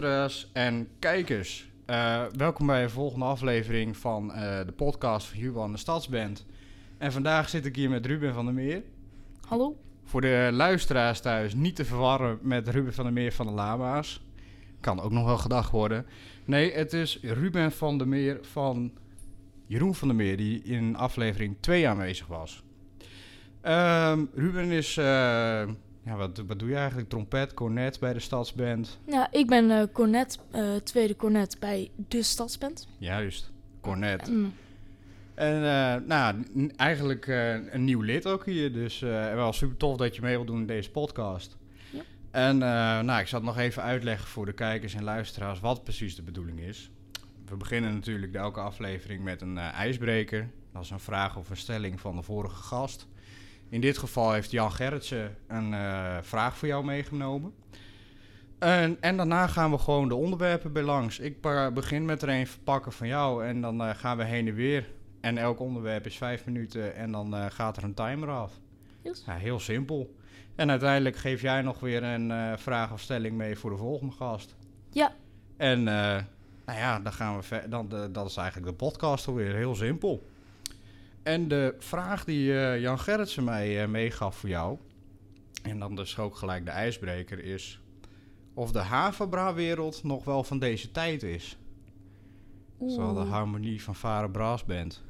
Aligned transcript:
luisteraars 0.00 0.50
en 0.52 0.88
kijkers. 0.98 1.68
Eh, 1.86 2.22
welkom 2.36 2.66
bij 2.66 2.82
de 2.82 2.88
volgende 2.88 3.24
aflevering 3.24 3.96
van 3.96 4.32
eh, 4.32 4.66
de 4.66 4.72
podcast 4.72 5.26
van 5.26 5.38
Hugo 5.38 5.70
de 5.70 5.76
Stadsband. 5.76 6.46
En 6.98 7.12
vandaag 7.12 7.48
zit 7.48 7.66
ik 7.66 7.76
hier 7.76 7.90
met 7.90 8.06
Ruben 8.06 8.34
van 8.34 8.44
der 8.44 8.54
Meer. 8.54 8.82
Hallo? 9.48 9.76
Voor 10.04 10.20
de 10.20 10.48
luisteraars 10.52 11.20
thuis 11.20 11.54
niet 11.54 11.76
te 11.76 11.84
verwarren 11.84 12.38
met 12.42 12.68
Ruben 12.68 12.94
van 12.94 13.04
der 13.04 13.12
Meer 13.12 13.32
van 13.32 13.46
de 13.46 13.52
Lama's. 13.52 14.24
Kan 14.80 15.00
ook 15.00 15.12
nog 15.12 15.24
wel 15.24 15.38
gedacht 15.38 15.70
worden. 15.70 16.06
Nee, 16.44 16.72
het 16.72 16.92
is 16.92 17.18
Ruben 17.22 17.72
van 17.72 17.98
der 17.98 18.08
Meer 18.08 18.38
van 18.42 18.92
Jeroen 19.66 19.94
van 19.94 20.08
der 20.08 20.16
Meer, 20.16 20.36
die 20.36 20.62
in 20.62 20.96
aflevering 20.96 21.56
2 21.60 21.88
aanwezig 21.88 22.26
was. 22.26 22.62
Ehm, 23.60 24.24
Ruben 24.34 24.70
is, 24.70 24.96
eh, 24.96 25.62
ja, 26.04 26.16
wat, 26.16 26.42
wat 26.46 26.58
doe 26.58 26.68
je 26.68 26.76
eigenlijk? 26.76 27.08
Trompet, 27.08 27.54
cornet 27.54 28.00
bij 28.00 28.12
de 28.12 28.20
Stadsband. 28.20 28.98
Ja, 29.06 29.28
ik 29.30 29.46
ben 29.46 29.70
eh 29.70 29.82
cornet, 29.92 30.38
eh, 30.50 30.74
tweede 30.74 31.16
cornet 31.16 31.56
bij 31.60 31.90
de 32.08 32.22
Stadsband. 32.22 32.88
Juist, 32.98 33.50
cornet. 33.80 34.30
Mm. 34.30 34.52
En 35.34 35.54
eh, 35.54 36.06
nou, 36.06 36.44
eigenlijk 36.76 37.26
een 37.70 37.84
nieuw 37.84 38.00
lid 38.00 38.26
ook 38.26 38.46
hier. 38.46 38.72
Dus 38.72 38.98
wel 39.00 39.52
super 39.52 39.76
tof 39.76 39.96
dat 39.96 40.14
je 40.14 40.22
mee 40.22 40.34
wilt 40.34 40.46
doen 40.46 40.60
in 40.60 40.66
deze 40.66 40.90
podcast. 40.90 41.56
Ja. 41.90 42.02
En 42.30 42.58
nou, 43.06 43.20
ik 43.20 43.26
zal 43.26 43.38
het 43.38 43.48
nog 43.48 43.58
even 43.58 43.82
uitleggen 43.82 44.28
voor 44.28 44.46
de 44.46 44.52
kijkers 44.52 44.94
en 44.94 45.04
luisteraars 45.04 45.60
wat 45.60 45.84
precies 45.84 46.16
de 46.16 46.22
bedoeling 46.22 46.60
is. 46.60 46.90
We 47.46 47.56
beginnen 47.56 47.94
natuurlijk 47.94 48.34
elke 48.34 48.60
aflevering 48.60 49.24
met 49.24 49.40
een 49.40 49.58
ijsbreker. 49.58 50.50
Dat 50.72 50.82
is 50.82 50.90
een 50.90 51.00
vraag 51.00 51.36
of 51.36 51.50
een 51.50 51.56
stelling 51.56 52.00
van 52.00 52.16
de 52.16 52.22
vorige 52.22 52.62
gast. 52.62 53.06
In 53.74 53.80
dit 53.80 53.98
geval 53.98 54.32
heeft 54.32 54.50
Jan 54.50 54.72
Gerritsen 54.72 55.36
een 55.46 55.74
eh, 55.74 56.16
vraag 56.20 56.56
voor 56.56 56.68
jou 56.68 56.84
meegenomen. 56.84 57.54
En, 58.58 58.96
en 59.00 59.16
daarna 59.16 59.46
gaan 59.46 59.70
we 59.70 59.78
gewoon 59.78 60.08
de 60.08 60.14
onderwerpen 60.14 60.72
bij 60.72 60.82
langs. 60.82 61.18
Ik 61.18 61.40
begin 61.74 62.04
met 62.04 62.22
er 62.22 62.28
een 62.28 62.46
verpakken 62.46 62.92
van 62.92 63.06
jou 63.06 63.46
en 63.46 63.60
dan 63.60 63.82
eh, 63.82 63.90
gaan 63.94 64.16
we 64.16 64.24
heen 64.24 64.48
en 64.48 64.54
weer. 64.54 64.90
En 65.20 65.38
elk 65.38 65.60
onderwerp 65.60 66.06
is 66.06 66.16
vijf 66.16 66.44
minuten 66.44 66.94
en 66.94 67.12
dan 67.12 67.34
eh, 67.34 67.46
gaat 67.48 67.76
er 67.76 67.84
een 67.84 67.94
timer 67.94 68.28
af. 68.28 68.52
Yes. 69.02 69.22
Ja, 69.26 69.34
heel 69.34 69.60
simpel. 69.60 70.14
En 70.54 70.70
uiteindelijk 70.70 71.16
geef 71.16 71.40
jij 71.40 71.62
nog 71.62 71.80
weer 71.80 72.02
een 72.02 72.58
vraag 72.58 72.92
of 72.92 73.00
stelling 73.00 73.36
mee 73.36 73.56
voor 73.56 73.70
de 73.70 73.76
volgende 73.76 74.12
gast. 74.12 74.56
Ja. 74.90 75.14
En 75.56 75.82
nou 75.82 76.78
ja, 76.78 77.00
dan 77.00 77.12
gaan 77.12 77.36
we 77.36 77.42
ver- 77.42 77.70
dan, 77.70 77.88
dat 78.12 78.26
is 78.26 78.36
eigenlijk 78.36 78.68
de 78.68 78.84
podcast 78.84 79.28
alweer. 79.28 79.54
Heel 79.54 79.74
simpel. 79.74 80.26
En 81.24 81.48
de 81.48 81.74
vraag 81.78 82.24
die 82.24 82.58
eh, 82.58 82.80
Jan 82.80 82.98
Gerritsen 82.98 83.44
mij 83.44 83.82
eh, 83.82 83.88
meegaf 83.88 84.36
voor 84.36 84.48
jou, 84.48 84.78
en 85.62 85.78
dan 85.78 85.96
dus 85.96 86.18
ook 86.18 86.36
gelijk 86.36 86.64
de 86.64 86.70
ijsbreker, 86.70 87.44
is 87.44 87.80
of 88.54 88.72
de 88.72 88.78
Havabra-wereld 88.78 90.02
nog 90.02 90.24
wel 90.24 90.44
van 90.44 90.58
deze 90.58 90.90
tijd 90.90 91.22
is. 91.22 91.58
Zoals 92.78 93.14
de 93.14 93.20
Oeh. 93.20 93.30
harmonie 93.30 93.82
van 93.82 93.94
Varen 93.94 94.30
Brass 94.30 94.64
Band. 94.64 95.02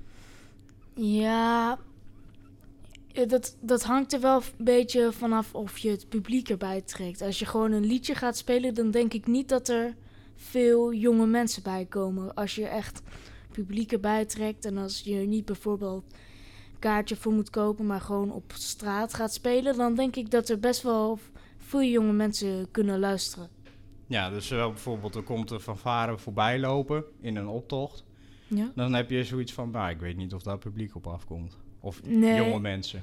Ja, 0.95 1.79
dat, 3.27 3.57
dat 3.61 3.83
hangt 3.83 4.13
er 4.13 4.21
wel 4.21 4.37
een 4.37 4.65
beetje 4.65 5.13
vanaf 5.13 5.55
of 5.55 5.79
je 5.79 5.91
het 5.91 6.09
publiek 6.09 6.49
erbij 6.49 6.81
trekt. 6.81 7.23
Als 7.23 7.39
je 7.39 7.47
gewoon 7.47 7.73
een 7.73 7.85
liedje 7.85 8.15
gaat 8.15 8.37
spelen, 8.37 8.75
dan 8.75 8.91
denk 8.91 9.13
ik 9.15 9.27
niet 9.27 9.49
dat 9.49 9.69
er 9.69 9.95
veel 10.37 10.93
jonge 10.93 11.27
mensen 11.27 11.63
bij 11.63 11.85
komen. 11.85 12.35
Als 12.35 12.55
je 12.55 12.67
echt 12.67 13.03
publiek 13.55 13.93
erbij 13.93 14.25
trekt 14.25 14.65
en 14.65 14.79
als 14.79 15.01
je 15.01 15.15
niet 15.15 15.45
bijvoorbeeld 15.45 16.05
een 16.73 16.79
kaartje 16.79 17.17
voor 17.17 17.33
moet 17.33 17.51
kopen, 17.51 17.87
maar 17.87 18.01
gewoon 18.01 18.33
op 18.33 18.53
straat 18.55 19.15
gaat 19.15 19.33
spelen, 19.33 19.77
dan 19.77 19.95
denk 19.95 20.17
ik 20.17 20.31
dat 20.31 20.49
er 20.49 20.59
best 20.61 20.83
wel 20.83 21.19
veel 21.59 21.83
jonge 21.83 22.13
mensen 22.13 22.71
kunnen 22.71 22.99
luisteren. 22.99 23.49
Ja, 24.07 24.31
dus 24.31 24.49
wel 24.49 24.69
bijvoorbeeld 24.71 25.15
er 25.15 25.23
komt 25.23 25.51
een 25.51 25.61
fanfare 25.61 26.19
voorbij 26.19 26.59
lopen 26.59 27.05
in 27.21 27.37
een 27.37 27.49
optocht. 27.49 28.05
Ja? 28.49 28.73
Dan 28.75 28.93
heb 28.95 29.11
je 29.11 29.25
zoiets 29.25 29.53
van, 29.53 29.71
nou, 29.71 29.91
ik 29.91 29.99
weet 30.01 30.17
niet 30.17 30.35
of 30.35 30.43
daar 30.43 30.59
publiek 30.59 30.95
op 30.95 31.07
afkomt. 31.07 31.57
Of 31.81 32.03
Nee. 32.07 32.37
jonge 32.37 32.61
mensen. 32.61 33.03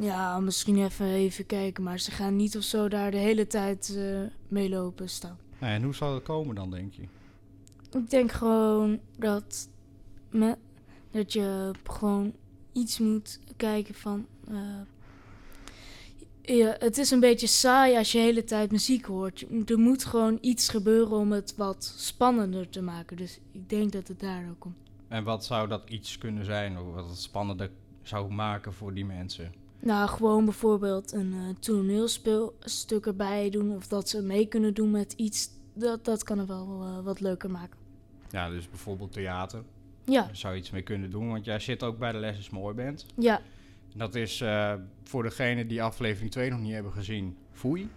Ja, 0.00 0.40
misschien 0.40 0.84
even, 0.84 1.06
even 1.06 1.46
kijken, 1.46 1.82
maar 1.82 1.98
ze 1.98 2.10
gaan 2.10 2.36
niet 2.36 2.56
of 2.56 2.62
zo 2.62 2.88
daar 2.88 3.10
de 3.10 3.16
hele 3.16 3.46
tijd 3.46 3.94
eh 3.96 4.20
meelopen 4.48 5.08
staan. 5.08 5.38
Nou, 5.58 5.72
en 5.72 5.82
hoe 5.82 5.94
zal 5.94 6.12
dat 6.12 6.22
komen 6.22 6.54
dan, 6.54 6.70
denk 6.70 6.92
je? 6.94 7.02
Ik 7.98 8.10
denk 8.10 8.32
gewoon 8.32 8.98
dat, 9.18 9.68
me, 10.34 10.56
dat 11.10 11.32
je 11.32 11.70
gewoon 11.84 12.32
iets 12.72 12.98
moet 12.98 13.40
kijken 13.56 13.94
van. 13.94 14.26
eh, 14.48 14.56
ja, 16.56 16.76
het 16.78 16.98
is 16.98 17.10
een 17.10 17.20
beetje 17.20 17.46
saai 17.46 17.96
als 17.96 18.12
je 18.12 18.18
de 18.18 18.24
hele 18.24 18.44
tijd 18.44 18.70
muziek 18.70 19.04
hoort. 19.04 19.44
Er 19.66 19.78
moet 19.78 20.04
gewoon 20.04 20.38
iets 20.40 20.68
gebeuren 20.68 21.16
om 21.16 21.32
het 21.32 21.54
wat 21.56 21.94
spannender 21.96 22.68
te 22.68 22.82
maken. 22.82 23.16
Dus 23.16 23.40
ik 23.52 23.68
denk 23.68 23.92
dat 23.92 24.08
het 24.08 24.20
daardoor 24.20 24.54
komt. 24.58 24.76
En 25.08 25.24
wat 25.24 25.44
zou 25.44 25.68
dat 25.68 25.90
iets 25.90 26.18
kunnen 26.18 26.44
zijn? 26.44 26.78
Of 26.78 26.94
wat 26.94 27.08
het 27.08 27.18
spannender 27.18 27.70
zou 28.02 28.32
maken 28.32 28.72
voor 28.72 28.94
die 28.94 29.04
mensen? 29.04 29.52
Nou, 29.80 30.08
gewoon 30.08 30.44
bijvoorbeeld 30.44 31.12
een 31.12 31.32
eh 31.32 31.54
toneelstuk 31.60 33.06
erbij 33.06 33.50
doen. 33.50 33.74
Of 33.76 33.86
dat 33.88 34.08
ze 34.08 34.22
mee 34.22 34.46
kunnen 34.46 34.74
doen 34.74 34.90
met 34.90 35.12
iets. 35.12 35.48
Dat, 35.74 36.04
dat 36.04 36.22
kan 36.22 36.38
het 36.38 36.48
wel 36.48 36.82
eh, 36.82 37.04
wat 37.04 37.20
leuker 37.20 37.50
maken. 37.50 37.78
Ja, 38.30 38.48
dus 38.48 38.68
bijvoorbeeld 38.68 39.12
theater. 39.12 39.62
Ja, 40.04 40.22
Daar 40.22 40.36
zou 40.36 40.54
je 40.54 40.60
iets 40.60 40.70
mee 40.70 40.82
kunnen 40.82 41.10
doen, 41.10 41.28
want 41.28 41.44
jij 41.44 41.58
zit 41.58 41.82
ook 41.82 41.98
bij 41.98 42.12
de 42.12 42.18
Les 42.18 42.38
is 42.38 42.50
Mooi 42.50 42.74
Band. 42.74 43.06
ja, 43.18 43.40
Dat 43.96 44.14
is 44.14 44.40
eh, 44.40 44.74
voor 45.02 45.22
degenen 45.22 45.68
die 45.68 45.82
aflevering 45.82 46.30
2 46.30 46.50
nog 46.50 46.60
niet 46.60 46.72
hebben 46.72 46.92
gezien, 46.92 47.36
Foei. 47.52 47.88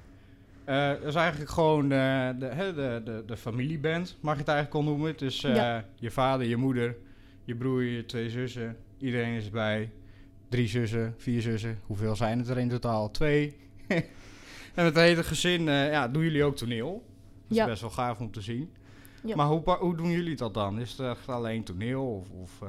Eh, 0.63 0.90
dat 0.90 1.03
is 1.03 1.16
eigenlijk 1.16 1.51
gewoon 1.51 1.90
de, 1.90 2.35
de, 2.40 2.50
de, 2.75 3.01
de, 3.06 3.23
de 3.25 3.38
familieband, 3.38 4.17
mag 4.19 4.34
je 4.34 4.40
het 4.40 4.50
eigenlijk 4.50 4.78
al 4.78 4.91
noemen. 4.91 5.17
Dus 5.17 5.44
eh, 5.44 5.56
Ja. 5.56 5.85
je 5.96 6.12
vader, 6.12 6.47
je 6.47 6.56
moeder, 6.57 6.96
je 7.44 7.56
broer, 7.56 7.84
je 7.84 8.06
twee 8.06 8.29
zussen. 8.29 8.78
Iedereen 9.00 9.34
is 9.34 9.46
erbij. 9.46 9.91
Drie 10.50 10.67
zussen, 10.67 11.13
vier 11.17 11.41
zussen. 11.41 11.79
Hoeveel 11.85 12.16
zijn 12.16 12.40
het 12.40 12.47
er 12.50 12.57
in 12.57 12.69
totaal? 12.69 13.12
Twee. 13.12 13.56
en 13.88 14.03
met 14.75 14.85
het 14.85 14.96
hele 14.96 15.23
gezin 15.23 15.67
eh, 15.67 15.91
ja, 15.91 16.07
doen 16.07 16.23
jullie 16.23 16.44
ook 16.44 16.56
toneel. 16.56 17.06
Dat 17.47 17.57
Ja. 17.57 17.63
is 17.63 17.69
best 17.69 17.81
wel 17.81 17.90
gaaf 17.90 18.19
om 18.19 18.31
te 18.31 18.41
zien. 18.41 18.69
Ja. 19.23 19.35
Maar 19.35 19.47
hoe, 19.47 19.75
hoe 19.79 19.95
doen 19.95 20.09
jullie 20.11 20.35
dat 20.35 20.53
dan? 20.53 20.79
Is 20.79 20.91
het 20.91 21.00
echt 21.00 21.29
alleen 21.29 21.63
toneel? 21.63 22.03
Of, 22.05 22.29
of, 22.41 22.61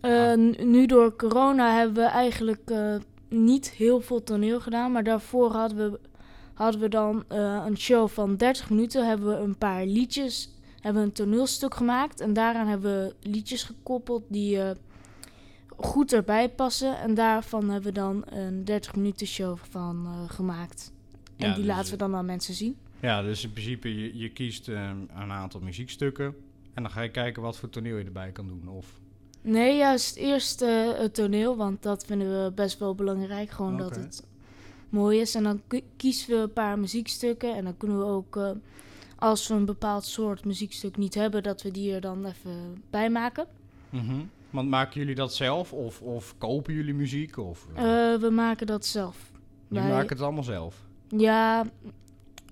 eh, 0.00 0.30
Eh, 0.32 0.38
n- 0.38 0.70
nu 0.70 0.86
door 0.86 1.16
corona 1.16 1.76
hebben 1.76 1.94
we 2.04 2.08
eigenlijk 2.10 2.70
eh, 2.70 2.94
niet 3.28 3.70
heel 3.70 4.00
veel 4.00 4.22
toneel 4.22 4.60
gedaan. 4.60 4.92
Maar 4.92 5.04
daarvoor 5.04 5.52
hadden 5.52 5.90
we, 5.92 6.00
hadden 6.54 6.80
we 6.80 6.88
dan 6.88 7.24
een 7.28 7.76
show 7.76 8.08
van 8.08 8.36
30 8.36 8.70
minuten. 8.70 9.06
Hebben 9.08 9.28
we 9.28 9.34
een 9.44 9.58
paar 9.58 9.86
liedjes, 9.86 10.50
hebben 10.80 11.02
we 11.02 11.08
een 11.08 11.14
toneelstuk 11.14 11.74
gemaakt. 11.74 12.20
En 12.20 12.32
daaraan 12.32 12.66
hebben 12.66 12.92
we 13.06 13.14
liedjes 13.30 13.62
gekoppeld 13.62 14.22
die 14.28 14.58
goed 15.76 16.12
erbij 16.12 16.48
passen. 16.50 16.98
En 16.98 17.14
daarvan 17.14 17.70
hebben 17.70 17.92
we 17.92 17.98
dan 17.98 18.22
een 18.26 18.64
30 18.64 18.94
minuten 18.94 19.26
show 19.26 19.56
van 19.70 20.06
gemaakt. 20.28 20.92
En 21.36 21.48
Ja, 21.48 21.54
die 21.54 21.64
dus, 21.64 21.74
laten 21.74 21.90
we 21.90 21.96
dan 21.96 22.14
aan 22.14 22.24
mensen 22.26 22.54
zien. 22.54 22.76
Ja, 23.04 23.22
dus 23.22 23.44
in 23.44 23.52
principe 23.52 23.98
je, 23.98 24.18
je 24.18 24.28
kiest 24.28 24.68
ehm, 24.68 24.96
een 25.16 25.30
aantal 25.32 25.60
muziekstukken 25.60 26.34
en 26.74 26.82
dan 26.82 26.92
ga 26.92 27.00
je 27.00 27.10
kijken 27.10 27.42
wat 27.42 27.56
voor 27.56 27.70
toneel 27.70 27.96
je 27.96 28.04
erbij 28.04 28.30
kan 28.30 28.46
doen. 28.46 28.68
Of, 28.68 28.86
Nee, 29.40 29.76
juist 29.76 30.16
eerst 30.16 30.62
eh, 30.62 30.92
het 30.98 31.14
toneel, 31.14 31.56
want 31.56 31.82
dat 31.82 32.04
vinden 32.04 32.44
we 32.44 32.50
best 32.52 32.78
wel 32.78 32.94
belangrijk. 32.94 33.50
Gewoon 33.50 33.76
dat 33.76 33.96
het 33.96 34.26
mooi 34.88 35.20
is. 35.20 35.34
En 35.34 35.42
dan 35.42 35.60
ki- 35.66 35.84
kiezen 35.96 36.28
we 36.36 36.42
een 36.42 36.52
paar 36.52 36.78
muziekstukken. 36.78 37.54
En 37.56 37.64
dan 37.64 37.76
kunnen 37.76 37.98
we 37.98 38.04
ook, 38.04 38.36
eh, 38.36 38.50
als 39.16 39.48
we 39.48 39.54
een 39.54 39.64
bepaald 39.64 40.04
soort 40.04 40.44
muziekstuk 40.44 40.96
niet 40.96 41.14
hebben, 41.14 41.42
dat 41.42 41.62
we 41.62 41.70
die 41.70 41.92
er 41.94 42.00
dan 42.00 42.24
even 42.24 42.82
bij 42.90 43.10
maken. 43.10 43.46
Mhm. 43.90 44.14
Want 44.50 44.68
maken 44.68 45.00
jullie 45.00 45.14
dat 45.14 45.34
zelf 45.34 45.72
of, 45.72 46.00
of 46.00 46.34
kopen 46.38 46.74
jullie 46.74 46.94
muziek? 46.94 47.36
Of, 47.38 47.66
eh, 47.74 47.82
we 48.14 48.28
maken 48.32 48.66
dat 48.66 48.86
zelf. 48.86 49.30
wij- 49.68 49.88
maakt 49.88 50.10
het 50.10 50.20
allemaal 50.20 50.42
zelf. 50.42 50.76
Ja, 51.08 51.66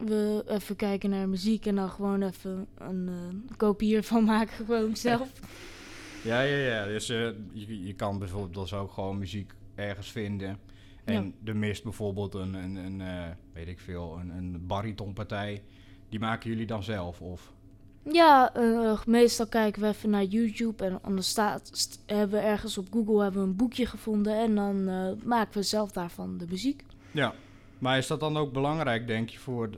we 0.04 0.44
even 0.49 0.76
kijken 0.76 1.10
naar 1.10 1.28
muziek 1.28 1.66
en 1.66 1.75
dan 1.75 1.90
gewoon 1.90 2.22
even 2.22 2.66
een 2.78 3.08
eh, 3.08 3.56
kopie 3.56 3.96
ervan 3.96 4.25
maken, 4.34 4.66
gewoon 4.66 4.96
zelf. 4.96 5.31
Ja, 6.25 6.40
ja, 6.40 6.56
ja. 6.56 6.84
Dus 6.84 7.08
eh, 7.08 7.28
je, 7.52 7.82
je 7.87 7.94
kan 7.94 8.19
bijvoorbeeld 8.19 8.54
dus 8.54 8.75
ook 8.75 8.93
gewoon 8.93 9.19
muziek 9.19 9.52
ergens 9.75 10.10
vinden. 10.12 10.58
En 11.04 11.34
er 11.44 11.56
mist 11.56 11.82
bijvoorbeeld 11.82 12.34
een, 12.34 12.54
een, 12.54 12.76
een 12.76 13.00
eh, 13.00 13.31
weet 13.52 13.69
ik 13.69 13.81
veel, 13.81 14.19
een, 14.20 14.31
een 14.31 14.66
baritonpartij. 14.66 15.62
Die 16.08 16.19
maken 16.20 16.50
jullie 16.50 16.66
dan 16.66 16.82
zelf? 16.82 17.20
Of? 17.20 17.52
Ja, 18.02 18.52
meestal 19.06 19.46
kijken 19.46 19.82
we 19.82 19.88
even 19.88 20.10
naar 20.10 20.25
YouTube 20.25 20.84
en 20.84 20.99
dan 21.02 21.22
staat, 21.22 21.70
st- 21.72 22.02
hebben 22.06 22.40
we 22.40 22.46
ergens 22.46 22.78
op 22.78 22.87
Google 22.90 23.22
hebben 23.22 23.43
we 23.43 23.49
een 23.49 23.56
boekje 23.56 23.87
gevonden 23.87 24.37
en 24.38 24.54
dan 24.54 24.84
maken 25.25 25.52
we 25.52 25.62
zelf 25.62 25.93
daarvan 25.93 26.38
de 26.38 26.46
muziek. 26.49 26.84
Ja. 27.10 27.34
Maar 27.82 27.99
is 27.99 28.06
dat 28.06 28.20
dan 28.20 28.37
ook 28.37 28.52
belangrijk, 28.52 29.06
denk 29.06 29.28
je, 29.28 29.38
voor 29.38 29.70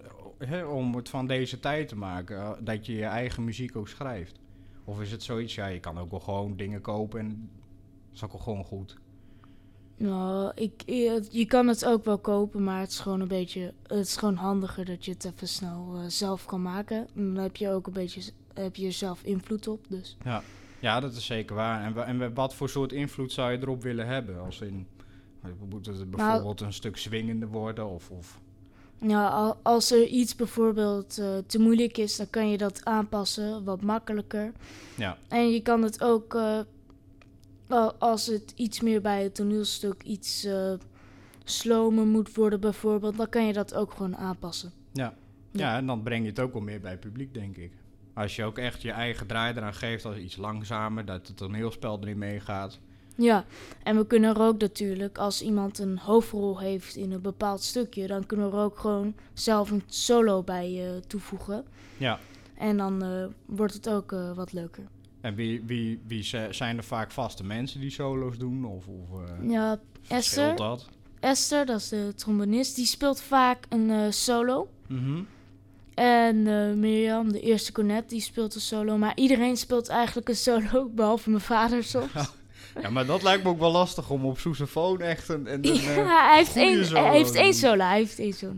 om 0.71 0.95
het 0.95 1.09
van 1.09 1.27
deze 1.27 1.61
tijd 1.61 1.89
te 1.89 1.97
maken? 1.97 2.37
eh, 2.39 2.51
dat 2.61 2.87
je 2.87 2.93
je 2.95 3.05
eigen 3.05 3.45
muziek 3.45 3.77
ook 3.77 3.89
schrijft? 3.89 4.39
Of 4.85 5.01
is 5.01 5.11
het 5.11 5.23
zoiets, 5.23 5.55
ja, 5.55 5.67
je 5.67 5.81
kan 5.81 5.99
ook 5.99 6.11
wel 6.11 6.21
gewoon 6.21 6.57
dingen 6.57 6.81
kopen 6.81 7.21
en 7.21 7.29
dat 7.29 8.15
is 8.15 8.25
ook 8.25 8.33
wel 8.33 8.41
gewoon 8.41 8.65
goed. 8.65 8.97
Nou, 9.97 10.53
ik, 10.55 10.83
je, 10.87 11.27
je 11.31 11.45
kan 11.47 11.67
het 11.69 11.85
ook 11.87 12.05
wel 12.05 12.19
kopen, 12.19 12.65
maar 12.65 12.81
het 12.81 12.91
is 12.91 12.99
gewoon 13.01 13.21
een 13.21 13.29
beetje. 13.29 13.73
Het 13.87 14.07
is 14.07 14.17
gewoon 14.17 14.35
handiger 14.35 14.85
dat 14.85 15.05
je 15.05 15.11
het 15.11 15.25
even 15.25 15.49
snel 15.49 15.95
eh, 15.97 16.05
zelf 16.09 16.45
kan 16.47 16.63
maken. 16.63 17.07
Dan 17.15 17.37
heb 17.37 17.57
je 17.57 17.71
ook 17.71 17.87
een 17.87 17.93
beetje. 17.93 18.33
Heb 18.55 18.77
je 18.77 18.91
zelf 18.91 19.23
invloed 19.23 19.69
op. 19.69 19.85
Dus. 19.89 20.17
Ja, 20.81 21.01
dat 21.01 21.15
is 21.15 21.27
zeker 21.27 21.55
waar. 21.57 21.85
En, 21.85 22.07
en 22.07 22.19
wa- 22.19 22.33
wat 22.33 22.55
voor 22.55 22.69
soort 22.69 22.93
invloed 22.93 23.33
zou 23.33 23.53
je 23.53 23.59
erop 23.59 23.83
willen 23.83 24.07
hebben? 24.07 24.41
Als 24.41 24.61
in, 24.61 24.87
moet 25.71 25.87
het 25.87 26.11
bijvoorbeeld 26.11 26.61
een 26.61 26.73
stuk 26.73 26.97
zwingender 26.97 27.49
worden? 27.49 27.89
Of, 27.89 28.11
of 28.11 28.41
Ja, 29.07 29.29
al- 29.29 29.57
als 29.63 29.91
er 29.91 30.07
iets 30.07 30.37
bijvoorbeeld 30.37 31.19
eh, 31.19 31.37
te 31.47 31.59
moeilijk 31.59 31.99
is, 31.99 32.17
dan 32.17 32.31
kan 32.31 32.51
je 32.51 32.59
dat 32.59 32.85
aanpassen, 32.85 33.65
wat 33.65 33.83
makkelijker. 33.83 34.53
ja, 34.97 35.19
En 35.29 35.51
je 35.51 35.61
kan 35.63 35.83
het 35.83 36.03
ook, 36.03 36.35
eh, 36.35 36.59
al- 37.69 37.95
als 37.95 38.27
het 38.27 38.53
iets 38.57 38.81
meer 38.81 39.01
bij 39.01 39.23
het 39.23 39.35
toneelstuk 39.35 40.03
iets 40.03 40.45
eh 40.45 40.73
slomer 41.47 42.07
moet 42.07 42.35
worden 42.35 42.61
bijvoorbeeld, 42.61 43.17
dan 43.17 43.29
kan 43.29 43.47
je 43.47 43.53
dat 43.53 43.75
ook 43.75 43.93
gewoon 43.93 44.17
aanpassen. 44.17 44.73
ja. 44.93 45.15
Ja. 45.53 45.61
ja, 45.71 45.77
en 45.77 45.87
dan 45.87 46.03
breng 46.03 46.23
je 46.23 46.29
het 46.31 46.41
ook 46.41 46.53
wel 46.53 46.63
meer 46.63 46.81
bij 46.81 46.91
het 46.91 47.01
publiek, 47.01 47.35
denk 47.35 47.57
ik. 47.57 47.73
Als 48.15 48.37
je 48.37 48.45
ook 48.45 48.59
echt 48.59 48.83
je 48.83 48.91
eigen 48.91 49.27
draai 49.27 49.55
eraan 49.57 49.75
geeft, 49.75 50.05
als 50.05 50.17
iets 50.17 50.37
langzamer, 50.37 51.05
dat 51.05 51.27
het 51.27 51.37
toneelspel 51.37 51.99
erin 52.01 52.19
meegaat. 52.19 52.79
Ja, 53.17 53.45
en 53.83 53.97
we 53.97 54.07
kunnen 54.07 54.35
er 54.35 54.43
ook 54.43 54.59
natuurlijk, 54.61 55.19
als 55.19 55.43
iemand 55.43 55.79
een 55.79 55.99
hoofdrol 55.99 56.59
heeft 56.61 56.97
in 56.97 57.13
een 57.13 57.21
bepaald 57.21 57.63
stukje, 57.63 58.07
dan 58.07 58.27
kunnen 58.27 58.51
we 58.51 58.57
er 58.57 58.63
ook 58.63 58.79
gewoon 58.79 59.15
zelf 59.33 59.71
een 59.71 59.83
solo 59.87 60.43
bij 60.43 60.87
eh, 60.87 61.01
toevoegen. 61.07 61.65
Ja. 61.97 62.19
En 62.55 62.77
dan 62.77 63.03
eh, 63.03 63.25
wordt 63.47 63.75
het 63.75 63.89
ook 63.89 64.13
eh, 64.13 64.33
wat 64.37 64.53
leuker. 64.53 64.85
En 65.21 65.35
wie, 65.35 65.63
wie, 65.67 66.01
wie 66.07 66.23
zi- 66.23 66.53
zijn 66.53 66.77
er 66.77 66.85
vaak 66.85 67.11
vaste 67.11 67.45
mensen 67.45 67.81
die 67.81 67.91
solo's 67.91 68.39
doen? 68.39 68.65
Of, 68.65 68.87
of 68.87 69.21
Ja, 69.43 69.81
Esther, 70.09 70.57
dat? 70.57 70.89
Esther, 71.21 71.67
dat 71.67 71.81
is 71.81 71.89
de 71.89 72.13
trombonist, 72.17 72.77
die 72.77 72.87
speelt 72.87 73.21
vaak 73.21 73.67
een 73.69 74.13
solo. 74.13 74.69
Mhm. 74.89 75.23
En 75.95 76.47
eh, 76.47 76.73
Mirjam, 76.73 77.33
de 77.33 77.41
eerste 77.41 77.73
cornet, 77.73 78.09
die 78.09 78.21
speelt 78.21 78.55
een 78.55 78.61
solo. 78.61 78.97
Maar 78.99 79.13
iedereen 79.17 79.57
speelt 79.57 79.89
eigenlijk 79.89 80.29
een 80.29 80.37
solo, 80.37 80.89
behalve 80.95 81.31
mijn 81.31 81.43
vader 81.43 81.85
soms. 81.85 82.13
Ja, 82.81 82.91
maar 82.91 83.07
dat 83.07 83.23
lijkt 83.23 83.45
me 83.45 83.49
ook 83.49 83.59
wel 83.59 83.73
lastig 83.73 84.11
om 84.11 84.25
op 84.25 84.39
sousaphone 84.39 85.05
echt 85.05 85.29
een... 85.29 85.53
een, 85.53 85.67
een, 85.67 85.75
Ja, 85.75 86.29
hij 86.29 86.37
heeft, 86.37 86.57
één, 86.57 86.85
solo 86.85 87.01
hij 87.01 87.17
heeft 87.17 87.35
één 87.35 87.55
solo, 87.55 87.85
hij 87.85 87.99
heeft 87.99 88.19
één 88.19 88.33
solo. 88.33 88.55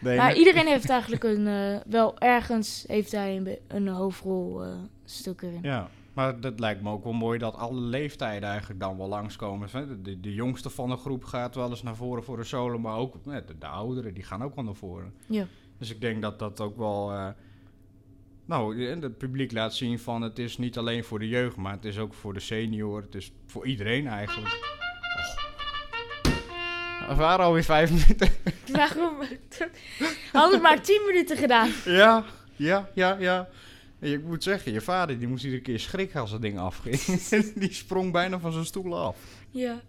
nee, 0.00 0.16
Maar 0.16 0.30
nee. 0.30 0.38
iedereen 0.38 0.66
heeft 0.66 0.90
eigenlijk 0.98 1.24
een, 1.24 1.46
eh, 1.46 1.80
wel 1.86 2.18
ergens 2.18 2.84
heeft 2.86 3.12
hij 3.12 3.36
een, 3.36 3.58
een 3.68 3.88
hoofdrol 3.88 4.64
eh, 4.64 4.70
stuk 5.04 5.42
erin. 5.42 5.58
Ja, 5.62 5.88
maar 6.12 6.40
dat 6.40 6.60
lijkt 6.60 6.82
me 6.82 6.90
ook 6.90 7.04
wel 7.04 7.12
mooi 7.12 7.38
dat 7.38 7.56
alle 7.56 7.80
leeftijden 7.80 8.48
eigenlijk 8.48 8.80
dan 8.80 8.96
wel 8.96 9.08
langskomen. 9.08 9.68
De, 9.72 10.02
de, 10.02 10.20
de 10.20 10.34
jongste 10.34 10.70
van 10.70 10.88
de 10.88 10.96
groep 10.96 11.24
gaat 11.24 11.54
wel 11.54 11.70
eens 11.70 11.82
naar 11.82 11.96
voren 11.96 12.24
voor 12.24 12.38
een 12.38 12.44
solo, 12.44 12.78
maar 12.78 12.96
ook 12.96 13.14
eh, 13.14 13.36
de, 13.46 13.58
de 13.58 13.66
ouderen, 13.66 14.14
die 14.14 14.24
gaan 14.24 14.42
ook 14.42 14.54
wel 14.54 14.64
naar 14.64 14.74
voren. 14.74 15.12
Ja. 15.26 15.46
Dus 15.78 15.90
ik 15.90 16.00
denk 16.00 16.22
dat 16.22 16.38
dat 16.38 16.60
ook 16.60 16.76
wel... 16.76 17.34
nou, 18.46 18.86
eh, 18.86 19.00
het 19.00 19.18
publiek 19.18 19.52
laat 19.52 19.74
zien 19.74 19.98
van 19.98 20.22
het 20.22 20.38
is 20.38 20.58
niet 20.58 20.78
alleen 20.78 21.04
voor 21.04 21.18
de 21.18 21.28
jeugd, 21.28 21.56
maar 21.56 21.72
het 21.72 21.84
is 21.84 21.98
ook 21.98 22.14
voor 22.14 22.34
de 22.34 22.40
senior. 22.40 23.02
Het 23.02 23.14
is 23.14 23.32
voor 23.46 23.66
iedereen 23.66 24.06
eigenlijk. 24.06 24.52
Och. 25.18 25.46
We 27.08 27.14
waren 27.14 27.44
alweer 27.44 27.64
vijf 27.64 27.90
minuten. 27.90 28.28
Waarom? 28.72 29.16
Had 30.32 30.52
ik 30.52 30.62
maar 30.62 30.82
10 30.82 31.02
minuten 31.06 31.36
gedaan. 31.36 31.70
Ja, 31.84 32.24
ja, 32.56 32.88
ja, 32.94 33.16
ja. 33.18 33.48
En 33.98 34.12
Ik 34.12 34.22
moet 34.22 34.42
zeggen, 34.42 34.72
je 34.72 34.80
vader 34.80 35.18
die 35.18 35.28
moest 35.28 35.44
iedere 35.44 35.62
keer 35.62 35.80
schrikken 35.80 36.20
als 36.20 36.30
het 36.30 36.42
ding 36.42 36.58
afging. 36.58 36.96
die 37.62 37.72
sprong 37.72 38.12
bijna 38.12 38.38
van 38.38 38.52
zijn 38.52 38.64
stoel 38.64 38.98
af. 38.98 39.16
Ja. 39.50 39.80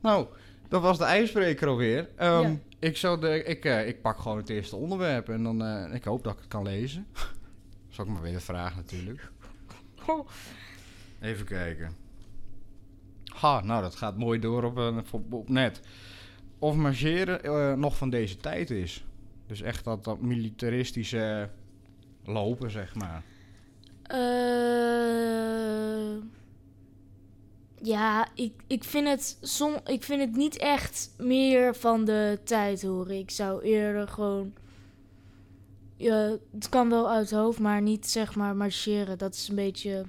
Nou, 0.00 0.26
dat 0.68 0.82
was 0.82 0.98
de 0.98 1.04
ijsbreker 1.04 1.68
alweer. 1.68 2.08
Ehm, 2.16 2.42
Ja. 2.50 2.56
ik, 2.78 2.96
zou 2.96 3.20
de, 3.20 3.44
ik, 3.44 3.64
eh, 3.64 3.88
ik 3.88 4.02
pak 4.02 4.18
gewoon 4.18 4.36
het 4.36 4.48
eerste 4.48 4.76
onderwerp 4.76 5.28
en 5.28 5.42
dan 5.42 5.64
eh, 5.64 5.94
ik 5.94 6.04
hoop 6.04 6.24
dat 6.24 6.32
ik 6.32 6.38
het 6.38 6.48
kan 6.48 6.62
lezen. 6.62 7.06
Zal 7.88 8.04
ik 8.04 8.10
maar 8.10 8.22
weer 8.22 8.40
vragen 8.40 8.76
natuurlijk. 8.76 9.30
Oh, 10.06 10.28
Even 11.20 11.46
kijken. 11.46 11.92
Ha, 13.24 13.60
nou 13.64 13.82
dat 13.82 13.94
gaat 13.94 14.16
mooi 14.16 14.38
door 14.38 14.64
op, 14.64 14.78
eh, 14.78 14.96
op, 15.30 15.48
net. 15.48 15.80
Of 16.58 16.74
marcheren 16.76 17.80
nog 17.80 17.96
van 17.96 18.10
deze 18.10 18.36
tijd 18.36 18.70
is. 18.70 19.04
Dus 19.46 19.62
echt 19.62 19.84
dat, 19.84 20.04
dat 20.04 20.20
militaristische 20.20 21.50
lopen, 22.24 22.70
zeg 22.70 22.94
maar. 22.94 23.22
Eh, 24.02 24.18
ja, 27.86 28.28
ik, 28.34 28.52
ik, 28.66 28.84
vind 28.84 29.08
het 29.08 29.38
som, 29.40 29.76
ik 29.86 30.02
vind 30.02 30.20
het 30.20 30.36
niet 30.36 30.56
echt 30.56 31.10
meer 31.18 31.74
van 31.74 32.04
de 32.04 32.38
tijd 32.44 32.82
horen. 32.82 33.18
Ik 33.18 33.30
zou 33.30 33.62
eerder 33.62 34.08
gewoon... 34.08 34.52
Ja, 35.96 36.36
het 36.52 36.68
kan 36.68 36.88
wel 36.90 37.10
uit 37.10 37.30
het 37.30 37.38
hoofd, 37.38 37.58
maar 37.58 37.82
niet 37.82 38.06
zeg 38.06 38.34
maar 38.34 38.56
marcheren. 38.56 39.18
Dat 39.18 39.34
is 39.34 39.48
een 39.48 39.54
beetje 39.54 40.04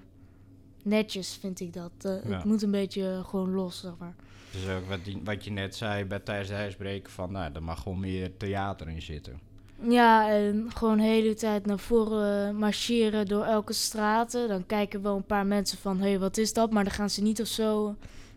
netjes, 0.84 1.38
vind 1.40 1.60
ik 1.60 1.74
dat. 1.74 1.92
Eh, 2.02 2.24
Ja. 2.30 2.36
Het 2.36 2.44
moet 2.46 2.62
een 2.62 2.72
beetje 2.72 3.22
gewoon 3.26 3.52
los, 3.54 3.80
zeg 3.80 3.92
maar. 4.00 4.16
Dus 4.52 4.68
ook 4.70 4.86
wat, 4.88 5.04
die- 5.06 5.22
wat 5.24 5.44
je 5.44 5.52
net 5.52 5.76
zei 5.76 6.06
bij 6.06 6.20
tijdens 6.20 6.50
de 6.50 6.56
ijsbreken 6.56 7.12
van, 7.12 7.32
nou, 7.32 7.52
er 7.54 7.64
mag 7.64 7.82
gewoon 7.82 8.00
meer 8.00 8.38
theater 8.38 8.90
in 8.90 9.02
zitten. 9.02 9.40
Ja, 9.82 10.30
en 10.30 10.72
gewoon 10.76 10.98
de 10.98 11.04
hele 11.04 11.34
tijd 11.34 11.66
naar 11.66 11.80
voren 11.80 12.56
marcheren 12.56 13.26
door 13.26 13.44
elke 13.44 13.74
straten. 13.74 14.48
Dan 14.48 14.66
kijken 14.66 15.02
wel 15.02 15.16
een 15.16 15.26
paar 15.26 15.46
mensen 15.46 15.78
van, 15.78 16.00
hé, 16.00 16.10
hey, 16.10 16.20
wat 16.20 16.38
is 16.38 16.54
dat? 16.54 16.72
Maar 16.72 16.84
dan 16.84 16.94
gaan 16.94 17.10
ze 17.10 17.22
niet 17.22 17.42
of 17.42 17.48
zo 17.48 17.96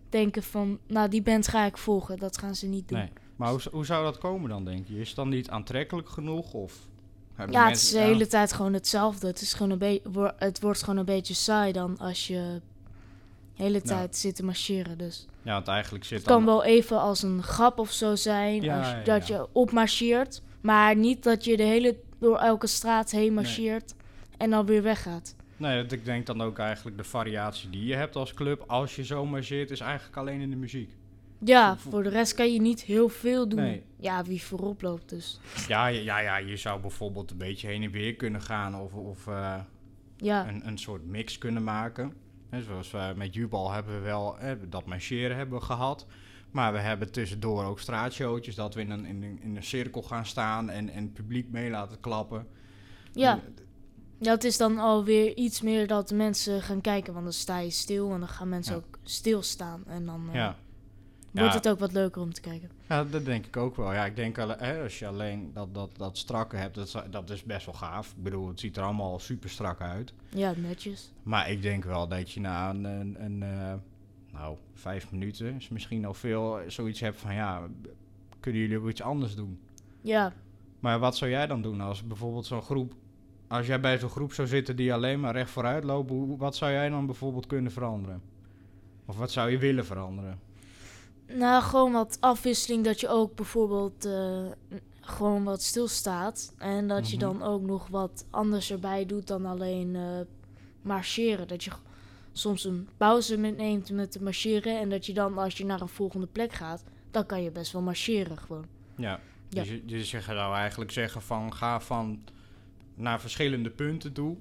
denken 0.08 0.42
van, 0.42 0.78
nou, 0.86 1.08
die 1.08 1.22
band 1.22 1.48
ga 1.48 1.64
ik 1.64 1.76
volgen. 1.76 2.18
Dat 2.18 2.38
gaan 2.38 2.54
ze 2.54 2.66
niet 2.66 2.88
doen. 2.88 2.98
Nee. 2.98 3.08
Maar 3.36 3.50
hoe, 3.50 3.60
hoe 3.70 3.84
zou 3.84 4.04
dat 4.04 4.18
komen 4.18 4.48
dan, 4.50 4.64
denk 4.64 4.86
je? 4.86 5.00
Is 5.00 5.06
het 5.06 5.16
dan 5.16 5.28
niet 5.28 5.50
aantrekkelijk 5.50 6.08
genoeg? 6.08 6.52
Of 6.52 6.74
Ja, 7.50 7.68
het 7.68 7.76
is 7.76 7.90
de 7.90 7.98
hele 7.98 8.26
tijd 8.26 8.52
gewoon 8.52 8.72
hetzelfde. 8.72 9.26
Het, 9.26 9.40
is 9.40 9.52
gewoon 9.52 9.72
een 9.72 9.78
beetje, 9.78 10.34
het 10.38 10.60
wordt 10.60 10.82
gewoon 10.82 10.98
een 10.98 11.04
beetje 11.04 11.34
saai 11.34 11.72
dan 11.72 11.98
als 11.98 12.26
je 12.26 12.60
de 13.56 13.62
hele 13.62 13.82
tijd 13.82 14.16
zit 14.16 14.34
te 14.34 14.44
marcheren. 14.44 14.98
Dus 14.98 15.26
Ja, 15.42 15.52
want 15.52 15.68
eigenlijk 15.68 16.04
zit 16.04 16.18
het 16.18 16.26
kan 16.26 16.44
wel 16.44 16.64
even 16.64 17.00
als 17.00 17.22
een 17.22 17.42
grap 17.42 17.78
of 17.78 17.90
zo 17.90 18.14
zijn, 18.14 18.62
Ja, 18.62 18.78
als, 18.78 18.88
ja, 18.88 19.02
dat 19.02 19.26
ja. 19.26 19.36
je 19.36 19.48
opmarcheert. 19.52 20.42
Maar 20.60 20.96
niet 20.96 21.22
dat 21.22 21.44
je 21.44 21.56
de 21.56 21.62
hele 21.62 21.96
door 22.18 22.36
elke 22.38 22.66
straat 22.66 23.10
heen 23.10 23.34
marcheert 23.34 23.94
en 24.36 24.50
dan 24.50 24.66
weer 24.66 24.82
weggaat. 24.82 25.34
Nee, 25.56 25.82
dat- 25.82 25.92
ik 25.92 26.04
denk 26.04 26.26
dan 26.26 26.42
ook 26.42 26.58
eigenlijk 26.58 26.96
de 26.96 27.04
variatie 27.04 27.70
die 27.70 27.84
je 27.84 27.94
hebt 27.94 28.16
als 28.16 28.34
club, 28.34 28.64
als 28.66 28.96
je 28.96 29.04
zo 29.04 29.26
marcheert, 29.26 29.70
is 29.70 29.80
eigenlijk 29.80 30.16
alleen 30.16 30.40
in 30.40 30.50
de 30.50 30.56
muziek. 30.56 30.90
Ja, 31.44 31.76
Vo- 31.76 31.82
vo- 31.82 31.90
voor 31.90 32.02
de 32.02 32.08
rest 32.08 32.34
kan 32.34 32.52
je 32.52 32.60
niet 32.60 32.82
heel 32.82 33.08
veel 33.08 33.48
doen. 33.48 33.60
Nee. 33.60 33.82
Ja, 33.96 34.24
wie 34.24 34.42
voorop 34.42 34.82
loopt 34.82 35.08
dus. 35.08 35.40
Ja, 35.68 35.86
ja, 35.86 36.18
ja, 36.18 36.36
je 36.36 36.56
zou 36.56 36.80
bijvoorbeeld 36.80 37.30
een 37.30 37.38
beetje 37.38 37.66
heen 37.68 37.82
en 37.82 37.90
weer 37.90 38.14
kunnen 38.14 38.42
gaan 38.42 38.76
of, 38.76 38.92
of 38.92 39.26
eh, 39.26 39.54
Ja, 40.16 40.48
een, 40.48 40.66
een 40.66 40.78
soort 40.78 41.06
mix 41.06 41.38
kunnen 41.38 41.64
maken. 41.64 42.12
Hè, 42.50 42.62
zoals 42.62 42.90
we 42.90 43.12
met 43.16 43.34
Jubal 43.34 43.70
hebben 43.72 43.94
we 43.94 44.00
wel 44.00 44.38
eh, 44.38 44.52
dat 44.68 44.86
marcheren 44.86 45.36
hebben 45.36 45.62
gehad. 45.62 46.06
Maar 46.50 46.72
we 46.72 46.78
hebben 46.78 47.12
tussendoor 47.12 47.64
ook 47.64 47.80
straatshowtjes, 47.80 48.54
dat 48.54 48.74
we 48.74 48.80
in 48.80 48.90
een, 48.90 49.04
in 49.06 49.22
een, 49.22 49.38
in 49.42 49.56
een 49.56 49.62
cirkel 49.62 50.02
gaan 50.02 50.26
staan 50.26 50.70
en, 50.70 50.88
en 50.88 51.02
het 51.02 51.12
publiek 51.14 51.50
mee 51.50 51.70
laten 51.70 52.00
klappen. 52.00 52.46
ja. 53.12 53.40
ja, 54.20 54.30
het 54.30 54.44
is 54.44 54.56
dan 54.56 54.78
alweer 54.78 55.36
iets 55.36 55.60
meer 55.62 55.86
dat 55.86 56.10
mensen 56.10 56.62
gaan 56.62 56.80
kijken. 56.80 57.12
Want 57.12 57.24
dan 57.24 57.32
sta 57.34 57.58
je 57.58 57.70
stil 57.70 58.12
en 58.12 58.18
dan 58.18 58.28
gaan 58.28 58.48
mensen 58.48 58.74
Ja. 58.74 58.78
ook 58.78 58.98
stilstaan. 59.02 59.82
En 59.86 60.06
dan 60.06 60.28
eh, 60.28 60.34
Ja. 60.34 60.56
wordt 61.32 61.50
Ja. 61.52 61.56
het 61.58 61.68
ook 61.68 61.78
wat 61.78 61.92
leuker 61.92 62.22
om 62.22 62.32
te 62.32 62.40
kijken. 62.40 62.70
Ja, 62.88 63.04
dat 63.04 63.24
denk 63.24 63.46
ik 63.46 63.56
ook 63.56 63.76
wel. 63.76 63.92
Ja, 63.92 64.04
ik 64.04 64.16
denk 64.16 64.36
hè, 64.36 64.82
als 64.82 64.98
je 64.98 65.06
alleen 65.06 65.50
dat, 65.54 65.74
dat, 65.74 65.96
dat 65.96 66.18
strakke 66.18 66.56
hebt, 66.56 66.74
dat, 66.74 66.86
is- 66.86 67.10
dat 67.10 67.30
is 67.30 67.42
best 67.44 67.66
wel 67.66 67.74
gaaf. 67.74 68.08
Ik 68.16 68.22
bedoel, 68.22 68.48
het 68.48 68.60
ziet 68.60 68.76
er 68.76 68.82
allemaal 68.82 69.18
super 69.18 69.50
strak 69.50 69.80
uit. 69.80 70.12
Ja, 70.28 70.52
netjes. 70.56 71.12
Maar 71.22 71.50
ik 71.50 71.62
denk 71.62 71.84
wel 71.84 72.08
dat 72.08 72.30
je 72.32 72.40
na 72.40 72.70
een, 72.70 72.84
een, 72.84 73.16
een, 73.24 73.42
eh, 73.42 73.74
nou, 74.38 74.56
vijf 74.74 75.10
minuten 75.12 75.54
is 75.54 75.68
misschien 75.68 76.04
al 76.04 76.14
veel 76.14 76.60
zoiets 76.66 77.00
hebt 77.00 77.18
van, 77.20 77.34
ja, 77.34 77.68
kunnen 78.40 78.60
jullie 78.60 78.78
ook 78.78 78.88
iets 78.88 79.02
anders 79.02 79.34
doen? 79.34 79.60
Ja, 80.00 80.32
Maar 80.80 80.98
wat 80.98 81.16
zou 81.16 81.30
jij 81.30 81.46
dan 81.46 81.62
doen 81.62 81.80
als 81.80 82.06
bijvoorbeeld 82.06 82.46
zo'n 82.46 82.62
groep, 82.62 82.92
als 83.48 83.66
jij 83.66 83.80
bij 83.80 83.98
zo'n 83.98 84.10
groep 84.10 84.32
zou 84.32 84.48
zitten 84.48 84.76
die 84.76 84.92
alleen 84.92 85.20
maar 85.20 85.32
recht 85.34 85.50
vooruit 85.50 85.84
hoe- 85.84 86.36
wat 86.36 86.56
zou 86.56 86.72
jij 86.72 86.88
dan 86.88 87.06
bijvoorbeeld 87.06 87.46
kunnen 87.46 87.72
veranderen? 87.72 88.22
Of 89.06 89.16
wat 89.18 89.30
zou 89.30 89.50
je 89.50 89.58
willen 89.58 89.86
veranderen? 89.86 90.38
nou 91.26 91.62
gewoon 91.62 91.92
wat 91.92 92.16
afwisseling. 92.20 92.84
Dat 92.84 93.00
je 93.00 93.08
ook 93.08 93.34
bijvoorbeeld 93.34 94.04
eh, 94.04 94.46
gewoon 95.00 95.44
wat 95.44 95.62
stilstaat. 95.62 96.54
En 96.58 96.88
dat 96.88 97.10
je 97.10 97.16
Mhm. 97.16 97.24
dan 97.24 97.42
ook 97.42 97.62
nog 97.62 97.86
wat 97.88 98.26
anders 98.30 98.70
erbij 98.70 99.06
doet 99.06 99.26
dan 99.26 99.46
alleen 99.46 99.96
eh, 99.96 100.02
marcheren. 100.82 101.48
Dat 101.48 101.64
je 101.64 101.70
soms 102.38 102.64
een 102.64 102.88
pauze 102.96 103.36
neemt 103.36 103.90
met 103.90 104.12
te 104.12 104.22
marcheren. 104.22 104.80
En 104.80 104.90
dat 104.90 105.06
je 105.06 105.14
dan 105.14 105.38
als 105.38 105.56
je 105.56 105.64
naar 105.64 105.80
een 105.80 105.88
volgende 105.88 106.26
plek 106.26 106.52
gaat, 106.52 106.84
dan 107.10 107.26
kan 107.26 107.42
je 107.42 107.50
best 107.50 107.72
wel 107.72 107.82
marcheren 107.82 108.38
gewoon. 108.38 108.66
Ja, 108.96 109.20
Ja. 109.48 109.60
Dus, 109.60 109.68
je, 109.68 109.84
dus 109.84 110.10
je 110.10 110.20
zou 110.20 110.54
eigenlijk 110.54 110.90
zeggen 110.90 111.22
van, 111.22 111.54
ga 111.54 111.80
van 111.80 112.22
naar 112.94 113.20
verschillende 113.20 113.70
punten 113.70 114.12
toe. 114.12 114.36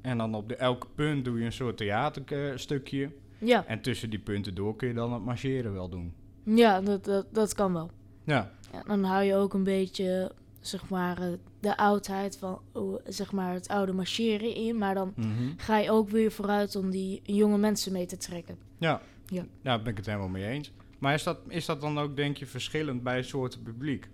En 0.00 0.18
dan 0.18 0.34
op 0.34 0.48
de, 0.48 0.56
elke 0.56 0.86
punt 0.94 1.24
doe 1.24 1.38
je 1.38 1.44
een 1.44 1.52
soort 1.52 1.76
theaterstukje. 1.76 3.10
Ja, 3.38 3.66
En 3.66 3.80
tussen 3.80 4.10
die 4.10 4.18
punten 4.18 4.54
door 4.54 4.76
kun 4.76 4.88
je 4.88 4.94
dan 4.94 5.12
het 5.12 5.24
marcheren 5.24 5.72
wel 5.72 5.88
doen. 5.88 6.14
Ja, 6.44 6.80
dat, 6.80 7.04
dat, 7.04 7.26
dat 7.30 7.54
kan 7.54 7.72
wel. 7.72 7.90
Ja, 8.24 8.50
Ja, 8.72 8.82
dan 8.82 9.04
hou 9.04 9.22
je 9.22 9.34
ook 9.34 9.54
een 9.54 9.64
beetje, 9.64 10.32
zeg 10.62 10.88
maar, 10.88 11.22
eh, 11.22 11.32
de 11.60 11.76
oudheid 11.76 12.38
van, 12.38 12.60
oh, 12.72 13.00
zeg 13.04 13.32
maar, 13.32 13.54
het 13.54 13.68
oude 13.68 13.92
marcheren 13.92 14.54
in. 14.54 14.78
Maar 14.78 14.94
dan 14.94 15.12
mhm. 15.16 15.52
ga 15.56 15.78
je 15.78 15.90
ook 15.90 16.08
weer 16.08 16.32
vooruit 16.32 16.76
om 16.76 16.90
die 16.90 17.20
jonge 17.22 17.58
mensen 17.58 17.92
mee 17.92 18.06
te 18.06 18.16
trekken. 18.16 18.56
ja. 18.78 19.00
Ja. 19.32 19.42
ja, 19.42 19.46
daar 19.62 19.82
ben 19.82 19.90
ik 19.90 19.96
het 19.96 20.06
helemaal 20.06 20.28
mee 20.28 20.46
eens. 20.46 20.72
Maar 20.98 21.14
is 21.14 21.22
dat, 21.22 21.38
is 21.48 21.66
dat 21.66 21.80
dan 21.80 21.98
ook, 21.98 22.16
denk 22.16 22.36
je, 22.36 22.46
verschillend 22.46 23.02
bij 23.02 23.22
soorten 23.22 23.62
publiek? 23.62 24.08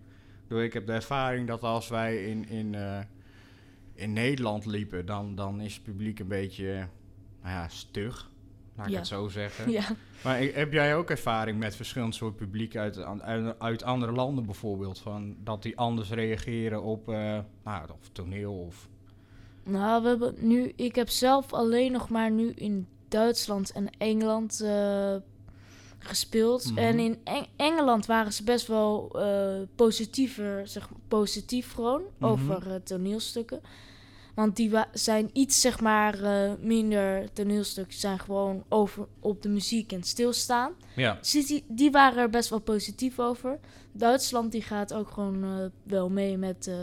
Ik 0.49 0.73
heb 0.73 0.87
de 0.87 0.93
ervaring 0.93 1.47
dat 1.47 1.62
als 1.62 1.88
wij 1.88 2.25
in, 2.25 2.49
in, 2.49 2.75
eh, 2.75 3.00
in 3.95 4.12
Nederland 4.12 4.67
liepen, 4.67 5.07
dan, 5.07 5.35
dan 5.35 5.61
is 5.61 5.75
het 5.75 5.83
publiek 5.83 6.19
een 6.19 6.28
beetje, 6.28 6.73
eh, 6.73 6.85
nou 7.43 7.55
ja, 7.55 7.69
stug. 7.69 8.31
Laat 8.79 8.87
ik 8.87 8.93
Ja. 8.93 8.99
het 8.99 9.07
zo 9.09 9.29
zeggen. 9.29 9.71
Ja, 9.71 9.85
Maar 10.25 10.39
heb 10.41 10.73
jij 10.73 10.97
ook 10.97 11.11
ervaring 11.11 11.59
met 11.59 11.77
verschillend 11.77 12.15
soort 12.15 12.37
publiek 12.37 12.77
uit, 12.77 12.99
uit, 13.21 13.59
uit 13.61 13.83
andere 13.83 14.13
landen 14.13 14.45
bijvoorbeeld? 14.47 14.99
Van 14.99 15.37
dat 15.45 15.63
die 15.63 15.77
anders 15.79 16.11
reageren 16.11 16.83
op 16.83 17.09
eh, 17.09 17.39
nou, 17.65 17.89
of 18.01 18.09
toneel 18.13 18.53
of... 18.55 18.89
nou, 19.63 20.03
we 20.03 20.09
hebben 20.09 20.35
nu, 20.39 20.73
ik 20.77 20.95
heb 20.95 21.09
zelf 21.09 21.53
alleen 21.53 21.93
nog 21.93 22.09
maar 22.09 22.31
nu 22.31 22.51
in 22.53 22.87
Duitsland 23.09 23.73
en 23.73 23.91
Engeland 23.99 24.61
eh, 24.61 25.17
gespeeld. 25.99 26.71
Mhm. 26.71 26.79
En 26.79 26.99
in 26.99 27.19
Eng- 27.25 27.47
Engeland 27.57 28.07
waren 28.07 28.33
ze 28.33 28.45
best 28.45 28.67
wel 28.67 29.11
eh, 29.21 29.61
positiever, 29.75 30.69
zeg 30.69 30.91
maar, 30.91 31.01
positief 31.09 31.73
gewoon, 31.73 32.03
Mhm. 32.19 32.31
over 32.31 32.83
toneelstukken. 32.83 33.61
Want 34.38 34.57
die 34.57 34.71
zijn 34.92 35.30
iets, 35.33 35.61
zeg 35.61 35.80
maar, 35.80 36.23
eh, 36.23 36.52
minder 36.61 37.33
toneelstukken 37.33 37.99
zijn 37.99 38.18
gewoon 38.18 38.64
over 38.68 39.07
op 39.21 39.42
de 39.42 39.49
muziek 39.49 39.92
en 39.92 40.02
stilstaan. 40.02 40.73
Ja. 40.97 41.14
Dus 41.14 41.47
die, 41.47 41.64
die 41.68 41.90
waren 41.90 42.23
er 42.23 42.30
best 42.30 42.50
wel 42.50 42.59
positief 42.59 43.18
over. 43.18 43.59
Duitsland 43.92 44.52
die 44.52 44.62
gaat 44.62 44.95
ook 44.95 45.11
gewoon 45.11 45.45
eh, 45.45 45.66
wel 45.83 46.11
mee 46.11 46.37
met 46.37 46.66
eh, 46.66 46.75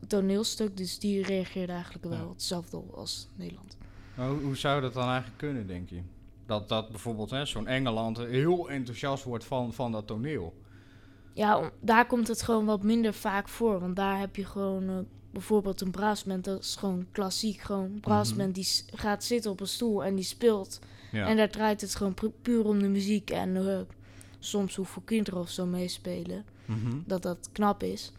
het 0.00 0.08
toneelstuk. 0.08 0.76
Dus 0.76 0.98
die 0.98 1.22
reageerde 1.22 1.72
eigenlijk 1.72 2.04
wel 2.04 2.18
Ja. 2.18 2.28
hetzelfde 2.28 2.82
als 2.94 3.28
Nederland. 3.34 3.76
Maar 4.14 4.28
hoe, 4.28 4.40
hoe 4.40 4.56
zou 4.56 4.80
dat 4.80 4.94
dan 4.94 5.08
eigenlijk 5.08 5.38
kunnen, 5.38 5.66
denk 5.66 5.88
je? 5.88 6.00
Dat, 6.46 6.68
dat 6.68 6.88
bijvoorbeeld 6.90 7.30
hè, 7.30 7.44
zo'n 7.44 7.66
Engeland 7.66 8.18
heel 8.18 8.70
enthousiast 8.70 9.24
wordt 9.24 9.44
van, 9.44 9.72
van 9.72 9.92
dat 9.92 10.06
toneel. 10.06 10.54
Ja, 11.32 11.70
daar 11.80 12.06
komt 12.06 12.28
het 12.28 12.42
gewoon 12.42 12.64
wat 12.64 12.82
minder 12.82 13.14
vaak 13.14 13.48
voor. 13.48 13.80
Want 13.80 13.96
daar 13.96 14.18
heb 14.18 14.36
je 14.36 14.44
gewoon 14.44 15.06
bijvoorbeeld 15.30 15.80
een 15.80 15.90
brassband. 15.90 16.44
Dat 16.44 16.60
is 16.60 16.76
gewoon 16.76 17.06
klassiek. 17.12 17.60
Gewoon 17.60 17.84
een 17.84 18.00
brassband 18.00 18.54
die 18.54 18.66
gaat 18.94 19.24
zitten 19.24 19.50
op 19.50 19.60
een 19.60 19.66
stoel 19.68 20.04
en 20.04 20.14
die 20.14 20.24
speelt. 20.24 20.78
Ja. 21.12 21.26
En 21.26 21.36
daar 21.36 21.50
draait 21.50 21.80
het 21.80 21.94
gewoon 21.94 22.14
pu- 22.14 22.32
puur 22.42 22.64
om 22.64 22.78
de 22.78 22.88
muziek. 22.88 23.30
En 23.30 23.56
eh, 23.68 23.78
soms 24.38 24.76
hoeveel 24.76 25.02
kinderen 25.04 25.40
of 25.40 25.50
zo 25.50 25.66
meespelen. 25.66 26.44
Mhm. 26.64 26.96
Dat 27.06 27.22
dat 27.22 27.48
knap 27.52 27.82
is. 27.82 28.12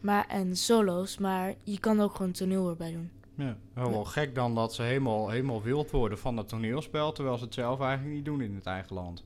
Maar, 0.00 0.26
en 0.28 0.56
solo's. 0.56 1.18
Maar 1.18 1.54
je 1.62 1.78
kan 1.80 2.00
ook 2.00 2.14
gewoon 2.14 2.32
toneel 2.32 2.68
erbij 2.68 2.92
doen. 2.92 3.10
Ja. 3.34 3.56
Wel, 3.74 4.04
gek 4.04 4.34
dan 4.34 4.54
dat 4.54 4.74
ze 4.74 4.82
helemaal, 4.82 5.28
helemaal 5.28 5.62
wild 5.62 5.90
worden 5.90 6.18
van 6.18 6.36
dat 6.36 6.48
toneelspel, 6.48 7.12
terwijl 7.12 7.38
ze 7.38 7.44
het 7.44 7.54
zelf 7.54 7.80
eigenlijk 7.80 8.14
niet 8.14 8.24
doen 8.24 8.40
in 8.40 8.54
het 8.54 8.66
eigen 8.66 8.94
land. 8.94 9.24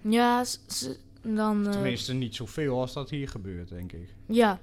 Ja, 0.00 0.44
s- 0.44 0.88
dan... 1.22 1.66
eh, 1.66 1.72
Tenminste, 1.72 2.12
niet 2.14 2.34
zoveel 2.34 2.80
als 2.80 2.92
dat 2.92 3.10
hier 3.10 3.28
gebeurt, 3.28 3.68
denk 3.68 3.92
ik. 3.92 4.14
ja, 4.26 4.58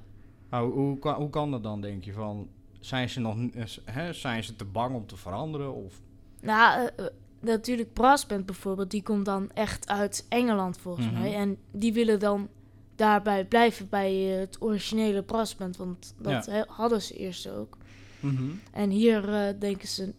Maar 0.50 0.63
hoe, 0.63 1.00
kan, 1.00 1.13
hoe 1.15 1.29
kan 1.29 1.51
dat 1.51 1.63
dan, 1.63 1.82
denk 1.82 2.03
je? 2.03 2.13
Van, 2.13 2.48
zijn, 2.79 3.10
ze 3.10 3.20
nog, 3.20 3.36
eh, 3.53 3.63
hè, 3.86 4.13
zijn 4.13 4.44
ze 4.44 4.56
te 4.56 4.65
bang 4.65 4.96
om 4.96 5.06
te 5.08 5.18
veranderen? 5.18 5.74
Of? 5.74 6.01
nou, 6.41 6.89
eh, 6.96 7.06
eh, 7.06 7.12
natuurlijk 7.39 7.94
Brassband 7.94 8.46
bijvoorbeeld, 8.46 8.91
die 8.91 9.03
komt 9.03 9.25
dan 9.25 9.51
echt 9.53 9.88
uit 9.88 10.25
Engeland 10.29 10.77
volgens 10.77 11.06
Mhm. 11.06 11.20
mij. 11.20 11.36
En 11.36 11.58
die 11.72 11.94
willen 11.94 12.20
dan 12.20 12.48
daarbij 12.96 13.46
blijven 13.46 13.89
bij 13.89 14.13
het 14.13 14.58
originele 14.62 15.24
Brassband, 15.24 15.77
want 15.77 16.13
dat 16.18 16.46
Ja. 16.46 16.65
hadden 16.68 17.01
ze 17.01 17.13
eerst 17.18 17.50
ook. 17.50 17.77
Mhm. 18.20 18.44
En 18.72 18.89
hier 18.89 19.22
denken, 19.60 19.88
ze, 19.88 20.13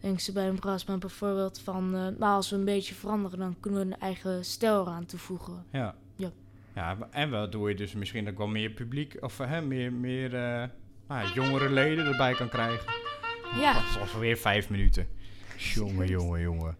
denken 0.00 0.22
ze 0.22 0.32
bij 0.32 0.48
een 0.48 0.58
Brassband 0.58 1.00
bijvoorbeeld 1.00 1.58
van, 1.58 1.84
eh, 1.94 2.00
nou 2.00 2.34
als 2.34 2.50
we 2.50 2.56
een 2.56 2.64
beetje 2.64 2.94
veranderen, 2.94 3.38
dan 3.38 3.56
kunnen 3.60 3.80
we 3.80 3.86
een 3.94 4.00
eigen 4.00 4.44
stijl 4.44 4.80
eraan 4.80 5.06
toevoegen. 5.06 5.64
Ja. 5.72 5.94
Ja. 6.74 6.98
En 7.10 7.30
waardoor 7.30 7.68
je 7.68 7.74
dus 7.74 7.92
misschien 7.94 8.28
ook 8.28 8.38
wel 8.38 8.46
meer 8.46 8.70
publiek, 8.70 9.16
of 9.20 9.38
hè, 9.38 9.62
meer, 9.62 9.92
meer 9.92 10.30
nou, 11.08 11.32
jongere 11.34 11.70
leden 11.70 12.06
erbij 12.06 12.34
kan 12.34 12.48
krijgen. 12.48 12.92
Ja, 13.60 13.72
Dat 13.72 13.98
was 13.98 14.14
alweer 14.14 14.36
vijf 14.36 14.70
minuten. 14.70 15.06
Jongen, 15.58 16.06
jongen, 16.06 16.40
jongen. 16.40 16.76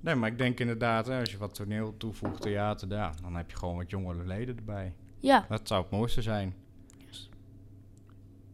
Nee, 0.00 0.14
maar 0.14 0.30
ik 0.30 0.38
denk 0.38 0.60
inderdaad, 0.60 1.06
hè, 1.06 1.20
als 1.20 1.30
je 1.30 1.38
wat 1.38 1.54
toneel 1.54 1.96
toevoegt, 1.96 2.40
theater, 2.40 2.88
ja, 2.88 3.12
dan 3.22 3.36
heb 3.36 3.50
je 3.50 3.56
gewoon 3.56 3.76
wat 3.76 3.90
jongere 3.90 4.24
leden 4.24 4.56
erbij. 4.56 4.94
ja. 5.20 5.46
Dat 5.48 5.68
zou 5.68 5.82
het 5.82 5.90
mooiste 5.90 6.22
zijn. 6.22 6.54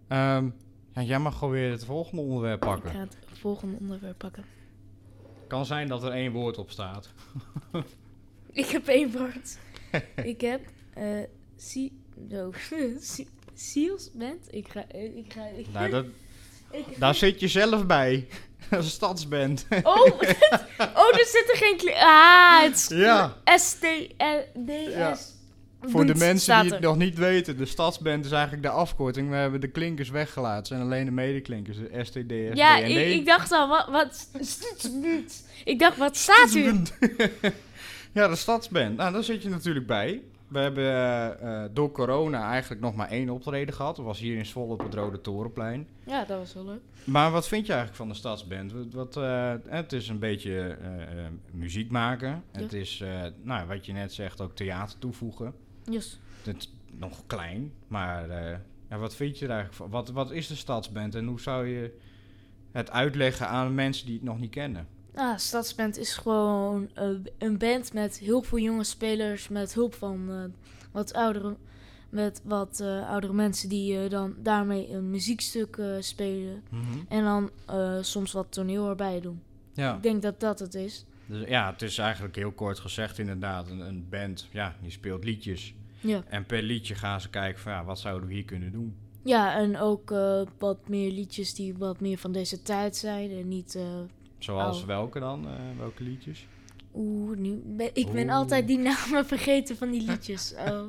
Ehm, 0.08 0.48
ja, 0.94 1.02
jij 1.02 1.18
mag 1.18 1.38
gewoon 1.38 1.52
weer 1.54 1.70
het 1.70 1.84
volgende 1.84 2.22
onderwerp 2.22 2.62
Ik 2.62 2.68
pakken. 2.68 2.90
ga 2.90 2.98
het 2.98 3.16
volgende 3.38 3.76
onderwerp 3.80 4.18
pakken. 4.18 4.44
Kan 5.48 5.66
zijn 5.66 5.88
dat 5.88 6.02
er 6.02 6.12
één 6.12 6.32
woord 6.32 6.58
op 6.58 6.70
staat. 6.70 7.12
Ik 8.52 8.66
heb 8.66 8.86
één 8.86 9.12
woord. 9.12 9.58
ik 10.32 10.40
heb 10.40 10.60
eh 10.94 11.04
si 11.56 11.92
no, 12.28 12.52
si 13.00 13.28
Seals 13.54 14.10
band. 14.12 14.46
Ik 14.50 14.68
ga 14.68 14.84
eh, 14.88 15.16
ik 15.16 15.32
ga 15.32 15.44
ik, 15.56 15.66
Nou, 15.72 15.90
dat, 15.90 16.04
ik- 16.70 16.98
daar 16.98 17.14
zit 17.14 17.40
je 17.40 17.48
zelf 17.48 17.86
bij. 17.86 18.26
Een 18.70 18.82
stadsband. 18.82 19.66
Oh, 19.82 20.06
oh, 20.94 21.18
er 21.18 21.26
zit 21.26 21.44
er 21.50 21.56
geen 21.56 21.94
Ah, 21.94 22.62
het 22.62 22.74
is 22.74 22.88
Ja. 22.88 23.36
S 23.56 23.72
T 23.72 23.84
L 24.18 24.60
D 24.66 24.70
Ja. 24.94 25.16
Voor 25.80 26.06
de 26.06 26.14
mensen 26.14 26.62
die 26.62 26.72
het 26.72 26.80
nog 26.80 26.96
niet 26.96 27.18
weten, 27.18 27.56
de 27.58 27.66
stadsband 27.66 28.24
is 28.24 28.30
eigenlijk 28.30 28.62
de 28.62 28.68
afkorting. 28.68 29.28
We 29.28 29.34
hebben 29.34 29.60
de 29.60 29.68
klinkers 29.68 30.08
weggelaten. 30.10 30.56
Het 30.56 30.66
zijn 30.66 30.80
alleen 30.80 31.04
de 31.04 31.10
medeklinkers, 31.10 31.76
de 31.76 32.04
STD, 32.04 32.14
SD 32.14 32.56
Ja, 32.56 32.76
ik, 32.76 33.26
dacht 33.26 33.52
al, 33.52 33.68
wat, 33.68 33.88
wat 33.90 34.28
ik 35.64 35.78
dacht, 35.78 35.96
wat 35.96 36.16
staat 36.16 36.50
hier? 36.50 36.74
Ja, 38.12 38.28
de 38.28 38.36
stadsband. 38.36 38.96
Nou, 38.96 39.12
daar 39.12 39.24
zit 39.24 39.42
je 39.42 39.48
natuurlijk 39.48 39.86
bij. 39.86 40.22
We 40.48 40.58
hebben 40.58 40.84
eh, 40.84 41.64
eh, 41.64 41.70
door 41.72 41.90
corona 41.90 42.50
eigenlijk 42.50 42.80
nog 42.80 42.94
maar 42.94 43.08
één 43.08 43.28
optreden 43.28 43.74
gehad. 43.74 43.96
Dat 43.96 44.04
was 44.04 44.18
hier 44.18 44.36
in 44.36 44.46
Zwolle 44.46 44.72
op 44.72 44.82
het 44.82 44.94
Rode 44.94 45.20
Torenplein. 45.20 45.88
Ja, 46.06 46.24
dat 46.24 46.38
was 46.38 46.54
wel 46.54 46.64
leuk. 46.64 46.80
Maar 47.04 47.30
wat 47.30 47.48
vind 47.48 47.66
je 47.66 47.72
eigenlijk 47.72 48.02
van 48.02 48.08
de 48.08 48.14
stadsband? 48.14 48.72
Wat, 48.72 48.92
wat, 48.92 49.16
eh, 49.16 49.54
het 49.66 49.92
is 49.92 50.08
een 50.08 50.18
beetje 50.18 50.78
muziek 51.50 51.90
maken. 51.90 52.44
Het 52.50 52.72
is, 52.72 53.04
nou, 53.42 53.66
wat 53.66 53.86
je 53.86 53.92
net 53.92 54.12
zegt, 54.12 54.40
ook 54.40 54.54
theater 54.54 54.98
toevoegen. 54.98 55.54
Yes. 55.84 56.18
Het 56.42 56.56
is 56.56 56.72
nog 56.98 57.26
klein, 57.26 57.72
maar 57.86 58.28
ja, 58.88 58.98
wat 58.98 59.14
vind 59.14 59.38
je 59.38 59.44
er 59.44 59.50
eigenlijk 59.50 59.78
van? 59.78 59.90
Wat, 59.90 60.10
wat 60.10 60.30
is 60.30 60.46
de 60.46 60.56
stadsband 60.56 61.14
en 61.14 61.26
hoe 61.26 61.40
zou 61.40 61.66
je 61.66 61.98
het 62.72 62.90
uitleggen 62.90 63.48
aan 63.48 63.74
mensen 63.74 64.06
die 64.06 64.14
het 64.14 64.24
nog 64.24 64.38
niet 64.38 64.50
kennen? 64.50 64.86
Ah, 65.14 65.38
Stadsband 65.38 65.98
is 65.98 66.14
gewoon 66.14 66.90
eh, 66.94 67.08
een 67.38 67.58
band 67.58 67.92
met 67.92 68.18
heel 68.18 68.42
veel 68.42 68.58
jonge 68.58 68.84
spelers, 68.84 69.48
met 69.48 69.74
hulp 69.74 69.94
van 69.94 70.30
eh, 70.30 70.44
wat 70.92 71.12
oudere, 71.12 71.56
met 72.08 72.40
wat 72.44 72.80
eh, 72.80 73.08
oudere 73.08 73.32
mensen 73.32 73.68
die 73.68 74.08
dan 74.08 74.34
daarmee 74.38 74.90
een 74.90 75.10
muziekstuk 75.10 75.80
spelen. 76.00 76.62
En 77.08 77.24
dan 77.24 77.50
soms 78.04 78.32
wat 78.32 78.52
toneel 78.52 78.88
erbij 78.88 79.20
doen. 79.20 79.42
Ja. 79.72 79.96
Ik 79.96 80.02
denk 80.02 80.22
dat 80.22 80.40
dat 80.40 80.58
het 80.58 80.74
is. 80.74 81.04
Dus, 81.26 81.48
ja, 81.48 81.70
het 81.72 81.82
is 81.82 81.98
eigenlijk 81.98 82.36
heel 82.36 82.52
kort 82.52 82.78
gezegd 82.78 83.18
inderdaad. 83.18 83.70
Een, 83.70 83.80
een 83.80 84.06
band, 84.08 84.48
ja, 84.50 84.76
die 84.82 84.90
speelt 84.90 85.24
liedjes. 85.24 85.74
Ja, 86.00 86.22
En 86.28 86.46
per 86.46 86.62
liedje 86.62 86.94
gaan 86.94 87.20
ze 87.20 87.30
kijken 87.30 87.60
van, 87.60 87.72
ja, 87.72 87.84
wat 87.84 87.98
zouden 87.98 88.28
we 88.28 88.34
hier 88.34 88.44
kunnen 88.44 88.72
doen? 88.72 88.96
ja 89.24 89.56
en 89.56 89.78
ook 89.78 90.14
wat 90.58 90.88
meer 90.88 91.10
liedjes 91.10 91.54
die 91.54 91.74
wat 91.76 92.00
meer 92.00 92.18
van 92.18 92.32
deze 92.32 92.62
tijd 92.62 92.96
zijn. 92.96 93.30
En 93.30 93.48
niet, 93.48 93.78
Zoals 94.44 94.80
Oh. 94.80 94.86
welke 94.86 95.18
dan? 95.20 95.46
Eh, 95.46 95.52
welke 95.78 96.02
liedjes? 96.02 96.46
oeh, 96.94 97.36
nu 97.36 97.62
ben, 97.64 97.90
ik 97.92 98.12
ben 98.12 98.28
altijd 98.30 98.66
die 98.66 98.78
namen 98.78 99.26
vergeten 99.34 99.76
van 99.76 99.90
die 99.90 100.02
liedjes. 100.02 100.54
Oh. 100.68 100.86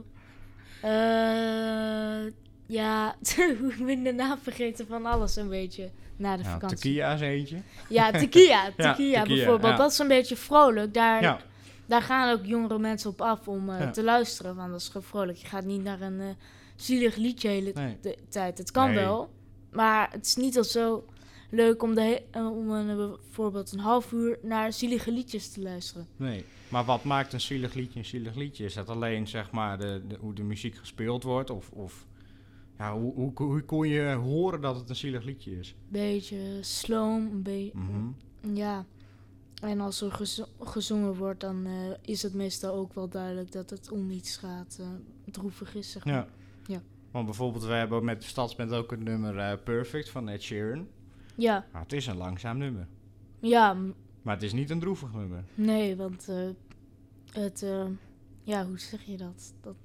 Eh, 0.81 2.31
ja, 2.65 3.15
ik 3.77 3.85
ben 3.85 4.03
de 4.03 4.11
naam 4.13 4.37
vergeten 4.41 4.87
van 4.87 5.05
alles 5.05 5.35
een 5.35 5.49
beetje 5.49 5.89
na 6.15 6.37
de 6.37 6.43
Ja, 6.43 6.49
vakantie. 6.51 6.77
Tequila 6.77 7.13
is 7.13 7.21
eentje. 7.21 7.57
Ja, 7.89 8.11
Tequila, 8.11 8.71
Tequila 8.77 9.23
bijvoorbeeld. 9.23 9.71
ja. 9.71 9.77
Dat 9.77 9.91
is 9.91 9.97
een 9.99 10.07
beetje 10.07 10.35
vrolijk. 10.35 10.93
Daar, 10.93 11.21
Ja, 11.21 11.39
daar 11.85 12.01
gaan 12.01 12.33
ook 12.33 12.45
jongere 12.45 12.79
mensen 12.79 13.09
op 13.09 13.21
af 13.21 13.47
om 13.47 13.69
eh, 13.69 13.89
te 13.89 14.03
luisteren. 14.03 14.55
Want 14.55 14.71
dat 14.71 14.79
is 14.79 14.87
gewoon 14.87 15.03
vrolijk. 15.03 15.37
Je 15.37 15.47
gaat 15.47 15.65
niet 15.65 15.83
naar 15.83 16.01
een 16.01 16.35
zielig 16.75 17.15
liedje 17.15 17.47
de 17.47 17.53
hele 17.53 17.71
Nee. 17.73 17.97
de 18.01 18.17
tijd. 18.29 18.57
Het 18.57 18.71
kan 18.71 18.87
Nee. 18.87 18.95
wel, 19.03 19.29
maar 19.71 20.09
het 20.11 20.25
is 20.25 20.35
niet 20.35 20.57
al 20.57 20.63
zo 20.63 21.05
leuk 21.55 21.83
om, 21.83 21.95
de 21.95 22.21
eh, 22.31 22.51
om 22.57 22.69
een, 22.71 22.89
eh, 22.89 22.95
bijvoorbeeld 23.23 23.71
een 23.71 23.79
half 23.79 24.11
uur 24.11 24.39
naar 24.41 24.73
zielige 24.73 25.11
liedjes 25.11 25.49
te 25.51 25.61
luisteren. 25.61 26.07
nee. 26.15 26.45
Maar 26.69 26.85
wat 26.85 27.03
maakt 27.03 27.33
een 27.33 27.41
zielig 27.41 27.73
liedje 27.73 27.99
een 27.99 28.05
zielig 28.05 28.35
liedje? 28.35 28.65
Is 28.65 28.73
dat 28.73 28.89
alleen, 28.89 29.27
zeg 29.27 29.51
maar, 29.51 29.77
de, 29.77 30.01
de, 30.07 30.17
hoe 30.19 30.33
de 30.33 30.43
muziek 30.43 30.75
gespeeld 30.75 31.23
wordt? 31.23 31.49
Of, 31.49 31.69
of 31.71 32.05
ja, 32.77 32.97
hoe, 32.99 33.13
hoe, 33.13 33.31
hoe 33.35 33.61
kon 33.61 33.87
je 33.87 34.11
horen 34.13 34.61
dat 34.61 34.75
het 34.75 34.89
een 34.89 34.95
zielig 34.95 35.23
liedje 35.23 35.59
is? 35.59 35.75
Beetje 35.87 36.57
sloom, 36.61 37.29
een 37.31 37.41
beetje, 37.43 37.77
Mhm. 37.77 38.07
ja. 38.55 38.85
En 39.61 39.79
als 39.79 40.01
er 40.01 40.11
gezo- 40.11 40.47
gezongen 40.59 41.15
wordt, 41.15 41.39
dan 41.39 41.65
eh, 41.65 41.71
is 42.01 42.21
het 42.23 42.33
meestal 42.33 42.73
ook 42.75 42.93
wel 42.93 43.09
duidelijk 43.09 43.51
dat 43.51 43.69
het 43.69 43.91
om 43.91 44.09
iets 44.11 44.37
gaat, 44.37 44.77
eh, 44.79 44.87
droevig 45.31 45.75
is, 45.75 45.91
zeg 45.91 46.05
maar. 46.05 46.13
Ja. 46.13 46.27
Ja. 46.67 46.81
Want 47.11 47.25
bijvoorbeeld, 47.25 47.63
we 47.63 47.73
hebben 47.73 48.05
met 48.05 48.21
de 48.21 48.27
Stadsband 48.27 48.71
ook 48.71 48.91
het 48.91 49.03
nummer 49.03 49.57
Perfect 49.57 50.09
van 50.09 50.29
Ed 50.29 50.41
Sheeran. 50.41 50.87
Ja, 51.35 51.65
Nou, 51.71 51.83
het 51.83 51.93
is 51.93 52.07
een 52.07 52.17
langzaam 52.17 52.57
nummer. 52.57 52.87
ja, 53.39 53.73
Maar 54.21 54.33
het 54.33 54.43
is 54.43 54.53
niet 54.53 54.69
een 54.69 54.79
droevig 54.79 55.13
nummer. 55.13 55.43
nee, 55.55 55.95
want 55.95 56.27
eh, 56.29 56.49
het, 57.31 57.63
eh, 57.63 57.85
ja, 58.43 58.65
hoe 58.65 58.79
zeg 58.79 59.01
je 59.03 59.17
dat? 59.17 59.53
dat? 59.61 59.75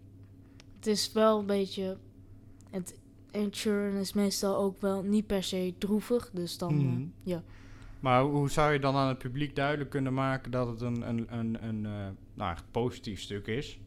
Het 0.77 0.87
is 0.87 1.13
wel 1.13 1.39
een 1.39 1.47
beetje, 1.47 1.97
het 2.71 2.95
Sheeran 3.51 3.97
is 3.97 4.13
meestal 4.13 4.57
ook 4.57 4.81
wel 4.81 5.03
niet 5.03 5.27
per 5.27 5.43
se 5.43 5.75
droevig, 5.79 6.31
dus 6.33 6.59
dan, 6.59 6.71
eh, 6.71 6.77
Mhm. 6.85 7.07
ja. 7.23 7.43
Maar 8.01 8.23
hoe- 8.23 8.51
zou 8.51 8.73
je 8.73 8.79
dan 8.79 8.95
aan 8.97 9.09
het 9.09 9.19
publiek 9.19 9.57
duidelijk 9.57 9.91
kunnen 9.91 10.15
maken 10.15 10.51
dat 10.51 10.67
het 10.69 10.81
een, 10.81 11.09
een, 11.09 11.39
een, 11.39 11.65
een 11.65 11.81
nou, 12.35 12.53
echt 12.53 12.65
positief 12.71 13.21
stuk 13.21 13.47
is? 13.47 13.79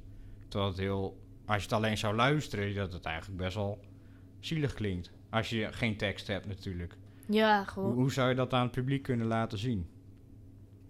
Terwijl 0.47 0.71
het 0.71 0.79
heel, 0.79 1.17
als 1.45 1.57
je 1.57 1.63
het 1.63 1.73
alleen 1.73 1.97
zou 1.97 2.15
luisteren, 2.15 2.75
dat 2.75 2.93
het 2.93 3.05
eigenlijk 3.05 3.41
best 3.41 3.55
wel 3.55 3.79
zielig 4.39 4.73
klinkt. 4.73 5.11
Als 5.29 5.49
je 5.49 5.67
geen 5.71 5.97
tekst 5.97 6.27
hebt 6.27 6.47
natuurlijk. 6.47 6.97
Ja, 7.33 7.57
Hoe, 7.57 7.67
gewoon, 7.67 7.93
hoe 7.93 8.11
zou 8.11 8.29
je 8.29 8.35
dat 8.35 8.53
aan 8.53 8.61
het 8.63 8.71
publiek 8.71 9.03
kunnen 9.03 9.27
laten 9.27 9.57
zien? 9.57 9.85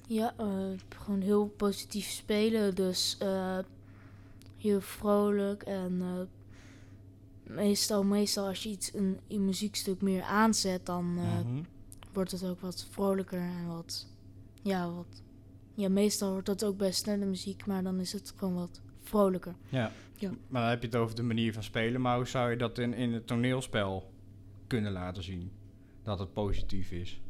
ja, 0.07 0.33
eh, 0.37 0.47
gewoon 0.89 1.21
heel 1.21 1.47
positief 1.47 2.05
spelen, 2.09 2.75
dus 2.75 3.17
eh, 3.19 3.57
heel 4.57 4.81
vrolijk 4.81 5.63
en 5.63 6.01
eh, 6.01 7.55
meestal, 7.55 8.03
meestal 8.03 8.47
als 8.47 8.63
je 8.63 8.69
iets, 8.69 8.93
een, 8.93 9.19
een 9.27 9.45
muziekstuk 9.45 10.01
meer 10.01 10.21
aanzet, 10.23 10.85
dan 10.85 11.13
Mhm. 11.13 11.61
wordt 12.13 12.31
het 12.31 12.43
ook 12.45 12.59
wat 12.61 12.87
vrolijker 12.91 13.39
en 13.39 13.67
wat, 13.67 14.07
ja, 14.61 14.91
wat, 14.91 15.21
ja, 15.73 15.89
meestal 15.89 16.31
wordt 16.31 16.45
dat 16.45 16.63
ook 16.65 16.77
bij 16.77 16.91
snelle 16.91 17.25
muziek, 17.25 17.65
maar 17.65 17.83
dan 17.83 17.99
is 17.99 18.13
het 18.13 18.33
gewoon 18.37 18.55
wat 18.55 18.81
vrolijker. 19.01 19.55
Ja. 19.69 19.91
Ja. 20.15 20.29
Maar 20.47 20.61
dan 20.61 20.69
heb 20.69 20.81
je 20.81 20.87
het 20.87 20.95
over 20.95 21.15
de 21.15 21.23
manier 21.23 21.53
van 21.53 21.63
spelen. 21.63 22.01
Maar 22.01 22.15
hoe 22.15 22.27
zou 22.27 22.49
je 22.49 22.57
dat 22.57 22.77
in, 22.77 22.93
in 22.93 23.13
het 23.13 23.27
toneelspel 23.27 24.11
kunnen 24.67 24.91
laten 24.91 25.23
zien? 25.23 25.51
Dat 26.03 26.19
het 26.19 26.33
positief 26.33 26.91
is. 26.91 27.21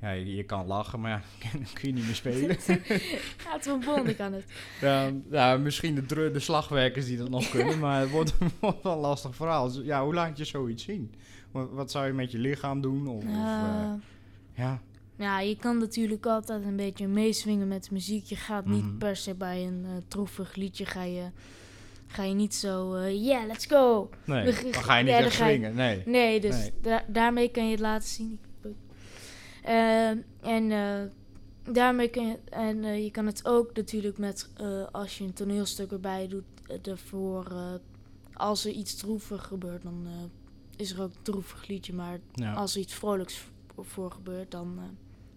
Ja, 0.00 0.10
je, 0.10 0.34
je 0.34 0.44
kan 0.44 0.66
lachen, 0.66 1.00
maar 1.00 1.10
ja, 1.10 1.22
dan 1.52 1.66
kun 1.72 1.88
je 1.88 1.94
niet 1.94 2.04
meer 2.04 2.14
spelen. 2.14 2.56
Ja, 3.44 3.58
trombone 3.60 4.14
kan 4.14 4.32
het. 4.32 4.44
ja, 4.80 5.10
ja, 5.30 5.56
misschien 5.56 5.94
de, 5.94 6.30
de 6.30 6.38
slagwerkers 6.40 7.06
die 7.06 7.16
dat 7.16 7.28
nog 7.30 7.48
kunnen, 7.50 7.78
maar 7.78 8.00
het 8.00 8.10
wordt, 8.10 8.34
wordt 8.60 8.82
wel 8.82 8.92
een 8.92 8.98
lastig 8.98 9.34
verhaal. 9.36 9.72
Dus 9.72 9.84
ja, 9.84 10.04
hoe 10.04 10.14
laat 10.14 10.38
je 10.38 10.44
zoiets 10.44 10.82
zien? 10.84 11.14
Wat, 11.50 11.70
wat 11.72 11.90
zou 11.90 12.06
je 12.06 12.12
met 12.12 12.30
je 12.30 12.38
lichaam 12.38 12.80
doen? 12.80 13.06
Of, 13.08 13.24
eh, 13.24 13.92
ja. 14.54 14.80
ja, 15.18 15.40
je 15.40 15.56
kan 15.56 15.78
natuurlijk 15.78 16.26
altijd 16.26 16.64
een 16.64 16.76
beetje 16.76 17.06
meeswingen 17.08 17.68
met 17.68 17.90
muziek. 17.90 18.24
Je 18.24 18.36
gaat 18.36 18.66
niet 18.66 18.84
Mhm. 18.84 18.96
per 18.98 19.16
se 19.16 19.34
bij 19.34 19.66
een 19.66 19.84
eh, 19.84 19.90
droevig 20.08 20.54
liedje, 20.54 20.86
ga 20.86 21.02
je, 21.02 21.24
ga 22.14 22.22
je 22.22 22.34
niet 22.34 22.54
zo, 22.54 22.94
eh 22.94 23.24
yeah, 23.26 23.46
let's 23.46 23.66
go. 23.66 24.10
Nee, 24.24 24.44
Dan 24.44 24.54
dan 24.72 24.82
ga 24.82 24.96
je 24.96 25.04
niet 25.04 25.12
ja, 25.12 25.18
echt 25.18 25.36
je-. 25.36 25.58
Nee. 25.74 26.02
Nee, 26.06 26.40
dus 26.40 26.56
Nee. 26.56 26.72
da- 26.80 27.04
daarmee 27.08 27.48
kan 27.48 27.64
je 27.64 27.70
het 27.70 27.80
laten 27.80 28.08
zien. 28.08 28.40
Ehm, 29.62 30.16
en 30.40 30.70
eh, 30.72 31.02
daarmee 31.74 32.08
kun 32.08 32.26
je, 32.26 32.38
en 32.50 32.84
eh, 32.84 33.04
je 33.04 33.10
kan 33.10 33.26
het 33.26 33.46
ook 33.46 33.76
natuurlijk 33.76 34.18
met, 34.18 34.48
als 34.92 35.18
je 35.18 35.24
een 35.24 35.32
toneelstuk 35.32 35.92
erbij 35.92 36.28
doet, 36.28 36.44
ervoor, 36.88 37.52
als 38.32 38.64
er 38.64 38.70
iets 38.72 38.94
droevig 38.96 39.44
gebeurt, 39.46 39.82
dan 39.82 40.06
is 40.76 40.90
er 40.92 41.02
ook 41.02 41.14
een 41.14 41.22
droevig 41.22 41.66
liedje. 41.68 41.92
Maar 41.92 42.18
Ja. 42.32 42.52
als 42.52 42.74
er 42.74 42.80
iets 42.80 42.94
vrolijks 42.94 43.44
voor 43.78 44.10
gebeurt, 44.10 44.50
dan 44.50 44.78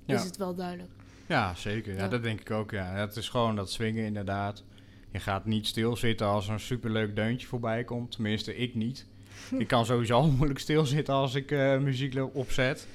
Ja. 0.05 0.15
is 0.15 0.23
het 0.23 0.37
wel 0.37 0.55
duidelijk. 0.55 0.91
Ja, 1.27 1.55
zeker. 1.55 1.93
Ja, 1.93 1.99
Ja. 2.03 2.07
dat 2.07 2.23
denk 2.23 2.39
ik 2.41 2.51
ook. 2.51 2.71
Ja. 2.71 2.85
Het 2.85 3.15
is 3.15 3.29
gewoon 3.29 3.55
dat 3.55 3.71
swingen 3.71 4.05
inderdaad. 4.05 4.63
Je 5.11 5.19
gaat 5.19 5.45
niet 5.45 5.67
stilzitten 5.67 6.27
als 6.27 6.47
er 6.47 6.53
een 6.53 6.59
superleuk 6.59 7.15
deuntje 7.15 7.47
voorbij 7.47 7.83
komt. 7.83 8.11
Tenminste, 8.11 8.55
ik 8.55 8.75
niet. 8.75 9.05
ik 9.57 9.67
kan 9.67 9.85
sowieso 9.85 10.13
al 10.13 10.27
moeilijk 10.27 10.59
stilzitten 10.59 11.13
als 11.13 11.35
ik 11.35 11.51
eh, 11.51 11.77
muziek 11.77 12.35
opzet. 12.35 12.87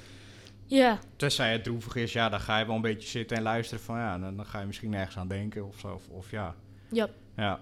Ja, 0.66 0.98
Tenzij 1.16 1.52
het 1.52 1.64
droevig 1.64 1.94
is, 1.94 2.12
ja, 2.12 2.28
dan 2.28 2.40
ga 2.40 2.58
je 2.58 2.66
wel 2.66 2.74
een 2.74 2.80
beetje 2.80 3.08
zitten 3.08 3.36
en 3.36 3.42
luisteren 3.42 3.84
van 3.84 3.96
ja, 3.98 4.18
dan, 4.18 4.36
dan 4.36 4.46
ga 4.46 4.60
je 4.60 4.66
misschien 4.66 4.90
nergens 4.90 5.16
aan 5.16 5.28
denken 5.28 5.66
of 5.66 5.78
zo. 5.78 5.88
Of, 5.88 6.08
of 6.08 6.30
ja. 6.30 6.54
ja. 6.90 7.08
ja. 7.36 7.60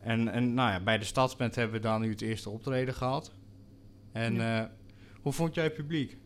En, 0.00 0.28
en 0.28 0.54
nou 0.54 0.70
ja, 0.70 0.80
bij 0.80 0.98
de 0.98 1.04
Stadsband 1.04 1.54
hebben 1.54 1.76
we 1.76 1.82
dan 1.82 2.00
nu 2.00 2.10
het 2.10 2.20
eerste 2.20 2.50
optreden 2.50 2.94
gehad. 2.94 3.32
En 4.12 4.40
eh, 4.56 4.64
hoe 5.20 5.32
vond 5.32 5.54
jij 5.54 5.64
het 5.64 5.74
publiek? 5.74 6.16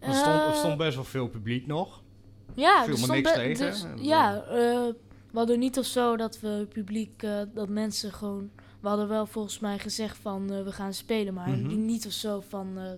Er 0.00 0.14
stond, 0.14 0.26
er 0.40 0.46
Eh, 0.46 0.54
stond 0.54 0.76
best 0.76 0.94
wel 0.94 1.04
veel 1.04 1.28
publiek 1.28 1.66
nog. 1.66 2.02
Ja, 2.54 2.84
Viel 2.84 2.94
er 2.94 3.00
me 3.00 3.06
niks 3.14 3.32
tegen. 3.32 3.66
dus- 3.66 3.86
ja, 3.96 4.42
eh, 4.42 4.88
we 5.36 5.42
hadden 5.42 5.58
niet 5.60 5.78
of 5.78 5.86
zo 5.86 6.16
dat 6.16 6.40
we 6.40 6.66
publiek, 6.72 7.22
eh, 7.22 7.40
dat 7.54 7.68
mensen 7.68 8.12
gewoon... 8.12 8.50
We 8.80 8.88
hadden 8.88 9.08
wel 9.08 9.26
volgens 9.26 9.58
mij 9.58 9.78
gezegd 9.78 10.16
van 10.18 10.52
eh, 10.52 10.62
we 10.62 10.72
gaan 10.72 10.94
spelen, 10.94 11.34
maar 11.34 11.48
Mhm. 11.48 11.84
niet 11.84 12.06
of 12.06 12.12
zo 12.12 12.40
van 12.48 12.78
eh, 12.78 12.90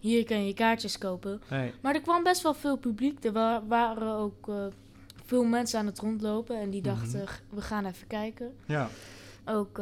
hier 0.00 0.24
kan 0.24 0.46
je 0.46 0.54
kaartjes 0.54 0.98
kopen. 0.98 1.40
Maar 1.80 1.94
er 1.94 2.00
kwam 2.00 2.22
best 2.22 2.42
wel 2.42 2.54
veel 2.54 2.76
publiek. 2.76 3.24
Er 3.24 3.32
wa- 3.32 3.62
waren 3.66 4.12
ook 4.14 4.50
veel 5.24 5.44
mensen 5.44 5.78
aan 5.78 5.86
het 5.86 5.98
rondlopen 5.98 6.60
en 6.60 6.70
die 6.70 6.80
Mhm. 6.80 6.90
dachten 6.90 7.28
"G- 7.28 7.42
we 7.50 7.60
gaan 7.60 7.84
even 7.86 8.06
kijken. 8.06 8.54
Ja. 8.66 8.88
Ook 9.44 9.80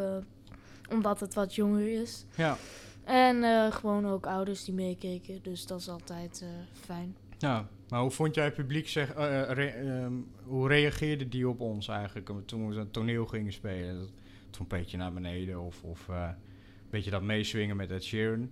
omdat 0.91 1.21
het 1.21 1.35
wat 1.35 1.55
jonger 1.55 2.01
is. 2.01 2.25
Ja. 2.37 2.57
En 3.05 3.73
gewoon 3.73 4.07
ook 4.07 4.27
ouders 4.27 4.65
die 4.65 4.75
meekeken, 4.75 5.39
dus 5.43 5.67
dat 5.67 5.81
is 5.81 5.89
altijd 5.89 6.45
fijn. 6.73 7.17
Ja, 7.41 7.69
maar 7.89 8.01
hoe 8.01 8.11
vond 8.11 8.35
jij 8.35 8.45
het 8.45 8.55
publiek 8.55 8.89
zeg, 8.89 9.13
eh, 9.13 9.41
eh, 9.41 9.51
re- 9.51 9.67
ehm, 9.67 10.13
hoe 10.45 10.69
reageerde 10.69 11.29
die 11.29 11.49
op 11.49 11.61
ons 11.61 11.89
eigenlijk 11.89 12.31
toen 12.47 12.69
we 12.69 12.77
een 12.77 12.91
toneel 12.91 13.27
gingen 13.27 13.53
spelen? 13.53 13.99
Dat 13.99 14.09
trompetje 14.51 14.97
naar 14.97 15.13
beneden 15.13 15.61
of, 15.61 15.83
of 15.83 16.09
eh, 16.09 16.17
een 16.29 16.91
beetje 16.91 17.11
dat 17.11 17.23
meeswingen 17.23 17.77
met 17.77 17.91
Ed 17.91 18.05
Sheeran? 18.05 18.51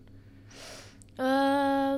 Eh, 1.16 1.94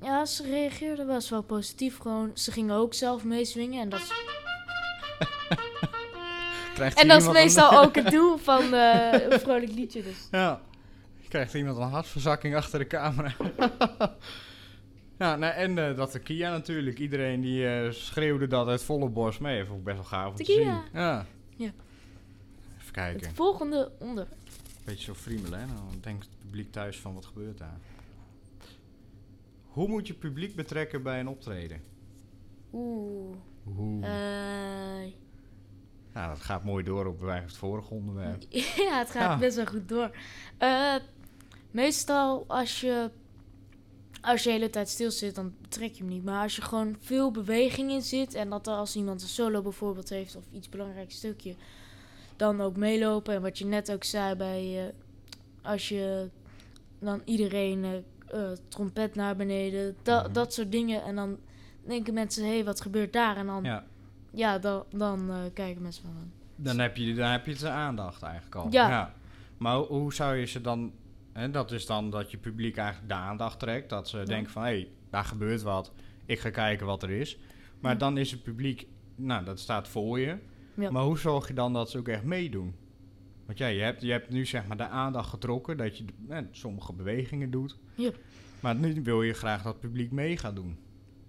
ja, 0.00 0.24
ze 0.24 0.42
reageerden 0.42 1.06
best 1.06 1.28
wel 1.28 1.42
positief. 1.42 1.98
Gewoon, 1.98 2.30
ze 2.34 2.52
gingen 2.52 2.74
ook 2.74 2.94
zelf 2.94 3.24
meeswingen. 3.24 3.80
En 3.80 3.88
dat 3.88 4.00
is, 6.86 6.94
en 6.94 7.08
dat 7.08 7.20
is 7.20 7.26
een- 7.26 7.32
meestal 7.32 7.82
ook 7.82 7.94
het 7.94 8.10
doel 8.16 8.36
van 8.36 8.74
eh, 8.74 9.12
een 9.30 9.40
vrolijk 9.40 9.72
liedje. 9.72 10.02
Dus. 10.02 10.28
Ja, 10.30 10.60
krijgt 11.28 11.54
iemand 11.54 11.76
een 11.76 11.82
hartverzakking 11.82 12.54
achter 12.56 12.78
de 12.78 12.86
camera. 12.86 13.32
ja, 15.18 15.36
nou, 15.36 15.54
en 15.54 15.78
eh, 15.88 15.96
dat 15.96 16.12
de 16.12 16.18
Kia 16.18 16.50
natuurlijk. 16.50 16.98
Iedereen 16.98 17.40
die 17.40 17.66
eh, 17.68 17.90
schreeuwde 17.90 18.46
dat 18.46 18.68
uit 18.68 18.82
volle 18.82 19.08
borst 19.08 19.40
mee. 19.40 19.64
Vond 19.64 19.78
ik 19.78 19.84
best 19.84 19.96
wel 19.96 20.04
gaaf 20.06 20.30
om 20.30 20.36
te 20.36 20.44
zien. 20.44 20.60
Ja. 20.64 20.84
Ja. 20.92 21.26
Even 22.78 22.92
kijken. 22.92 23.26
Het 23.26 23.36
volgende 23.36 23.92
onder. 23.98 24.26
Beetje 24.84 25.04
zo 25.04 25.14
friemelen, 25.14 25.60
hè? 25.60 25.66
Dan 25.66 25.88
denkt 26.00 26.24
het 26.24 26.38
publiek 26.38 26.72
thuis 26.72 26.98
van 27.00 27.14
wat 27.14 27.26
gebeurt 27.26 27.58
daar. 27.58 27.78
Hoe 29.66 29.88
moet 29.88 30.06
je 30.06 30.14
publiek 30.14 30.54
betrekken 30.56 31.02
bij 31.02 31.20
een 31.20 31.28
optreden? 31.28 31.80
Oeh. 32.72 33.36
Hoe? 33.64 34.02
Eh, 34.04 35.12
nou, 36.12 36.28
dat 36.28 36.40
gaat 36.40 36.64
mooi 36.64 36.84
door 36.84 37.06
op 37.06 37.20
het 37.20 37.56
vorige 37.56 37.94
onderwerp. 37.94 38.42
ja, 38.88 38.98
het 38.98 39.10
gaat 39.10 39.30
Ja. 39.32 39.38
best 39.38 39.56
wel 39.56 39.66
goed 39.66 39.88
door. 39.88 40.10
Eh, 40.58 40.94
meestal 41.70 42.44
als 42.48 42.80
je, 42.80 43.10
als 44.24 44.42
je 44.42 44.48
de 44.48 44.54
hele 44.54 44.70
tijd 44.70 44.88
stil 44.88 45.10
zit, 45.10 45.34
dan 45.34 45.54
betrek 45.60 45.92
je 45.92 46.02
hem 46.02 46.12
niet. 46.12 46.24
Maar 46.24 46.42
als 46.42 46.56
je 46.56 46.62
gewoon 46.62 46.96
veel 47.00 47.30
beweging 47.30 47.90
in 47.90 48.02
zit 48.02 48.34
en 48.34 48.50
dat 48.50 48.66
er 48.66 48.72
als 48.74 48.96
iemand 48.96 49.22
een 49.22 49.28
solo 49.28 49.62
bijvoorbeeld 49.62 50.08
heeft 50.08 50.36
of 50.36 50.44
iets 50.52 50.68
belangrijk 50.68 51.10
stukje, 51.10 51.54
dan 52.36 52.60
ook 52.60 52.76
meelopen. 52.76 53.34
En 53.34 53.42
wat 53.42 53.58
je 53.58 53.64
net 53.66 53.92
ook 53.92 54.04
zei 54.04 54.34
bij, 54.34 54.86
eh, 54.86 54.92
als 55.62 55.88
je 55.88 56.28
dan 56.98 57.20
iedereen 57.24 57.84
eh, 57.84 57.92
eh, 58.42 58.58
trompet 58.68 59.14
naar 59.14 59.36
beneden, 59.36 59.96
da- 60.02 60.22
Mhm. 60.22 60.32
dat 60.32 60.52
soort 60.54 60.72
dingen. 60.72 61.02
En 61.02 61.14
dan 61.16 61.36
denken 61.86 62.14
mensen, 62.14 62.44
hé, 62.44 62.54
hey, 62.54 62.64
wat 62.64 62.80
gebeurt 62.80 63.12
daar? 63.12 63.36
En 63.36 63.46
dan, 63.46 63.64
ja, 63.64 63.84
Ja, 64.30 64.58
dan, 64.58 64.84
dan 64.90 65.30
kijken 65.52 65.82
mensen 65.82 66.02
van... 66.04 66.30
dan 66.56 66.78
heb 66.78 66.96
je, 66.96 67.14
dan 67.14 67.30
heb 67.30 67.46
je 67.46 67.54
de 67.54 67.68
aandacht 67.68 68.22
eigenlijk 68.22 68.54
al. 68.54 68.66
Ja. 68.70 69.14
Maar 69.58 69.76
hoe 69.76 70.14
zou 70.14 70.36
je 70.36 70.46
ze 70.46 70.60
dan... 70.60 70.92
Hè, 71.34 71.50
dat 71.50 71.72
is 71.72 71.86
dan 71.86 72.10
dat 72.10 72.30
je 72.30 72.36
publiek 72.38 72.76
eigenlijk 72.76 73.08
de 73.08 73.14
aandacht 73.14 73.58
trekt. 73.58 73.88
Dat 73.90 74.08
ze 74.08 74.22
denken 74.22 74.52
van, 74.52 74.62
hé, 74.62 74.68
hey, 74.68 74.88
daar 75.10 75.24
gebeurt 75.24 75.62
wat. 75.62 75.92
Ik 76.26 76.38
ga 76.40 76.50
kijken 76.50 76.86
wat 76.86 77.02
er 77.02 77.10
is. 77.10 77.38
Maar 77.80 77.92
Ja. 77.92 77.98
dan 77.98 78.18
is 78.18 78.30
het 78.30 78.42
publiek... 78.42 78.86
Nou, 79.16 79.44
dat 79.44 79.60
staat 79.60 79.88
voor 79.88 80.20
je. 80.20 80.38
Ja. 80.74 80.90
Maar 80.90 81.02
hoe 81.02 81.18
zorg 81.18 81.48
je 81.48 81.54
dan 81.54 81.72
dat 81.72 81.90
ze 81.90 81.98
ook 81.98 82.08
echt 82.08 82.24
meedoen? 82.24 82.74
Want 83.46 83.58
ja, 83.58 83.66
je 83.66 83.82
hebt, 83.82 84.02
je 84.02 84.10
hebt 84.10 84.30
nu 84.30 84.46
zeg 84.46 84.66
maar 84.66 84.76
de 84.76 84.88
aandacht 84.88 85.28
getrokken 85.28 85.76
dat 85.76 85.98
je 85.98 86.04
eh, 86.28 86.38
sommige 86.50 86.92
bewegingen 86.92 87.50
doet. 87.50 87.78
Ja. 87.94 88.10
Maar 88.60 88.74
nu 88.74 89.02
wil 89.02 89.22
je 89.22 89.32
graag 89.32 89.62
dat 89.62 89.72
het 89.72 89.80
publiek 89.80 90.10
mee 90.10 90.36
gaat 90.36 90.56
doen. 90.56 90.78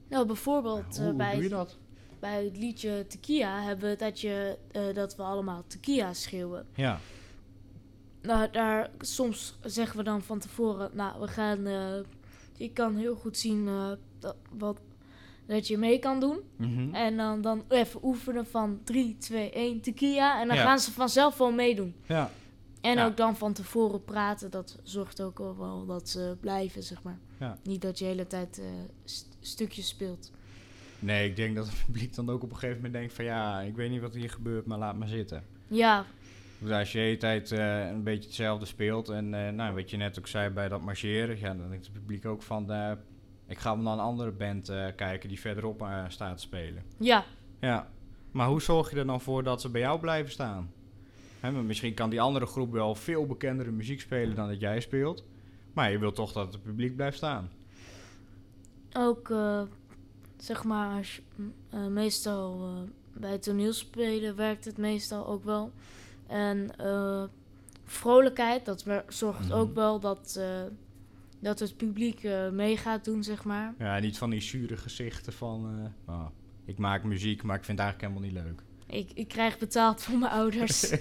Nou, 0.10 0.26
bijvoorbeeld 0.26 0.98
eh, 0.98 1.04
hoe 1.06 1.13
bij, 1.13 1.34
doe 1.34 1.44
je 1.44 1.50
dat? 1.50 1.78
bij 2.20 2.44
het 2.44 2.58
liedje 2.58 3.06
Tequila 3.08 3.62
hebben 3.63 3.89
we 3.89 3.96
dat, 3.96 4.22
je, 4.22 4.58
eh, 4.72 4.94
dat 4.94 5.15
we 5.15 5.24
allemaal 5.24 5.63
Tequila 5.68 6.13
schreeuwen. 6.13 6.65
Ja, 6.76 7.00
Nou, 8.26 8.52
daar, 8.52 8.90
soms 9.00 9.58
zeggen 9.64 9.98
we 9.98 10.04
dan 10.04 10.22
van 10.22 10.40
tevoren, 10.40 10.90
nou, 10.94 11.20
we 11.22 11.28
gaan... 11.28 11.66
eh, 11.66 11.94
je 12.58 12.72
kan 12.72 12.96
heel 12.96 13.16
goed 13.16 13.38
zien 13.38 13.68
eh, 13.68 13.92
dat, 14.20 14.36
wat, 14.58 14.80
dat 15.46 15.68
je 15.68 15.78
mee 15.78 16.00
kan 16.00 16.20
doen. 16.20 16.40
Mhm. 16.56 16.94
En 16.96 17.18
dan, 17.18 17.42
dan 17.42 17.64
even 17.70 18.00
oefenen 18.04 18.46
van 18.48 18.80
3, 18.84 19.18
2, 19.18 19.52
1, 19.52 19.82
tequila. 19.82 20.42
En 20.42 20.48
dan 20.48 20.58
Ja. 20.58 20.64
gaan 20.64 20.80
ze 20.80 20.92
vanzelf 20.92 21.38
wel 21.38 21.52
meedoen. 21.52 21.96
Ja. 22.06 22.32
En 22.82 22.94
Ja. 22.96 23.06
ook 23.06 23.18
dan 23.18 23.36
van 23.36 23.54
tevoren 23.54 24.04
praten, 24.04 24.52
dat 24.52 24.80
zorgt 24.84 25.22
ook 25.22 25.40
al 25.40 25.58
wel 25.58 25.86
dat 25.86 26.10
ze 26.10 26.38
blijven, 26.40 26.84
zeg 26.84 27.04
maar. 27.04 27.18
Ja. 27.40 27.58
Niet 27.64 27.82
dat 27.82 27.98
je 28.00 28.04
de 28.06 28.10
hele 28.12 28.28
tijd 28.28 28.60
eh, 28.60 28.66
st- 29.04 29.38
stukjes 29.40 29.88
speelt. 29.88 30.32
Nee, 31.00 31.30
ik 31.30 31.36
denk 31.36 31.56
dat 31.56 31.66
het 31.68 31.86
publiek 31.86 32.16
dan 32.16 32.30
ook 32.30 32.44
op 32.44 32.50
een 32.50 32.56
gegeven 32.56 32.76
moment 32.76 32.94
denkt 32.94 33.14
van 33.14 33.26
ja, 33.26 33.60
ik 33.62 33.76
weet 33.76 33.90
niet 33.90 34.02
wat 34.02 34.14
hier 34.14 34.30
gebeurt, 34.30 34.66
maar 34.66 34.78
laat 34.78 34.98
maar 34.98 35.08
zitten. 35.08 35.44
Ja, 35.68 36.06
als 36.72 36.91
je 36.91 36.98
de 36.98 37.04
hele 37.04 37.18
tijd 37.18 37.52
eh, 37.52 37.88
een 37.88 38.04
beetje 38.04 38.28
hetzelfde 38.28 38.65
speelt 38.65 39.10
en 39.10 39.34
eh, 39.34 39.52
nou, 39.52 39.76
wat 39.76 39.89
je 39.89 39.98
net 39.98 40.20
ook 40.20 40.28
zei 40.28 40.50
bij 40.50 40.68
dat 40.68 40.82
marcheren, 40.82 41.39
ja, 41.39 41.54
dan 41.54 41.70
denkt 41.70 41.86
het 41.86 41.94
publiek 41.94 42.26
ook 42.26 42.41
van 42.41 42.72
eh, 42.72 42.91
ik 43.48 43.58
ga 43.58 43.76
naar 43.76 43.94
een 43.94 44.00
andere 44.00 44.32
band 44.32 44.72
kijken 44.96 45.30
die 45.30 45.39
verderop 45.39 45.88
staat 46.08 46.38
te 46.38 46.44
spelen. 46.44 46.84
ja, 46.98 47.26
Ja, 47.60 47.89
maar 48.32 48.48
hoe 48.48 48.62
zorg 48.62 48.91
je 48.91 48.98
er 48.98 49.06
dan 49.06 49.22
voor 49.22 49.44
dat 49.44 49.62
ze 49.62 49.70
bij 49.70 49.82
jou 49.82 50.00
blijven 50.00 50.32
staan? 50.32 50.72
Hè, 51.39 51.52
maar 51.52 51.63
misschien 51.63 51.94
kan 51.94 52.10
die 52.10 52.22
andere 52.22 52.46
groep 52.46 52.72
wel 52.72 52.96
veel 52.96 53.26
bekendere 53.26 53.72
muziek 53.72 54.00
spelen 54.00 54.36
dan 54.36 54.48
dat 54.48 54.60
jij 54.60 54.80
speelt, 54.80 55.26
maar 55.74 55.91
je 55.91 56.00
wilt 56.00 56.15
toch 56.15 56.32
dat 56.32 56.54
het 56.54 56.63
publiek 56.63 56.96
blijft 56.96 57.18
staan. 57.18 57.50
ook 58.94 59.32
zeg 60.38 60.63
maar, 60.63 60.98
als 60.98 61.15
je, 61.15 61.22
m, 61.36 61.52
eh, 61.70 61.88
meestal 61.88 62.70
bij 63.13 63.38
toneelspelen 63.38 64.36
werkt 64.36 64.65
het 64.65 64.78
meestal 64.78 65.28
ook 65.28 65.44
wel. 65.44 65.72
En 66.28 66.78
eh, 66.78 67.24
vrolijkheid, 67.84 68.66
dat 68.66 68.86
zorgt 69.08 69.40
Mhm. 69.48 69.52
ook 69.52 69.76
wel 69.76 70.00
dat, 70.00 70.36
eh, 70.40 70.62
dat 71.40 71.60
het 71.60 71.78
publiek 71.78 72.24
eh, 72.24 72.50
mee 72.50 72.78
gaat 72.78 73.06
doen, 73.06 73.24
zeg 73.24 73.44
maar. 73.44 73.74
Ja, 73.78 74.00
niet 74.00 74.18
van 74.18 74.30
die 74.30 74.42
zure 74.42 74.78
gezichten 74.78 75.34
van 75.34 75.92
oh, 76.08 76.26
ik 76.66 76.78
maak 76.78 77.04
muziek, 77.04 77.44
maar 77.44 77.56
ik 77.58 77.64
vind 77.64 77.80
het 77.80 77.88
eigenlijk 77.88 78.14
helemaal 78.14 78.44
niet 78.44 78.56
leuk. 78.56 78.64
Ik, 78.88 79.12
ik 79.14 79.28
krijg 79.28 79.58
betaald 79.58 80.02
van 80.04 80.20
mijn 80.20 80.32
ouders. 80.32 80.94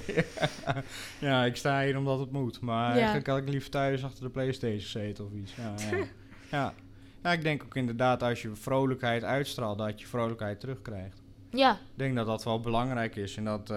ja, 1.21 1.45
ik 1.45 1.57
sta 1.57 1.83
hier 1.85 1.97
omdat 1.99 2.19
het 2.19 2.31
moet. 2.33 2.61
Maar 2.61 2.89
Ja. 2.89 2.95
eigenlijk 2.97 3.27
had 3.27 3.39
ik 3.39 3.49
liever 3.49 3.71
thuis 3.71 4.05
achter 4.05 4.25
de 4.25 4.31
Playstation 4.31 4.81
zitten 4.81 5.25
of 5.25 5.33
iets. 5.33 5.55
Ja, 5.55 5.75
ja. 5.91 6.05
ja. 6.59 6.75
ja, 7.23 7.33
ik 7.33 7.43
denk 7.43 7.63
ook 7.63 7.77
inderdaad 7.77 8.23
als 8.23 8.43
je 8.43 8.55
vrolijkheid 8.55 9.25
uitstraalt, 9.25 9.79
dat 9.79 10.01
je 10.01 10.07
vrolijkheid 10.07 10.61
terugkrijgt. 10.61 11.23
ja, 11.51 11.73
Ik 11.73 11.79
denk 11.99 12.15
dat 12.15 12.27
dat 12.27 12.45
wel 12.45 12.61
belangrijk 12.61 13.17
is. 13.17 13.37
En 13.37 13.45
dat, 13.45 13.75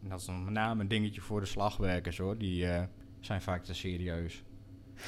dat 0.00 0.20
is 0.20 0.26
dan 0.26 0.44
met 0.44 0.52
name 0.52 0.80
een 0.82 0.88
dingetje 0.88 1.20
voor 1.20 1.40
de 1.40 1.46
slagwerkers 1.46 2.18
hoor. 2.18 2.38
Die 2.38 2.66
eh, 2.66 2.82
zijn 3.20 3.42
vaak 3.42 3.64
te 3.64 3.74
serieus. 3.74 4.42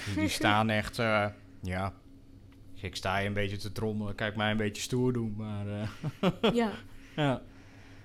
Die, 0.07 0.15
die 0.15 0.29
staan 0.41 0.71
echt, 0.71 0.99
eh, 0.99 1.27
ja... 1.63 1.93
Ik 2.75 2.97
sta 2.97 3.19
hier 3.19 3.27
een 3.27 3.33
beetje 3.33 3.57
te 3.57 3.73
trommelen. 3.73 4.15
Kijk 4.15 4.37
mij 4.37 4.51
een 4.51 4.57
beetje 4.57 4.83
stoer 4.83 5.13
doen, 5.13 5.35
maar... 5.37 5.67
eh, 5.69 6.53
ja, 6.55 6.71
ja. 7.17 7.43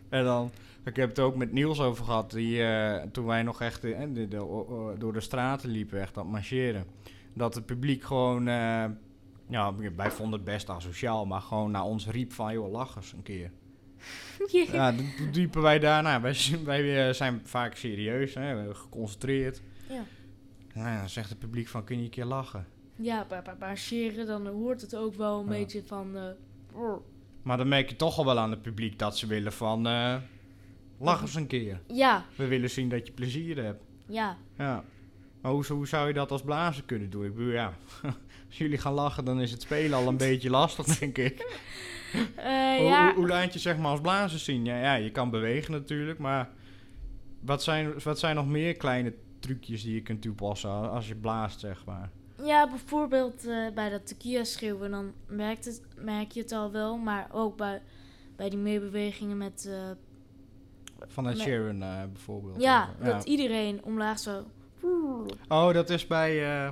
En 0.09 0.23
dan, 0.23 0.51
ik 0.83 0.95
heb 0.95 1.09
het 1.09 1.19
ook 1.19 1.35
met 1.35 1.51
Niels 1.51 1.79
over 1.79 2.05
gehad, 2.05 2.31
die, 2.31 2.63
toen 3.11 3.25
wij 3.25 3.43
nog 3.43 3.61
echt 3.61 3.81
de, 3.81 4.27
de- 4.29 4.95
door 4.97 5.13
de 5.13 5.19
straten 5.19 5.69
liepen, 5.69 6.01
echt 6.01 6.17
aan 6.17 6.23
het 6.23 6.31
marcheren. 6.31 6.85
Dat 7.33 7.55
het 7.55 7.65
publiek 7.65 8.03
gewoon, 8.03 8.43
ja, 9.49 9.75
wij 9.95 10.11
vonden 10.11 10.39
het 10.39 10.49
best 10.49 10.69
asociaal, 10.69 11.25
maar 11.25 11.41
gewoon 11.41 11.71
naar 11.71 11.83
ons 11.83 12.07
riep 12.07 12.33
van, 12.33 12.53
joh, 12.53 12.71
lach 12.71 12.95
eens 12.95 13.13
een 13.13 13.23
keer. 13.23 13.51
Ja, 14.71 14.91
toen 14.95 15.29
liepen 15.33 15.61
wij 15.61 15.79
daar, 15.79 16.03
nou, 16.03 16.21
wij, 16.21 16.33
zijn- 16.33 16.63
wij 16.63 17.07
eh, 17.07 17.13
zijn 17.13 17.41
vaak 17.43 17.75
serieus, 17.75 18.33
hè, 18.33 18.75
geconcentreerd. 18.75 19.61
ja. 19.89 20.03
Nou, 20.73 20.97
dan 20.99 21.09
zegt 21.09 21.29
het 21.29 21.39
publiek 21.39 21.67
van, 21.67 21.83
kun 21.83 21.97
je 21.97 22.03
een 22.03 22.09
keer 22.09 22.25
lachen? 22.25 22.67
Ja, 22.95 23.25
bij, 23.29 23.41
dan 24.25 24.47
hoort 24.47 24.81
het 24.81 24.95
ook 24.95 25.15
wel 25.15 25.39
een 25.39 25.45
Ja. 25.45 25.49
beetje 25.51 25.83
van... 25.85 26.17
eh. 26.17 26.91
Maar 27.41 27.57
dan 27.57 27.67
merk 27.67 27.89
je 27.89 27.95
toch 27.95 28.17
al 28.17 28.25
wel 28.25 28.39
aan 28.39 28.51
het 28.51 28.61
publiek 28.61 28.99
dat 28.99 29.17
ze 29.17 29.27
willen 29.27 29.53
van, 29.53 29.87
eh, 29.87 30.15
lach 30.99 31.21
eens 31.21 31.35
een 31.35 31.47
keer. 31.47 31.81
ja, 31.87 32.25
We 32.35 32.47
willen 32.47 32.69
zien 32.69 32.89
dat 32.89 33.07
je 33.07 33.13
plezier 33.13 33.63
hebt. 33.63 33.83
ja, 34.07 34.37
Ja. 34.57 34.83
Maar 35.41 35.51
hoe, 35.51 35.65
hoe 35.65 35.87
zou 35.87 36.07
je 36.07 36.13
dat 36.13 36.31
als 36.31 36.41
blazer 36.41 36.83
kunnen 36.83 37.09
doen? 37.09 37.25
Ik 37.25 37.35
bedoel, 37.35 37.51
ja, 37.51 37.73
als 38.47 38.57
jullie 38.57 38.77
gaan 38.77 38.93
lachen, 38.93 39.25
dan 39.25 39.41
is 39.41 39.51
het 39.51 39.61
spelen 39.61 39.97
al 39.97 40.07
een 40.07 40.17
beetje 40.27 40.49
lastig, 40.49 40.85
denk 40.85 41.17
ik. 41.17 41.57
Eh, 42.35 42.77
Hoe, 42.77 42.87
ja. 42.87 43.13
hoe, 43.13 43.27
laat 43.27 43.53
je 43.53 43.59
zeg 43.59 43.77
maar 43.77 43.91
als 43.91 44.01
blazer 44.01 44.39
zien? 44.39 44.65
Ja, 44.65 44.81
ja, 44.81 44.93
je 44.93 45.11
kan 45.11 45.29
bewegen 45.29 45.71
natuurlijk, 45.71 46.19
maar 46.19 46.49
wat 47.39 47.63
zijn, 47.63 47.93
wat 48.03 48.19
zijn 48.19 48.35
nog 48.35 48.47
meer 48.47 48.75
kleine 48.75 49.13
trucjes 49.39 49.83
die 49.83 49.93
je 49.93 50.01
kunt 50.01 50.21
toepassen 50.21 50.91
als 50.91 51.07
je 51.07 51.15
blaast, 51.15 51.59
zeg 51.59 51.85
maar? 51.85 52.09
Ja, 52.43 52.69
bijvoorbeeld 52.69 53.47
eh, 53.47 53.73
bij 53.73 53.89
dat 53.89 54.07
tequila 54.07 54.43
schreeuwen, 54.43 54.91
dan 54.91 55.13
merkt 55.27 55.65
het, 55.65 55.81
merk 55.95 56.31
je 56.31 56.41
het 56.41 56.51
al 56.51 56.71
wel. 56.71 56.97
Maar 56.97 57.27
ook 57.31 57.57
bij, 57.57 57.81
bij 58.35 58.49
die 58.49 58.59
meebewegingen 58.59 59.37
met... 59.37 59.65
eh, 59.65 59.89
Van. 61.07 61.35
Sheeran 61.35 61.81
eh, 61.81 62.03
bijvoorbeeld. 62.11 62.61
ja, 62.61 62.89
dat 63.03 63.23
iedereen 63.23 63.83
omlaag 63.83 64.19
zo... 64.19 64.43
Oh, 65.47 65.73
dat 65.73 65.89
is 65.89 66.07
bij... 66.07 66.67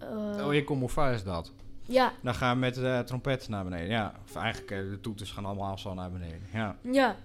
oh, 0.00 0.64
Comorfa 0.64 1.10
is 1.10 1.24
dat. 1.24 1.52
Ja, 1.86 2.12
Dan 2.22 2.34
gaan 2.34 2.54
we 2.54 2.60
met 2.60 2.74
de 2.74 3.02
trompet 3.06 3.48
naar 3.48 3.64
beneden. 3.64 3.88
Ja, 3.88 4.14
of 4.28 4.36
eigenlijk 4.36 4.70
eh, 4.70 4.78
de 4.78 5.00
toeters 5.00 5.30
gaan 5.30 5.44
allemaal 5.44 5.78
zo 5.78 5.94
naar 5.94 6.10
beneden. 6.12 6.40
Ja. 6.52 6.76
ja, 6.80 7.16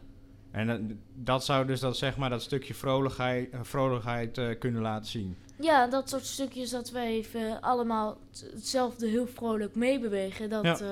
En 0.51 0.99
dat- 1.13 1.45
zou 1.45 1.65
dus 1.65 1.79
dat, 1.79 1.97
zeg 1.97 2.17
maar, 2.17 2.29
dat 2.29 2.41
stukje 2.41 2.73
vrolijkheid, 2.73 3.49
eh, 3.51 3.59
vrolijkheid 3.63 4.37
eh, 4.37 4.59
kunnen 4.59 4.81
laten 4.81 5.05
zien. 5.09 5.35
ja, 5.59 5.87
dat 5.87 6.09
soort 6.09 6.25
stukjes 6.25 6.69
dat 6.69 6.89
wij 6.91 7.07
even 7.07 7.61
allemaal 7.61 8.17
hetzelfde 8.53 9.07
heel 9.07 9.27
vrolijk 9.27 9.75
meebewegen. 9.75 10.49
Dat, 10.49 10.63
Ja. 10.63 10.77
eh, 10.79 10.89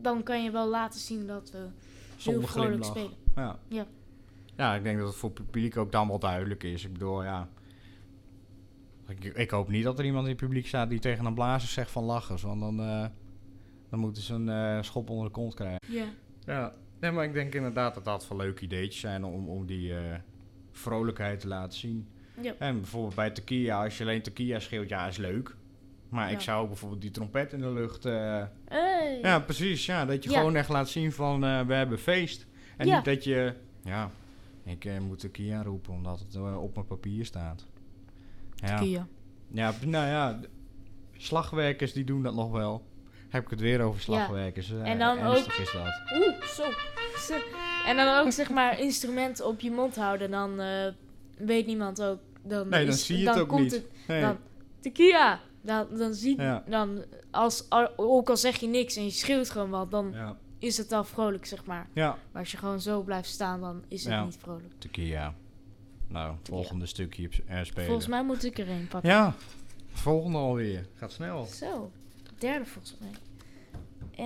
dan 0.00 0.22
kan 0.22 0.42
je 0.42 0.50
wel 0.50 0.68
laten 0.68 1.00
zien 1.00 1.26
dat 1.26 1.50
we 1.50 1.58
heel 1.58 1.68
vrolijk 2.42 2.48
glimlach. 2.48 2.86
spelen. 2.88 3.12
Ja. 3.36 3.58
Ja. 3.68 3.86
ja, 4.56 4.74
ik 4.74 4.82
denk 4.82 4.98
dat 4.98 5.06
het 5.06 5.16
voor 5.16 5.28
het 5.34 5.38
publiek 5.44 5.76
ook 5.76 5.92
dan 5.92 6.08
wel 6.08 6.18
duidelijk 6.18 6.62
is. 6.62 6.84
Ik 6.84 6.92
bedoel, 6.92 7.22
ja... 7.24 7.48
Ik, 9.10 9.24
ik 9.24 9.50
hoop 9.50 9.68
niet 9.68 9.84
dat 9.84 9.98
er 9.98 10.04
iemand 10.04 10.24
in 10.24 10.30
het 10.30 10.40
publiek 10.40 10.66
staat 10.66 10.90
die 10.90 10.98
tegen 10.98 11.24
een 11.24 11.34
blazer 11.34 11.68
zegt 11.68 11.90
van 11.90 12.04
lachers. 12.04 12.42
Want 12.42 12.60
dan, 12.60 12.80
eh, 12.80 13.06
dan 13.90 13.98
moeten 13.98 14.22
ze 14.22 14.34
een 14.34 14.48
eh, 14.48 14.82
schop 14.82 15.10
onder 15.10 15.24
de 15.26 15.32
kont 15.32 15.54
krijgen. 15.54 15.80
Ja, 15.86 16.04
Ja, 16.46 16.72
nee, 17.00 17.10
maar 17.10 17.24
ik 17.24 17.32
denk 17.32 17.54
inderdaad 17.54 17.94
dat 17.94 18.04
dat 18.04 18.28
wel 18.28 18.38
leuke 18.38 18.64
ideetjes 18.64 19.00
zijn 19.00 19.24
om, 19.24 19.48
om 19.48 19.66
die 19.66 19.94
eh, 19.96 20.14
vrolijkheid 20.72 21.40
te 21.40 21.48
laten 21.48 21.78
zien. 21.78 22.08
ja, 22.40 22.54
En 22.58 22.74
bijvoorbeeld 22.80 23.14
bij 23.14 23.30
tequila, 23.30 23.84
als 23.84 23.98
je 23.98 24.04
alleen 24.04 24.22
tequila 24.22 24.58
schreeuwt, 24.58 24.88
ja, 24.88 25.06
is 25.06 25.16
leuk. 25.16 25.56
Maar 26.08 26.32
ik 26.32 26.40
zou 26.40 26.62
ook 26.62 26.68
bijvoorbeeld 26.68 27.00
die 27.00 27.10
trompet 27.10 27.52
in 27.52 27.60
de 27.60 27.72
lucht... 27.72 28.04
eh, 28.04 28.42
Hey. 28.64 29.18
Ja, 29.22 29.38
precies. 29.38 29.86
Ja, 29.86 30.04
dat 30.04 30.24
je 30.24 30.30
Ja. 30.30 30.38
gewoon 30.38 30.56
echt 30.56 30.68
laat 30.68 30.88
zien 30.88 31.12
van 31.12 31.44
eh, 31.44 31.60
we 31.66 31.74
hebben 31.74 31.98
feest. 31.98 32.46
En 32.76 32.86
Ja. 32.86 32.96
niet 32.96 33.04
dat 33.04 33.24
je, 33.24 33.54
ja, 33.84 34.10
ik 34.64 34.88
moet 35.00 35.20
de 35.20 35.28
Kia 35.28 35.62
roepen 35.62 35.92
omdat 35.92 36.18
het 36.20 36.36
op 36.56 36.74
mijn 36.74 36.86
papier 36.86 37.24
staat. 37.24 37.66
Ja, 38.60 38.80
ja 39.50 39.72
nou 39.84 40.06
ja, 40.06 40.40
slagwerkers 41.16 41.92
die 41.92 42.04
doen 42.04 42.22
dat 42.22 42.34
nog 42.34 42.50
wel. 42.50 42.82
Heb 43.28 43.44
ik 43.44 43.50
het 43.50 43.60
weer 43.60 43.80
over 43.80 44.00
slagwerkers. 44.00 44.70
eh, 44.72 44.90
En 44.90 44.98
dan 44.98 45.18
ernstig 45.18 45.58
is 45.58 45.72
dat. 45.72 46.00
Oeh, 46.18 46.42
zo. 46.42 46.62
En 47.86 47.96
dan 47.96 48.18
ook 48.18 48.32
zeg 48.32 48.50
maar 48.50 48.80
instrumenten 48.80 49.46
op 49.46 49.60
je 49.60 49.70
mond 49.70 49.96
houden, 49.96 50.30
dan 50.30 50.60
eh, 50.60 50.86
weet 51.38 51.66
niemand 51.66 52.02
ook. 52.02 52.18
Dan 52.42 52.68
Nee, 52.68 52.84
dan 52.84 52.94
is- 52.94 53.06
zie 53.06 53.18
je 53.18 53.28
het 53.28 53.38
ook 53.38 53.48
komt 53.48 53.62
niet. 53.62 53.72
Het, 53.72 53.86
Nee. 54.06 54.20
dan, 54.20 54.36
tequila. 54.80 55.40
Dan, 55.62 55.86
dan 55.96 56.14
zie 56.14 56.40
Ja. 56.40 56.64
dan 56.68 57.04
als 57.30 57.68
al- 57.68 57.92
ook 57.96 58.28
al 58.30 58.36
zeg 58.36 58.56
je 58.56 58.66
niks 58.66 58.96
en 58.96 59.04
je 59.04 59.10
schreeuwt 59.10 59.50
gewoon 59.50 59.70
wat, 59.70 59.90
dan 59.90 60.10
Ja, 60.14 60.36
is 60.58 60.76
het 60.76 60.92
al 60.92 61.04
vrolijk, 61.04 61.46
zeg 61.46 61.64
maar. 61.64 61.88
ja, 61.92 62.08
Maar 62.32 62.42
als 62.42 62.50
je 62.50 62.56
gewoon 62.58 62.80
zo 62.80 63.02
blijft 63.02 63.28
staan, 63.28 63.60
dan 63.60 63.82
is 63.88 64.04
het 64.04 64.12
Ja. 64.12 64.24
niet 64.24 64.36
vrolijk. 64.40 64.72
tequila. 64.78 65.34
Nou, 66.10 66.36
volgende 66.42 66.86
stukje 66.86 67.28
eh, 67.46 67.62
spelen. 67.62 67.86
Volgens 67.86 68.06
mij 68.06 68.24
moet 68.24 68.44
ik 68.44 68.58
er 68.58 68.68
een 68.68 68.88
pakken. 68.88 69.10
Ja, 69.10 69.34
volgende 69.92 70.38
alweer. 70.38 70.86
Gaat 70.94 71.12
snel. 71.12 71.44
Zo, 71.44 71.90
derde 72.38 72.64
volgens 72.64 72.96
mij. 73.00 73.10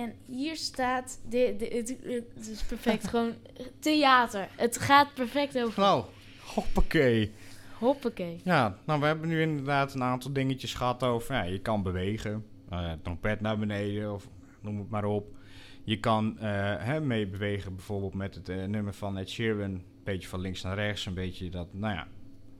En 0.01 0.13
hier 0.25 0.55
staat, 0.55 1.19
het 1.29 2.47
is 2.49 2.63
perfect, 2.67 3.07
gewoon 3.09 3.33
theater. 3.79 4.47
Het 4.55 4.77
gaat 4.77 5.13
perfect 5.13 5.59
over. 5.59 5.81
Nou, 5.81 6.05
hoppakee. 6.53 7.31
Hoppakee. 7.77 8.39
Ja, 8.43 8.77
nou 8.85 8.99
we 8.99 9.05
hebben 9.05 9.27
nu 9.27 9.41
inderdaad 9.41 9.93
een 9.93 10.03
aantal 10.03 10.33
dingetjes 10.33 10.73
gehad 10.73 11.03
over, 11.03 11.35
ja, 11.35 11.43
je 11.43 11.59
kan 11.59 11.83
bewegen, 11.83 12.45
eh, 12.69 12.91
trompet 13.01 13.41
naar 13.41 13.57
beneden 13.57 14.13
of 14.13 14.27
noem 14.61 14.79
het 14.79 14.89
maar 14.89 15.05
op. 15.05 15.35
Je 15.83 15.99
kan 15.99 16.39
eh 16.39 16.75
hè, 16.77 16.99
meebewegen 17.01 17.75
bijvoorbeeld 17.75 18.13
met 18.13 18.35
het 18.35 18.49
eh, 18.49 18.63
nummer 18.63 18.93
van 18.93 19.17
Ed 19.17 19.29
Sheeran, 19.29 19.81
beetje 20.05 20.27
van 20.27 20.39
links 20.39 20.61
naar 20.61 20.75
rechts, 20.75 21.05
een 21.05 21.13
beetje 21.13 21.49
dat, 21.49 21.67
nou 21.73 21.93
ja, 21.93 22.07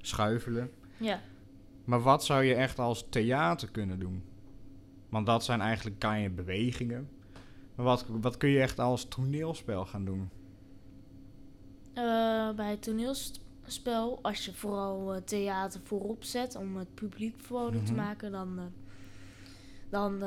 schuifelen. 0.02 0.72
Ja. 0.98 1.20
Maar 1.86 2.02
wat 2.02 2.26
zou 2.26 2.44
je 2.44 2.54
echt 2.56 2.80
als 2.80 3.06
theater 3.10 3.72
kunnen 3.72 4.00
doen? 4.00 4.24
Want 5.10 5.26
dat 5.26 5.44
zijn 5.44 5.62
eigenlijk 5.62 6.00
kan 6.00 6.20
je 6.20 6.30
bewegingen. 6.30 7.10
Maar 7.76 7.86
wat, 7.86 8.06
wat 8.10 8.38
kun 8.38 8.50
je 8.50 8.60
echt 8.62 8.80
als 8.80 9.06
toneelspel 9.08 9.86
gaan 9.86 10.06
doen? 10.06 10.30
Eh, 11.94 12.50
bij 12.56 12.70
het 12.70 12.82
toneelspel, 12.82 14.20
als 14.22 14.46
je 14.46 14.54
vooral 14.54 15.14
eh, 15.14 15.22
theater 15.22 15.80
voorop 15.84 16.24
zet 16.24 16.56
om 16.56 16.78
het 16.78 16.94
publiek 16.94 17.36
vrolijk 17.40 17.86
te 17.86 17.92
Mhm. 17.92 18.02
maken, 18.02 18.32
dan, 18.32 18.58
eh, 18.60 18.64
dan 19.90 20.24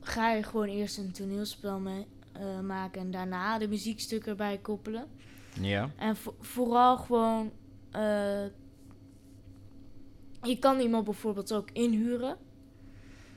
ga 0.00 0.32
je 0.32 0.42
gewoon 0.42 0.68
eerst 0.68 0.98
een 0.98 1.12
toneelspel 1.12 1.78
mee, 1.78 2.06
maken 2.62 3.00
en 3.00 3.10
daarna 3.10 3.58
de 3.58 3.68
muziekstukken 3.68 4.30
erbij 4.30 4.58
koppelen. 4.58 5.06
Ja. 5.60 5.90
En 5.96 6.16
vo- 6.16 6.34
vooral 6.40 6.96
gewoon. 6.96 7.50
eh, 7.90 8.44
je 10.42 10.58
kan 10.58 10.80
iemand 10.80 11.04
bijvoorbeeld 11.04 11.52
ook 11.52 11.70
inhuren. 11.72 12.36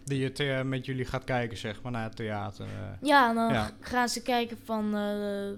Die 0.06 0.24
het 0.24 0.40
eh, 0.40 0.62
met 0.62 0.86
jullie 0.86 1.06
gaat 1.06 1.24
kijken, 1.24 1.58
zeg 1.58 1.82
maar, 1.82 1.92
naar 1.92 2.04
het 2.04 2.16
theater. 2.16 2.66
eh. 2.66 3.08
Ja, 3.08 3.34
dan 3.34 3.54
Ja. 3.54 3.72
gaan 3.80 4.10
ze 4.10 4.22
kijken 4.22 4.58
van. 4.64 4.96
eh, 4.96 5.50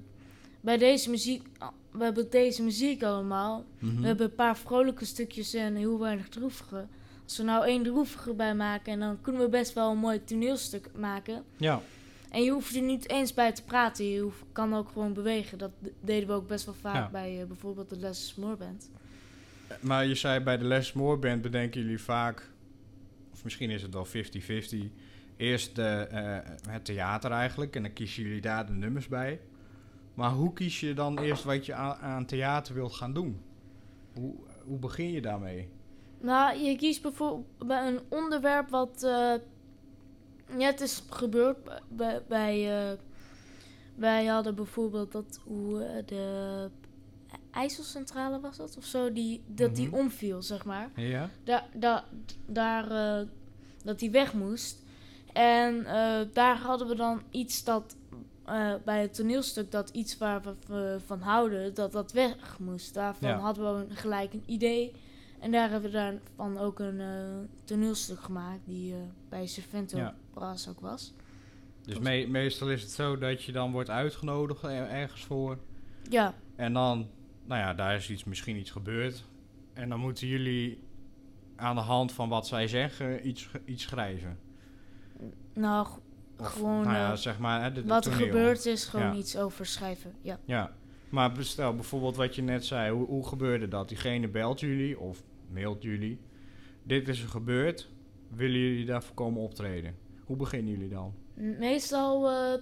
bij 0.61 0.77
deze 0.77 1.09
muziek. 1.09 1.47
ah, 1.57 1.67
We 1.91 2.03
hebben 2.03 2.29
deze 2.29 2.63
muziek 2.63 3.03
allemaal. 3.03 3.63
Mhm. 3.79 4.01
We 4.01 4.07
hebben 4.07 4.25
een 4.25 4.35
paar 4.35 4.57
vrolijke 4.57 5.05
stukjes 5.05 5.53
en 5.53 5.75
heel 5.75 5.99
weinig 5.99 6.29
droevige. 6.29 6.85
Als 7.23 7.37
we 7.37 7.43
nou 7.43 7.65
één 7.65 7.83
droevige 7.83 8.33
bij 8.33 8.55
maken, 8.55 8.93
en 8.93 8.99
dan 8.99 9.21
kunnen 9.21 9.41
we 9.41 9.49
best 9.49 9.73
wel 9.73 9.91
een 9.91 9.97
mooi 9.97 10.23
toneelstuk 10.23 10.89
maken. 10.97 11.43
Ja. 11.57 11.81
En 12.33 12.43
je 12.43 12.51
hoeft 12.51 12.75
er 12.75 12.81
niet 12.81 13.09
eens 13.09 13.33
bij 13.33 13.51
te 13.51 13.63
praten. 13.63 14.05
Je 14.05 14.19
hoeft, 14.21 14.43
kan 14.51 14.73
ook 14.73 14.89
gewoon 14.89 15.13
bewegen. 15.13 15.57
Dat 15.57 15.71
deden 16.01 16.27
we 16.27 16.33
ook 16.33 16.47
best 16.47 16.65
wel 16.65 16.73
vaak 16.73 16.95
Ja. 16.95 17.09
bij 17.11 17.41
eh, 17.41 17.47
bijvoorbeeld 17.47 17.89
de 17.89 17.99
Les 17.99 18.23
is 18.23 18.35
More 18.35 18.55
Band. 18.55 18.89
Maar 19.81 20.05
je 20.05 20.15
zei 20.15 20.39
bij 20.39 20.57
de 20.57 20.63
Les 20.65 20.93
More 20.93 21.17
Band 21.17 21.41
bedenken 21.41 21.81
jullie 21.81 21.99
vaak, 22.01 22.49
of 23.33 23.43
misschien 23.43 23.69
is 23.69 23.81
het 23.81 23.93
wel 23.93 24.05
50-50, 24.05 24.89
eerst 25.37 25.75
de, 25.75 25.83
eh, 25.83 26.37
het 26.69 26.85
theater 26.85 27.31
eigenlijk 27.31 27.75
en 27.75 27.81
dan 27.81 27.93
kiezen 27.93 28.23
jullie 28.23 28.41
daar 28.41 28.65
de 28.65 28.73
nummers 28.73 29.07
bij. 29.07 29.39
Maar 30.13 30.31
hoe 30.31 30.53
kies 30.53 30.79
je 30.79 30.93
dan 30.93 31.19
eerst 31.19 31.43
wat 31.43 31.65
je 31.65 31.73
aan, 31.73 31.95
aan 31.95 32.25
theater 32.25 32.73
wilt 32.73 32.93
gaan 32.93 33.13
doen? 33.13 33.41
Hoe, 34.13 34.33
hoe 34.63 34.79
begin 34.79 35.11
je 35.11 35.21
daarmee? 35.21 35.69
Nou, 36.21 36.57
je 36.57 36.75
kiest 36.75 37.01
bijvoorbeeld 37.01 37.67
bij 37.67 37.87
een 37.87 37.99
onderwerp 38.09 38.69
wat 38.69 39.07
eh, 40.53 40.57
net 40.59 40.81
is 40.81 41.03
gebeurd. 41.09 41.57
Bij, 41.89 42.21
bij, 42.27 42.89
eh, 42.91 42.97
wij 43.95 44.25
hadden 44.25 44.55
bijvoorbeeld 44.55 45.11
dat 45.11 45.39
hoe 45.43 45.83
eh, 45.83 46.03
de 46.05 46.69
IJsselcentrale 47.51 48.39
was 48.39 48.57
dat 48.57 48.77
of 48.77 48.85
zo, 48.85 49.13
die, 49.13 49.43
dat 49.47 49.75
die 49.75 49.87
Mhm. 49.87 49.95
omviel, 49.95 50.41
zeg 50.41 50.65
maar. 50.65 50.89
Ja? 50.95 51.29
Daar, 51.43 51.65
daar, 51.73 52.03
daar 52.45 52.91
eh, 52.91 53.27
dat 53.83 53.99
die 53.99 54.11
weg 54.11 54.33
moest. 54.33 54.81
En 55.33 55.83
daar 56.33 56.57
hadden 56.57 56.87
we 56.87 56.95
dan 56.95 57.21
iets 57.31 57.63
dat 57.63 57.95
bij 58.85 59.01
het 59.01 59.13
toneelstuk, 59.13 59.71
dat 59.71 59.89
iets 59.89 60.17
waar 60.17 60.41
we 60.67 60.97
van 61.05 61.21
houden, 61.21 61.73
dat 61.73 61.91
dat 61.91 62.11
weg 62.11 62.59
moest. 62.59 62.93
Daarvan 62.93 63.29
Ja. 63.29 63.37
hadden 63.37 63.87
we 63.87 63.95
gelijk 63.95 64.33
een 64.33 64.43
idee. 64.45 64.91
En 65.39 65.51
daar 65.51 65.69
hebben 65.69 65.91
we 65.91 65.97
daarvan 65.97 66.57
ook 66.57 66.79
een 66.79 67.01
toneelstuk 67.63 68.19
gemaakt, 68.19 68.59
die 68.65 68.95
bij 69.29 69.47
Servento 69.47 69.97
Ja. 69.97 70.15
Ook 70.69 70.79
was. 70.79 71.13
Dus 71.85 71.99
me- 71.99 72.27
meestal 72.27 72.69
is 72.69 72.81
het 72.81 72.91
zo 72.91 73.17
dat 73.17 73.43
je 73.43 73.51
dan 73.51 73.71
wordt 73.71 73.89
uitgenodigd 73.89 74.63
er- 74.63 74.87
ergens 74.89 75.23
voor. 75.23 75.57
Ja, 76.09 76.33
En 76.55 76.73
dan, 76.73 77.09
nou 77.45 77.61
ja, 77.61 77.73
daar 77.73 77.95
is 77.95 78.09
iets, 78.09 78.23
misschien 78.23 78.57
iets 78.57 78.71
gebeurd. 78.71 79.23
En 79.73 79.89
dan 79.89 79.99
moeten 79.99 80.27
jullie 80.27 80.79
aan 81.55 81.75
de 81.75 81.81
hand 81.81 82.11
van 82.11 82.29
wat 82.29 82.47
zij 82.47 82.67
zeggen 82.67 83.27
iets, 83.27 83.49
iets 83.65 83.83
schrijven. 83.83 84.37
nou, 85.53 85.87
Of, 86.37 86.47
gewoon 86.47 86.83
nou 86.83 86.95
ja, 86.95 87.11
eh, 87.11 87.17
zeg 87.17 87.39
maar, 87.39 87.61
hè, 87.63 87.71
de, 87.71 87.81
de 87.81 87.87
wat 87.87 88.05
er 88.05 88.11
gebeurd 88.13 88.65
is, 88.65 88.85
gewoon 88.85 89.05
Ja. 89.05 89.13
iets 89.15 89.37
over 89.37 89.65
schrijven. 89.65 90.13
Ja. 90.21 90.39
Ja, 90.45 90.71
maar 91.09 91.31
bestel 91.31 91.75
bijvoorbeeld 91.75 92.15
wat 92.15 92.35
je 92.35 92.41
net 92.41 92.65
zei. 92.65 92.91
Hoe, 92.91 93.05
hoe 93.05 93.27
gebeurde 93.27 93.67
dat? 93.67 93.87
Diegene 93.89 94.27
belt 94.27 94.59
jullie 94.59 94.99
of 94.99 95.23
mailt 95.51 95.81
jullie. 95.83 96.19
Dit 96.83 97.07
is 97.07 97.21
er 97.21 97.29
gebeurd. 97.29 97.89
Willen 98.29 98.59
jullie 98.59 98.85
daarvoor 98.85 99.15
komen 99.15 99.41
optreden? 99.41 99.95
Hoe 100.25 100.37
beginnen 100.37 100.71
jullie 100.73 100.89
dan? 100.89 101.13
Meestal 101.33 102.29
eh, 102.29 102.53
eh, 102.53 102.59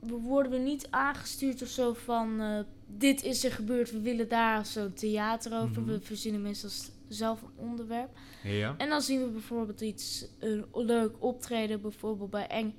worden 0.00 0.52
we 0.52 0.58
niet 0.58 0.86
aangestuurd 0.90 1.62
of 1.62 1.68
zo 1.68 1.92
van 1.92 2.40
eh, 2.40 2.58
dit 2.86 3.22
is 3.24 3.44
er 3.44 3.52
gebeurd, 3.52 3.90
we 3.92 4.00
willen 4.00 4.28
daar 4.28 4.66
zo'n 4.66 4.92
theater 4.92 5.52
over. 5.62 5.82
Mhm. 5.82 5.90
We 5.90 6.00
verzinnen 6.00 6.42
meestal 6.42 6.70
zelf 7.08 7.42
een 7.42 7.50
onderwerp. 7.68 8.10
Ja. 8.44 8.74
En 8.78 8.88
dan 8.88 9.02
zien 9.02 9.20
we 9.20 9.28
bijvoorbeeld 9.28 9.80
iets, 9.80 10.26
een 10.38 10.64
leuk 10.72 11.14
optreden, 11.18 11.80
bijvoorbeeld 11.80 12.30
bij 12.30 12.46
Eng 12.46 12.74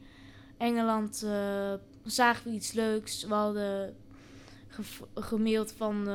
Engeland 0.58 1.16
zagen 2.06 2.50
we 2.50 2.56
iets 2.56 2.72
leuks. 2.72 3.24
We 3.24 3.34
hadden 3.34 3.96
gev- 4.68 5.02
gemaild 5.16 5.72
van, 5.72 6.08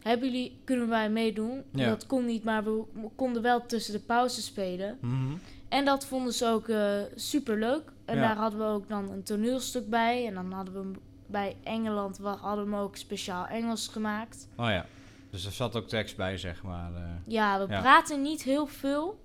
hebben 0.00 0.30
jullie, 0.30 0.58
kunnen 0.64 0.88
wij 0.88 1.10
meedoen? 1.10 1.62
Ja. 1.72 1.88
Dat 1.88 2.06
kon 2.06 2.24
niet, 2.24 2.44
maar 2.44 2.64
we 2.64 2.84
konden 3.16 3.42
wel 3.42 3.66
tussen 3.66 3.92
de 3.92 4.00
pauze 4.00 4.42
spelen. 4.42 4.98
Mhm. 5.00 5.32
En 5.68 5.84
dat 5.84 6.06
vonden 6.06 6.32
ze 6.32 6.46
ook 6.46 6.66
super 7.14 7.58
leuk. 7.58 7.92
En 8.04 8.16
Ja. 8.16 8.20
daar 8.22 8.36
hadden 8.36 8.58
we 8.58 8.64
ook 8.66 8.88
dan 8.88 9.10
een 9.10 9.22
toneelstuk 9.22 9.90
bij. 9.90 10.26
En 10.26 10.34
dan 10.34 10.52
hadden 10.52 10.74
we 10.92 10.98
bij 11.26 11.56
Engeland 11.64 12.18
hadden 12.40 12.70
we 12.70 12.76
ook 12.76 12.96
speciaal 12.96 13.46
Engels 13.46 13.88
gemaakt. 13.88 14.48
Oh 14.56 14.68
ja. 14.68 14.86
Dus 15.30 15.44
er 15.46 15.52
zat 15.52 15.76
ook 15.76 15.88
tekst 15.88 16.16
bij, 16.16 16.38
zeg 16.38 16.62
maar. 16.62 16.94
eh. 16.94 17.02
Ja, 17.26 17.66
we 17.66 17.72
Ja. 17.72 17.80
praten 17.80 18.22
niet 18.22 18.42
heel 18.42 18.66
veel. 18.66 19.20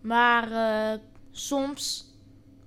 Maar 0.00 0.50
eh, 0.52 0.98
soms 1.30 2.14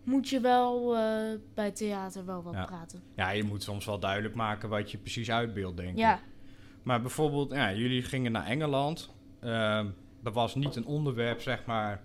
moet 0.04 0.30
je 0.30 0.40
wel 0.40 0.96
eh, 0.96 1.38
bij 1.54 1.72
theater 1.72 2.26
wel 2.26 2.44
wat 2.44 2.54
Ja. 2.54 2.66
praten. 2.66 3.02
Ja, 3.16 3.30
je 3.30 3.44
moet 3.44 3.64
soms 3.64 3.86
wel 3.86 4.00
duidelijk 4.00 4.36
maken 4.36 4.70
wat 4.70 4.92
je 4.92 4.98
precies 4.98 5.32
uitbeeldt, 5.32 5.78
denk 5.78 5.90
ik. 5.92 5.98
Ja, 5.98 6.20
Maar 6.84 7.02
bijvoorbeeld, 7.02 7.52
ja, 7.52 7.74
jullie 7.74 8.02
gingen 8.04 8.32
naar 8.32 8.46
Engeland. 8.46 9.10
Ehm 9.40 9.88
dat 10.24 10.34
was 10.34 10.56
niet 10.56 10.76
een 10.76 10.86
onderwerp, 10.86 11.42
zeg 11.42 11.66
maar. 11.66 12.02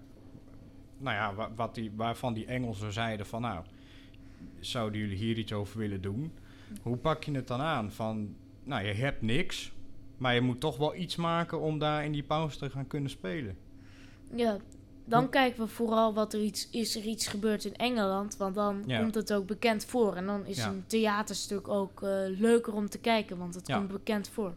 Nou 0.98 1.16
ja, 1.16 1.35
wa- 1.35 1.50
wat 1.57 1.74
die, 1.74 1.92
waarvan 1.96 2.35
die 2.35 2.46
Engelsen 2.46 2.92
zeiden 2.92 3.26
van, 3.26 3.40
nou, 3.42 3.64
zouden 4.61 5.00
jullie 5.00 5.16
hier 5.16 5.38
iets 5.38 5.52
over 5.52 5.78
willen 5.78 6.00
doen? 6.00 6.33
Hoe 6.83 6.96
pak 6.96 7.24
je 7.24 7.33
het 7.33 7.46
dan 7.46 7.61
aan? 7.61 7.92
Van, 7.92 8.35
nou, 8.64 8.85
je 8.87 8.92
hebt 8.92 9.22
niks, 9.22 9.72
maar 10.18 10.35
je 10.35 10.40
moet 10.40 10.61
toch 10.61 10.76
wel 10.76 10.94
iets 10.94 11.16
maken 11.16 11.61
om 11.61 11.78
daar 11.78 12.04
in 12.04 12.12
die 12.12 12.22
pauze 12.22 12.59
te 12.59 12.70
gaan 12.70 12.87
kunnen 12.87 13.11
spelen. 13.11 13.57
ja. 14.35 14.57
Dan 15.07 15.28
kijken 15.30 15.62
we 15.62 15.68
vooral 15.68 16.14
wat 16.14 16.33
er 16.35 16.40
iets 16.42 16.70
is 16.70 16.96
er 16.96 17.02
iets 17.02 17.26
gebeurd 17.26 17.64
in 17.64 17.74
Engeland. 17.76 18.37
Want 18.37 18.54
dan 18.54 18.83
Ja. 18.87 19.00
komt 19.00 19.14
het 19.14 19.33
ook 19.33 19.46
bekend 19.46 19.85
voor. 19.85 20.14
En 20.16 20.26
dan 20.26 20.46
is 20.46 20.57
Ja. 20.57 20.68
een 20.68 20.85
theaterstuk 20.87 21.68
ook 21.68 22.02
eh, 22.02 22.11
leuker 22.38 22.72
om 22.74 22.88
te 22.88 22.98
kijken. 22.98 23.37
Want 23.38 23.54
het 23.54 23.66
Ja. 23.66 23.76
komt 23.76 23.88
bekend 23.92 24.28
voor. 24.28 24.54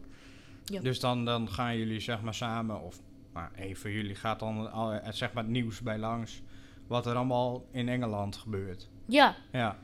Ja. 0.64 0.80
Dus 0.80 1.00
dan, 1.00 1.24
dan 1.24 1.48
gaan 1.50 1.76
jullie 1.78 2.00
zeg 2.00 2.22
maar 2.22 2.34
samen, 2.34 2.80
of 2.82 3.00
maar 3.32 3.50
een 3.56 3.76
van 3.76 3.90
jullie 3.90 4.14
gaat 4.14 4.38
dan 4.38 4.72
al, 4.72 4.92
eh, 4.92 5.12
zeg 5.12 5.32
maar 5.32 5.42
het 5.42 5.52
nieuws 5.52 5.80
bij 5.80 5.98
langs, 5.98 6.42
wat 6.86 7.06
er 7.06 7.14
allemaal 7.16 7.66
in 7.70 7.88
Engeland 7.88 8.36
gebeurt. 8.36 8.88
Ja, 9.06 9.34
Ja, 9.52 9.78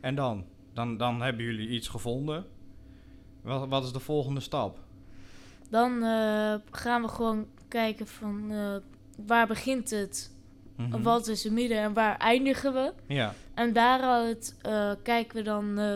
en 0.00 0.14
dan? 0.14 0.44
Dan, 0.72 0.96
dan 0.96 1.22
hebben 1.22 1.44
jullie 1.44 1.68
iets 1.68 1.88
gevonden. 1.88 2.46
Wat, 3.42 3.68
wat 3.68 3.84
is 3.84 3.92
de 3.92 4.00
volgende 4.00 4.40
stap? 4.40 4.78
Dan 5.70 6.02
eh, 6.02 6.54
gaan 6.70 7.02
we 7.02 7.08
gewoon 7.08 7.46
kijken 7.68 8.06
van 8.06 8.50
eh, 8.50 8.76
waar 9.26 9.46
begint 9.46 9.90
het, 9.90 10.36
Mhm. 10.76 11.02
wat 11.02 11.26
is 11.26 11.44
het 11.44 11.52
midden 11.52 11.78
en 11.78 11.92
waar 11.92 12.16
eindigen 12.16 12.72
we. 12.72 12.92
Ja, 13.06 13.34
En 13.54 13.72
daaruit 13.72 14.56
eh, 14.62 14.90
kijken 15.02 15.36
we 15.36 15.42
dan 15.42 15.78
eh, 15.78 15.94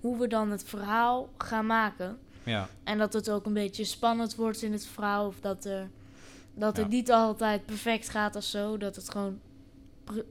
hoe 0.00 0.18
we 0.18 0.26
dan 0.26 0.50
het 0.50 0.64
verhaal 0.64 1.28
gaan 1.38 1.66
maken. 1.66 2.18
ja, 2.44 2.68
En 2.84 2.98
dat 2.98 3.12
het 3.12 3.30
ook 3.30 3.46
een 3.46 3.52
beetje 3.52 3.84
spannend 3.84 4.34
wordt 4.34 4.62
in 4.62 4.72
het 4.72 4.86
verhaal. 4.86 5.26
Of 5.26 5.40
dat, 5.40 5.64
er, 5.64 5.90
dat 6.60 6.76
het 6.76 6.88
niet 6.88 7.10
altijd 7.12 7.66
perfect 7.66 8.08
gaat 8.08 8.36
of 8.36 8.42
zo. 8.44 8.76
Dat 8.76 8.96
het 8.96 9.10
gewoon 9.10 9.40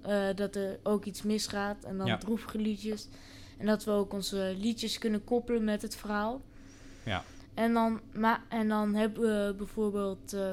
eh, 0.01 0.27
dat 0.35 0.55
er 0.55 0.79
ook 0.83 1.05
iets 1.05 1.21
misgaat. 1.23 1.83
En 1.83 1.97
dan 1.97 2.07
Ja. 2.07 2.17
droevige 2.17 2.57
liedjes. 2.57 3.07
En 3.57 3.65
dat 3.65 3.83
we 3.83 3.91
ook 3.91 4.13
onze 4.13 4.55
liedjes 4.57 4.97
kunnen 4.97 5.23
koppelen 5.23 5.63
met 5.63 5.81
het 5.81 5.95
verhaal. 5.95 6.41
Ja. 7.05 7.23
En 7.53 7.73
dan, 7.73 8.01
ma 8.13 8.41
en 8.49 8.67
dan 8.67 8.95
hebben 8.95 9.21
we 9.21 9.53
bijvoorbeeld 9.57 10.33
eh 10.33 10.51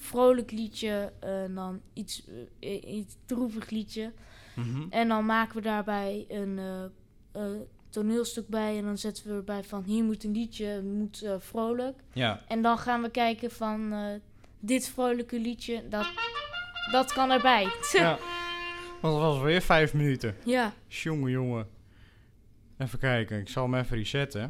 vrolijk 0.00 0.50
liedje. 0.50 1.12
En 1.20 1.54
dan 1.54 1.80
iets, 1.92 2.28
eh, 2.60 2.94
iets 2.98 3.16
droevig 3.26 3.70
liedje. 3.70 4.12
Mhm. 4.56 4.82
En 4.90 5.08
dan 5.08 5.26
maken 5.26 5.56
we 5.56 5.62
daarbij 5.62 6.24
een 6.28 6.60
toneelstuk 7.90 8.48
bij. 8.48 8.78
En 8.78 8.84
dan 8.84 8.98
zetten 8.98 9.26
we 9.28 9.32
erbij 9.34 9.64
van 9.64 9.84
hier 9.84 10.04
moet 10.04 10.24
een 10.24 10.32
liedje, 10.32 10.82
moet 10.82 11.26
vrolijk. 11.38 12.00
ja, 12.12 12.40
En 12.48 12.62
dan 12.62 12.78
gaan 12.78 13.02
we 13.02 13.10
kijken 13.10 13.50
van 13.50 13.92
dit 14.60 14.88
vrolijke 14.88 15.40
liedje, 15.40 15.88
dat, 15.88 16.06
dat 16.90 17.12
kan 17.12 17.30
erbij. 17.30 17.68
ja. 17.92 18.18
Want 19.00 19.14
het 19.14 19.22
was 19.22 19.40
weer 19.40 19.60
vijf 19.62 19.94
minuten. 19.94 20.36
ja. 20.44 20.72
Jongen, 20.88 21.30
jongen. 21.30 21.68
Even 22.78 22.98
kijken, 22.98 23.40
ik 23.40 23.48
zal 23.48 23.62
hem 23.64 23.74
even 23.74 23.96
resetten. 23.96 24.42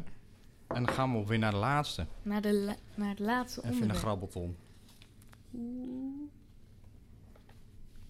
En 0.67 0.83
dan 0.85 0.89
gaan 0.93 1.19
we 1.19 1.25
weer 1.25 1.39
naar 1.39 1.51
de 1.51 1.57
laatste. 1.57 2.05
Naar, 2.21 2.41
de 2.41 2.53
la- 2.53 2.75
naar 2.95 3.09
het 3.09 3.19
laatste 3.19 3.59
Even 3.59 3.71
in 3.73 3.77
de 3.77 3.81
onderwerp. 3.81 4.05
grabbelton. 4.05 4.57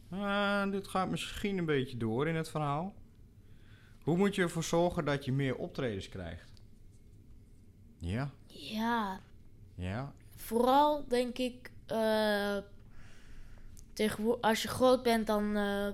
Ah, 0.10 0.72
dit 0.72 0.88
gaat 0.88 1.10
misschien 1.10 1.58
een 1.58 1.66
beetje 1.66 1.98
door 1.98 2.28
in 2.28 2.36
het 2.36 2.50
verhaal. 2.50 2.94
Hoe 4.04 4.18
moet 4.18 4.36
je 4.36 4.42
ervoor 4.42 4.64
zorgen 4.64 5.06
dat 5.06 5.26
je 5.26 5.32
meer 5.32 5.56
optredens 5.56 6.10
krijgt? 6.10 6.52
Ja, 7.98 8.30
Ja, 8.48 9.20
ja, 9.76 10.14
vooral 10.36 11.08
denk 11.08 11.38
ik, 11.38 11.72
eh, 11.92 12.58
tegenwo- 13.94 14.38
als 14.42 14.62
je 14.62 14.68
groot 14.68 15.04
bent, 15.04 15.28
dan 15.28 15.56
eh, 15.56 15.88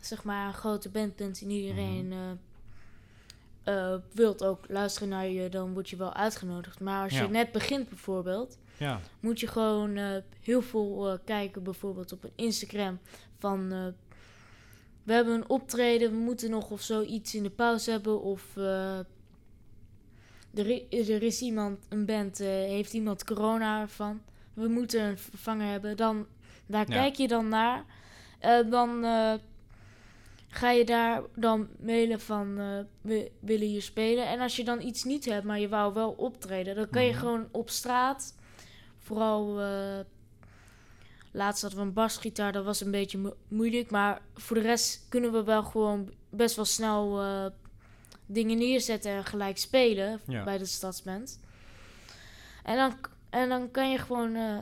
zeg 0.00 0.24
maar 0.24 0.46
een 0.46 0.54
grote 0.54 0.88
band 0.88 1.16
bent 1.16 1.40
en 1.42 1.50
iedereen 1.50 2.12
eh, 2.12 2.30
eh, 3.94 4.00
wilt 4.12 4.44
ook 4.44 4.64
luisteren 4.68 5.08
naar 5.08 5.26
je, 5.28 5.48
dan 5.48 5.72
word 5.72 5.90
je 5.90 5.96
wel 5.96 6.12
uitgenodigd. 6.14 6.80
Maar 6.80 7.02
als 7.02 7.12
Ja. 7.12 7.22
je 7.22 7.28
net 7.28 7.52
begint 7.52 7.88
bijvoorbeeld, 7.88 8.58
Ja, 8.76 9.00
moet 9.20 9.40
je 9.40 9.46
gewoon 9.46 10.22
heel 10.40 10.62
veel 10.62 11.18
kijken, 11.24 11.62
bijvoorbeeld 11.62 12.12
op 12.12 12.24
een 12.24 12.32
Instagram 12.34 12.98
van 13.38 13.68
we 15.02 15.12
hebben 15.12 15.34
een 15.34 15.48
optreden, 15.48 16.10
we 16.10 16.16
moeten 16.16 16.50
nog 16.50 16.70
of 16.70 16.80
zoiets 16.80 17.34
in 17.34 17.42
de 17.42 17.50
pauze 17.50 17.90
hebben 17.90 18.20
of 18.22 18.56
er, 18.56 19.06
er 20.90 21.22
is 21.22 21.40
iemand, 21.40 21.86
een 21.88 22.04
band, 22.06 22.38
heeft 22.38 22.92
iemand 22.92 23.24
corona 23.24 23.88
van, 23.88 24.22
we 24.54 24.68
moeten 24.68 25.02
een 25.02 25.18
vervanger 25.18 25.70
hebben, 25.70 25.96
dan 25.96 26.26
daar 26.66 26.88
Ja. 26.90 26.94
kijk 26.94 27.14
je 27.16 27.28
dan 27.28 27.48
naar. 27.48 27.84
Eh, 28.38 28.58
dan 28.70 29.04
eh, 29.04 29.32
ga 30.48 30.70
je 30.70 30.84
daar 30.84 31.22
dan 31.36 31.68
mailen 31.80 32.20
van 32.20 32.58
eh, 32.58 32.78
we 33.00 33.30
willen 33.40 33.66
hier 33.66 33.82
spelen. 33.82 34.26
En 34.26 34.40
als 34.40 34.56
je 34.56 34.64
dan 34.64 34.80
iets 34.80 35.04
niet 35.04 35.24
hebt, 35.24 35.44
maar 35.44 35.58
je 35.60 35.68
wou 35.68 35.94
wel 35.94 36.10
optreden, 36.10 36.74
dan 36.74 36.88
kan 36.90 37.04
je 37.04 37.10
Mhm. 37.10 37.18
gewoon 37.18 37.48
op 37.50 37.70
straat. 37.70 38.34
Vooral 38.98 39.60
laatst 41.32 41.62
hadden 41.62 41.80
we 41.80 41.86
een 41.86 41.92
basgitaar, 41.92 42.52
dat 42.52 42.64
was 42.64 42.80
een 42.80 42.90
beetje 42.90 43.18
mo- 43.18 43.36
moeilijk. 43.48 43.90
Maar 43.90 44.20
voor 44.34 44.56
de 44.56 44.62
rest 44.62 45.06
kunnen 45.08 45.32
we 45.32 45.44
wel 45.44 45.62
gewoon 45.62 46.12
best 46.30 46.56
wel 46.56 46.64
snel 46.64 47.20
dingen 48.26 48.58
neerzetten 48.58 49.10
en 49.12 49.24
gelijk 49.24 49.58
spelen 49.58 50.20
Ja. 50.26 50.44
bij 50.44 50.58
de 50.58 50.64
stadsband. 50.64 51.40
En 52.64 52.76
dan, 52.76 52.94
en 53.32 53.48
dan 53.48 53.70
kan 53.70 53.90
je 53.90 53.98
gewoon 53.98 54.34
eh, 54.34 54.58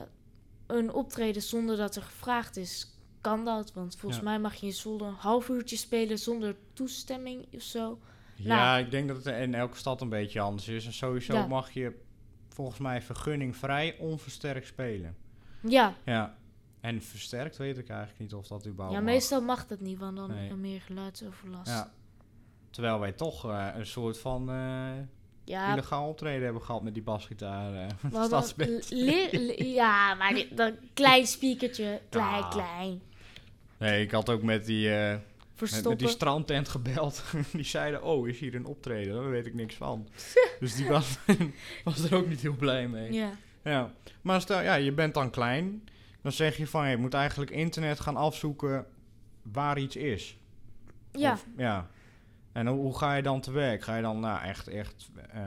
een 0.66 0.92
optreden 0.92 1.42
zonder 1.42 1.76
dat 1.76 1.96
er 1.96 2.02
gevraagd 2.02 2.56
is. 2.56 2.98
Kan 3.20 3.44
dat? 3.44 3.72
Want 3.72 3.96
volgens 3.96 4.22
Ja. 4.22 4.28
mij 4.28 4.38
mag 4.38 4.54
je 4.54 4.66
in 4.66 4.72
zolder 4.72 5.06
een 5.06 5.14
half 5.14 5.48
uurtje 5.48 5.76
spelen 5.76 6.18
zonder 6.18 6.56
toestemming 6.72 7.54
of 7.54 7.62
zo. 7.62 7.98
ja 8.34 8.76
ik 8.78 8.90
denk 8.90 9.08
dat 9.08 9.24
het 9.24 9.26
in 9.36 9.54
elke 9.54 9.76
stad 9.76 10.00
een 10.00 10.08
beetje 10.08 10.40
anders 10.40 10.68
is. 10.68 10.86
En 10.86 10.92
sowieso 10.92 11.34
Ja. 11.34 11.46
mag 11.46 11.70
je 11.70 12.00
volgens 12.48 12.78
mij 12.78 13.02
vergunningvrij 13.02 13.96
onversterkt 13.98 14.66
spelen. 14.66 15.16
Ja, 15.62 15.94
Ja. 16.04 16.38
En 16.80 17.02
versterkt 17.02 17.56
weet 17.56 17.78
ik 17.78 17.88
eigenlijk 17.88 18.20
niet 18.20 18.34
of 18.34 18.46
dat 18.46 18.66
überhaupt 18.66 18.96
ja 18.98 19.02
meestal 19.04 19.40
mag 19.42 19.66
dat 19.66 19.80
niet, 19.80 19.98
want 19.98 20.16
dan 20.16 20.30
Nee. 20.30 20.48
er 20.50 20.56
meer 20.58 20.80
geluidsoverlast. 20.80 21.70
Ja. 21.70 21.90
Terwijl 22.70 22.98
wij 23.00 23.12
toch 23.12 23.44
eh, 23.50 23.68
een 23.74 23.86
soort 23.86 24.18
van 24.18 24.50
eh 24.50 24.92
Ja, 25.50 25.72
illegaal 25.72 26.08
optreden 26.08 26.44
hebben 26.44 26.62
gehad 26.62 26.82
met 26.82 26.94
die 26.94 27.02
basgitaar. 27.02 27.86
li- 28.90 29.72
ja, 29.74 30.14
maar 30.14 30.44
dat 30.54 30.72
klein 30.94 31.26
speakertje, 31.26 32.00
klein, 32.08 32.48
klein. 32.48 33.00
Nee, 33.78 34.02
ik 34.02 34.10
had 34.10 34.28
ook 34.28 34.42
met 34.42 34.64
die, 34.66 34.94
eh, 34.94 35.16
met, 35.84 35.98
die 35.98 36.08
strandtent 36.08 36.68
gebeld. 36.68 37.22
die 37.52 37.64
zeiden, 37.64 38.02
oh, 38.02 38.28
is 38.28 38.38
hier 38.38 38.54
een 38.54 38.66
optreden? 38.66 39.14
Daar 39.14 39.30
weet 39.30 39.46
ik 39.46 39.54
niks 39.54 39.74
van. 39.74 40.08
dus 40.60 40.74
die 40.74 40.88
was, 40.88 41.18
was 41.84 42.02
er 42.04 42.14
ook 42.16 42.28
niet 42.28 42.40
heel 42.40 42.56
blij 42.56 42.88
mee. 42.88 43.12
ja. 43.12 43.30
Ja. 43.64 43.92
Maar 44.22 44.40
stel, 44.40 44.60
ja, 44.62 44.74
je 44.74 44.92
bent 44.92 45.14
dan 45.14 45.30
klein. 45.30 45.88
Dan 46.22 46.32
zeg 46.32 46.56
je 46.56 46.66
van, 46.66 46.88
je 46.90 46.96
moet 46.96 47.14
eigenlijk 47.14 47.50
internet 47.50 48.00
gaan 48.00 48.16
afzoeken 48.16 48.86
waar 49.42 49.78
iets 49.78 49.96
is. 49.96 50.36
Ja. 51.12 51.32
Of- 51.32 51.46
ja. 51.56 51.90
En 52.52 52.66
hoe, 52.66 52.96
ga 52.98 53.14
je 53.14 53.22
dan 53.22 53.40
te 53.40 53.52
werk? 53.52 53.82
Ga 53.82 53.96
je 53.96 54.02
dan 54.02 54.20
nou, 54.20 54.42
echt, 54.42 54.68
echt 54.68 55.10
eh, 55.32 55.42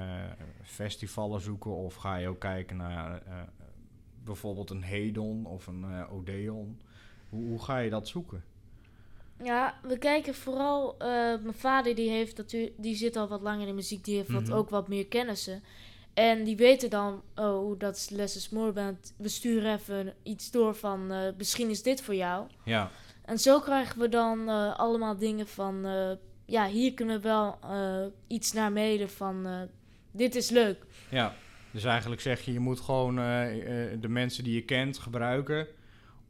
festivalen 0.64 1.42
zoeken? 1.42 1.72
Of 1.76 1.96
ga 1.96 2.16
je 2.16 2.28
ook 2.28 2.40
kijken 2.40 2.78
naar 2.78 3.22
eh, 3.28 3.34
bijvoorbeeld 4.24 4.70
een 4.70 4.84
Hedon 4.84 5.46
of 5.46 5.68
een 5.68 5.84
eh, 5.84 6.14
Odeon? 6.14 6.82
Hoe, 7.30 7.46
hoe 7.48 7.64
ga 7.64 7.78
je 7.78 7.90
dat 7.90 8.08
zoeken? 8.08 8.44
Ja, 9.44 9.76
we 9.82 9.98
kijken 9.98 10.36
vooral. 10.36 10.96
mijn 11.44 11.54
vader 11.54 11.96
die 11.96 12.10
heeft 12.10 12.38
natuurlijk, 12.38 12.74
die 12.78 12.96
zit 12.96 13.16
al 13.16 13.28
wat 13.28 13.42
langer 13.42 13.62
in 13.62 13.68
de 13.68 13.74
muziek, 13.74 14.04
die 14.04 14.16
heeft 14.16 14.32
wat, 14.32 14.44
Mhm. 14.44 14.54
ook 14.54 14.70
wat 14.70 14.88
meer 14.88 15.08
kennissen. 15.08 15.64
En 16.14 16.44
die 16.44 16.58
weten 16.58 16.90
dan, 16.90 17.22
oh, 17.36 17.80
dat 17.80 17.96
is 17.96 18.10
Les 18.10 18.36
is 18.36 18.50
More 18.50 18.72
Band. 18.72 19.14
We 19.18 19.28
sturen 19.30 19.74
even 19.74 20.14
iets 20.24 20.52
door 20.52 20.76
van, 20.76 21.12
misschien 21.38 21.70
is 21.70 21.84
dit 21.84 22.02
voor 22.02 22.16
jou. 22.16 22.48
Ja, 22.64 22.90
En 23.26 23.40
zo 23.40 23.60
krijgen 23.60 24.00
we 24.00 24.10
dan 24.10 24.48
allemaal 24.78 25.18
dingen 25.18 25.48
van, 25.48 25.86
ja, 26.54 26.68
hier 26.68 26.94
kunnen 26.94 27.16
we 27.16 27.28
wel 27.28 27.58
eh, 27.64 28.06
iets 28.28 28.54
naar 28.54 28.72
mailen 28.72 29.10
van, 29.10 29.46
eh, 29.46 29.62
dit 30.12 30.36
is 30.36 30.50
leuk. 30.50 30.86
ja. 31.10 31.34
Dus 31.72 31.84
eigenlijk 31.84 32.22
zeg 32.22 32.42
je, 32.42 32.54
je 32.54 32.60
moet 32.60 32.80
gewoon 32.80 33.20
eh, 33.20 33.24
de 34.00 34.08
mensen 34.08 34.44
die 34.44 34.54
je 34.54 34.62
kent 34.64 34.98
gebruiken 34.98 35.68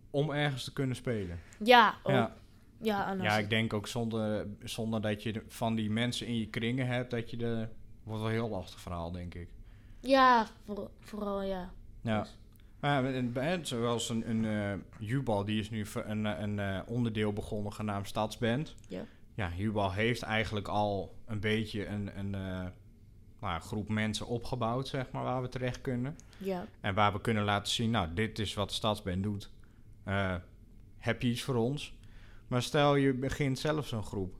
om 0.10 0.32
ergens 0.32 0.64
te 0.64 0.74
kunnen 0.74 0.96
spelen. 0.96 1.40
Ja. 1.64 1.96
Ja. 2.06 2.36
Ja, 2.82 3.08
en 3.08 3.44
ik 3.44 3.50
denk 3.50 3.74
ook 3.74 3.88
zonder, 3.88 4.48
zonder 4.64 5.02
dat 5.02 5.24
je 5.24 5.34
de- 5.34 5.44
van 5.48 5.76
die 5.76 5.90
mensen 5.90 6.28
in 6.28 6.38
je 6.40 6.48
kringen 6.50 6.88
hebt, 6.88 7.12
dat 7.12 7.30
je 7.30 7.38
de... 7.38 7.68
Wordt 8.04 8.22
wel 8.22 8.30
een 8.30 8.36
heel 8.38 8.50
lastig 8.50 8.80
verhaal, 8.80 9.12
denk 9.12 9.34
ik. 9.36 9.48
ja 10.00 10.48
voor- 10.66 10.90
vooral 11.00 11.42
ja. 11.42 11.72
Ja. 12.02 12.20
Dus- 12.22 12.38
Maar 12.80 13.06
een 13.06 13.32
band 13.32 13.68
zoals 13.68 14.10
een, 14.10 14.30
een 14.30 14.84
Jubal, 15.00 15.46
die 15.46 15.60
is 15.60 15.70
nu 15.70 15.86
een, 16.06 16.26
een 16.26 16.86
onderdeel 16.88 17.34
begonnen 17.34 17.74
genaamd 17.74 18.08
Stadsband. 18.08 18.76
Ja. 18.88 19.06
Ja, 19.36 19.52
Jubal 19.56 19.92
heeft 19.92 20.22
eigenlijk 20.22 20.68
al 20.68 21.16
een 21.26 21.40
beetje 21.40 21.86
een, 21.86 22.18
een 22.20 22.36
eh, 22.36 22.66
nou, 23.40 23.62
groep 23.62 23.90
mensen 23.90 24.28
opgebouwd, 24.28 24.88
zeg 24.88 25.12
maar, 25.12 25.24
waar 25.24 25.42
we 25.42 25.50
terecht 25.50 25.82
kunnen. 25.82 26.18
ja. 26.38 26.66
En 26.82 26.94
waar 26.94 27.14
we 27.14 27.22
kunnen 27.22 27.44
laten 27.44 27.74
zien, 27.74 27.92
nou, 27.92 28.14
dit 28.14 28.40
is 28.40 28.54
wat 28.54 28.68
de 28.70 28.76
Stadsband 28.76 29.24
doet. 29.24 29.52
Eh, 30.04 30.36
heb 30.98 31.22
je 31.22 31.28
iets 31.30 31.42
voor 31.42 31.56
ons? 31.56 31.94
Maar 32.48 32.62
stel 32.62 32.96
je 32.96 33.14
begint 33.14 33.60
zelf 33.60 33.88
zo'n 33.88 34.04
groep. 34.04 34.36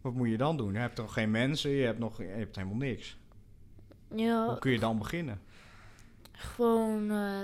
Wat 0.00 0.14
moet 0.14 0.28
je 0.28 0.36
dan 0.36 0.56
doen? 0.56 0.72
Je 0.72 0.78
hebt 0.78 0.96
toch 0.96 1.12
geen 1.12 1.30
mensen, 1.30 1.70
je 1.70 1.84
hebt, 1.84 1.98
nog, 1.98 2.18
je 2.18 2.24
hebt 2.24 2.56
helemaal 2.56 2.76
niks. 2.76 3.16
Ja, 4.16 4.46
Hoe 4.46 4.58
kun 4.58 4.72
je 4.72 4.78
dan 4.78 4.98
beginnen? 4.98 5.40
gewoon. 6.32 7.10
eh, 7.10 7.42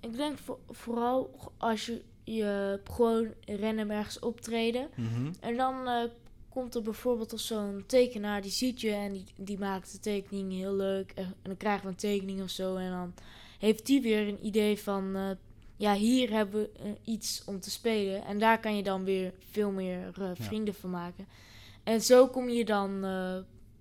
ik 0.00 0.16
denk 0.16 0.38
voor, 0.38 0.58
vooral 0.68 1.52
als 1.58 1.86
je, 1.86 2.04
je 2.26 2.80
gewoon 2.84 3.28
random 3.44 3.90
ergens 3.90 4.18
optreden. 4.18 4.88
Mhm. 4.94 5.32
En 5.40 5.56
dan 5.56 5.88
eh, 5.88 6.02
komt 6.48 6.74
er 6.74 6.82
bijvoorbeeld 6.82 7.32
of 7.32 7.40
zo'n 7.40 7.84
tekenaar 7.86 8.42
die 8.42 8.50
ziet 8.50 8.80
je 8.80 8.90
en 8.90 9.12
die, 9.12 9.24
die 9.36 9.58
maakt 9.58 9.92
de 9.92 9.98
tekening 9.98 10.52
heel 10.52 10.74
leuk. 10.74 11.12
En, 11.14 11.34
dan 11.42 11.56
krijgen 11.56 11.82
we 11.82 11.88
een 11.88 11.96
tekening 11.96 12.42
of 12.42 12.50
zo. 12.50 12.76
En 12.76 12.90
dan 12.90 13.14
heeft 13.58 13.86
die 13.86 14.00
weer 14.02 14.28
een 14.28 14.46
idee 14.46 14.78
van. 14.78 15.16
eh, 15.16 15.30
ja, 15.78 15.94
hier 15.94 16.30
hebben 16.30 16.60
we 16.62 16.70
eh, 16.82 16.90
iets 17.14 17.42
om 17.44 17.60
te 17.60 17.70
spelen. 17.70 18.24
En 18.24 18.38
daar 18.38 18.60
kan 18.60 18.76
je 18.76 18.82
dan 18.82 19.04
weer 19.04 19.32
veel 19.50 19.70
meer 19.70 20.12
vrienden 20.34 20.74
van 20.74 20.90
maken. 20.90 21.26
En 21.84 22.00
zo 22.00 22.28
kom 22.28 22.48
je 22.48 22.64
dan 22.64 23.00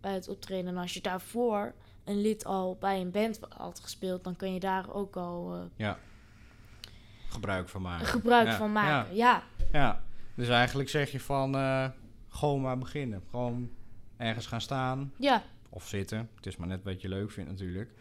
bij 0.02 0.14
het 0.14 0.28
optreden. 0.28 0.68
En 0.68 0.78
als 0.78 0.94
je 0.94 1.02
daarvoor 1.02 1.74
een 2.04 2.22
lid 2.22 2.46
al 2.46 2.78
bij 2.80 3.02
een 3.02 3.12
band 3.12 3.40
had 3.50 3.80
gespeeld, 3.80 4.24
dan 4.24 4.36
kan 4.36 4.54
je 4.54 4.60
daar 4.60 4.94
ook 4.94 5.16
al 5.16 5.54
eh, 5.54 5.88
Gebruik 7.36 7.70
van 7.70 7.82
maken. 7.82 8.06
gebruik 8.06 8.48
Ja, 8.48 8.58
van 8.58 8.72
maken. 8.72 9.16
Ja. 9.16 9.44
Ja, 9.72 10.02
dus 10.36 10.50
eigenlijk 10.50 10.90
zeg 10.90 11.12
je 11.12 11.20
van 11.20 11.56
eh, 11.56 11.90
gewoon 12.30 12.62
maar 12.62 12.78
beginnen. 12.78 13.24
Gewoon 13.30 13.70
ergens 14.18 14.48
gaan 14.48 14.62
staan 14.62 15.14
Ja. 15.18 15.44
of 15.70 15.88
zitten. 15.88 16.30
Het 16.36 16.46
is 16.46 16.58
maar 16.58 16.68
net 16.68 16.84
wat 16.84 17.02
je 17.02 17.10
leuk 17.10 17.32
vindt 17.32 17.50
natuurlijk. 17.50 17.92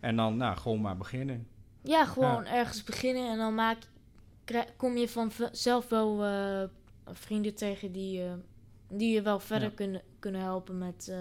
En 0.00 0.16
dan 0.16 0.36
nou, 0.36 0.56
gewoon 0.56 0.80
maar 0.80 0.96
beginnen. 0.96 1.46
Ja, 1.82 2.04
gewoon 2.04 2.46
ergens 2.46 2.84
beginnen 2.84 3.30
en 3.30 3.38
dan 3.38 3.54
maak, 3.54 3.78
kom 4.76 4.96
je 4.96 5.08
vanzelf 5.08 5.88
wel 5.88 6.24
eh, 6.24 6.62
vrienden 7.06 7.54
tegen 7.54 7.92
die, 7.92 8.24
eh, 8.24 8.32
die 8.88 9.14
je 9.14 9.22
wel 9.22 9.40
verder 9.40 9.70
kunnen, 9.70 10.02
kunnen 10.18 10.40
helpen 10.40 10.78
met 10.78 11.14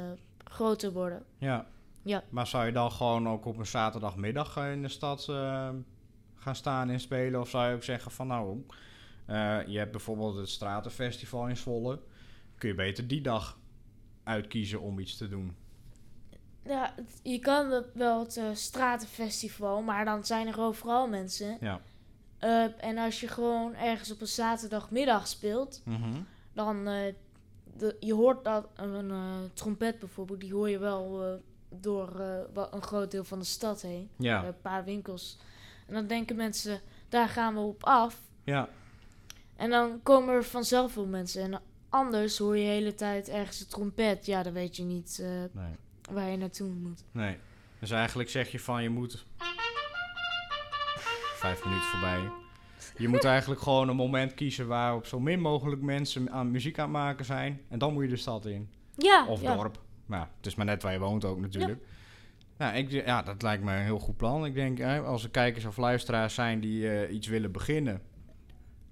groter 0.43 0.91
worden. 0.91 1.23
Ja. 1.37 1.65
Ja. 2.03 2.23
Maar 2.29 2.47
zou 2.47 2.65
je 2.65 2.71
dan 2.71 2.91
gewoon 2.91 3.29
ook 3.29 3.45
op 3.45 3.57
een 3.57 3.65
zaterdagmiddag 3.65 4.57
in 4.57 4.81
de 4.81 4.87
stad 4.87 5.27
gaan 6.39 6.55
staan 6.55 6.89
en 6.89 6.99
spelen? 6.99 7.39
Of 7.41 7.49
zou 7.49 7.69
je 7.69 7.75
ook 7.75 7.83
zeggen 7.83 8.11
van 8.11 8.27
nou, 8.27 8.65
eh, 9.25 9.59
je 9.67 9.77
hebt 9.77 9.91
bijvoorbeeld 9.91 10.35
het 10.35 10.49
Stratenfestival 10.49 11.47
in 11.47 11.57
Zwolle. 11.57 11.99
Kun 12.57 12.69
je 12.69 12.75
beter 12.75 13.07
die 13.07 13.21
dag 13.21 13.57
uitkiezen 14.23 14.81
om 14.81 14.99
iets 14.99 15.17
te 15.17 15.27
doen? 15.27 15.55
Ja, 16.63 16.93
je 17.23 17.39
kan 17.39 17.83
wel- 17.93 18.19
het 18.19 18.37
eh, 18.37 18.45
stratenfestival, 18.53 19.81
maar 19.81 20.05
dan 20.05 20.25
zijn 20.25 20.47
er 20.47 20.59
overal 20.59 21.07
mensen. 21.07 21.57
Ja. 21.59 21.81
Eh, 22.37 22.83
en 22.83 22.97
als 22.97 23.19
je 23.19 23.27
gewoon 23.27 23.75
ergens 23.75 24.11
op 24.11 24.21
een 24.21 24.27
zaterdagmiddag 24.27 25.27
speelt, 25.27 25.81
Mhm. 25.85 26.21
dan 26.53 26.87
uh, 26.87 27.13
de, 27.77 27.97
je 27.99 28.13
hoort 28.13 28.43
dat 28.43 28.67
een 28.75 29.11
trompet 29.53 29.99
bijvoorbeeld, 29.99 30.39
die 30.41 30.53
hoor 30.53 30.69
je 30.69 30.77
wel 30.79 31.39
door 31.69 32.19
een 32.71 32.81
groot 32.81 33.11
deel 33.11 33.23
van 33.23 33.39
de 33.39 33.45
stad 33.45 33.81
heen. 33.81 34.09
Ja. 34.17 34.45
Een 34.45 34.61
paar 34.61 34.83
winkels. 34.83 35.37
En 35.89 35.95
dan 35.95 36.07
denken 36.07 36.35
mensen, 36.35 36.81
daar 37.09 37.29
gaan 37.29 37.53
we 37.53 37.59
op 37.59 37.83
af. 37.83 38.21
Ja. 38.43 38.69
En 39.55 39.69
dan 39.69 39.99
komen 40.03 40.33
er 40.33 40.43
vanzelf 40.43 40.91
veel 40.91 41.05
mensen. 41.05 41.43
En 41.43 41.61
anders 41.89 42.37
hoor 42.37 42.57
je 42.57 42.63
de 42.63 42.69
hele 42.69 42.95
tijd 42.95 43.29
ergens 43.29 43.57
de 43.57 43.65
trompet. 43.65 44.25
Ja, 44.25 44.43
dan 44.43 44.53
weet 44.53 44.75
je 44.75 44.83
niet 44.83 45.17
uh, 45.21 45.27
nee. 45.51 45.75
waar 46.11 46.29
je 46.29 46.37
naartoe 46.37 46.69
moet. 46.69 47.03
Nee. 47.11 47.37
Dus 47.79 47.91
eigenlijk 47.91 48.29
zeg 48.29 48.51
je 48.51 48.59
van 48.59 48.83
je 48.83 48.89
moet. 48.89 49.25
Vijf 51.35 51.65
minuten 51.65 51.85
voorbij. 51.87 52.31
Je 52.97 53.07
moet 53.07 53.23
eigenlijk 53.23 53.61
gewoon 53.61 53.89
een 53.89 53.95
moment 53.95 54.33
kiezen 54.33 54.67
waarop 54.67 55.05
zo 55.05 55.19
min 55.19 55.39
mogelijk 55.39 55.81
mensen 55.81 56.31
aan 56.31 56.51
muziek 56.51 56.79
aan 56.79 56.83
het 56.83 56.93
maken 56.93 57.25
zijn. 57.25 57.61
En 57.69 57.79
dan 57.79 57.93
moet 57.93 58.03
je 58.03 58.09
de 58.09 58.15
stad 58.15 58.45
in. 58.45 58.69
Ja, 58.97 59.25
Of 59.25 59.41
ja. 59.41 59.55
dorp. 59.55 59.79
Maar 60.05 60.19
ja, 60.19 60.29
het 60.37 60.45
is 60.45 60.55
maar 60.55 60.65
net 60.65 60.83
waar 60.83 60.91
je 60.91 60.99
woont 60.99 61.25
ook 61.25 61.39
natuurlijk. 61.39 61.81
Nou, 62.59 62.75
ik, 62.75 62.91
ja, 62.91 63.21
dat 63.21 63.41
lijkt 63.41 63.63
me 63.63 63.71
een 63.75 63.83
heel 63.83 63.99
goed 63.99 64.17
plan. 64.17 64.45
Ik 64.45 64.53
denk, 64.53 64.81
als 65.05 65.23
er 65.23 65.29
kijkers 65.29 65.65
of 65.65 65.77
luisteraars 65.77 66.33
zijn 66.33 66.59
die 66.59 66.89
eh, 66.91 67.13
iets 67.15 67.27
willen 67.27 67.51
beginnen... 67.51 68.01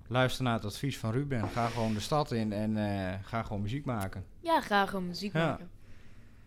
Luister 0.10 0.44
naar 0.44 0.54
het 0.54 0.66
advies 0.66 0.98
van 0.98 1.12
Ruben. 1.12 1.50
Ga 1.50 1.68
gewoon 1.68 1.94
de 1.94 2.00
stad 2.00 2.32
in 2.32 2.54
en 2.54 2.78
eh, 2.78 3.14
ga 3.24 3.44
gewoon 3.44 3.62
muziek 3.62 3.86
maken. 3.86 4.26
Ja, 4.40 4.62
graag 4.62 4.94
een 4.94 5.08
muziek 5.08 5.34
Ja. 5.34 5.46
maken. 5.48 5.70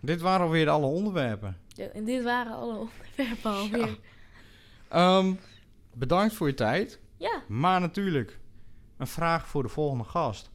Dit 0.01 0.21
waren 0.21 0.47
alweer 0.47 0.69
alle 0.69 0.87
onderwerpen. 0.87 1.57
Ja, 1.69 1.87
en 1.87 2.05
dit 2.05 2.23
waren 2.23 2.53
alle 2.53 2.75
onderwerpen 2.77 3.51
alweer. 3.53 3.99
Ehm, 4.89 5.35
bedankt 5.95 6.35
voor 6.35 6.47
je 6.47 6.55
tijd. 6.55 7.01
Ja. 7.17 7.43
Maar 7.49 7.81
natuurlijk, 7.81 8.39
een 8.97 9.07
vraag 9.07 9.49
voor 9.49 9.63
de 9.63 9.69
volgende 9.69 10.05
gast. 10.05 10.51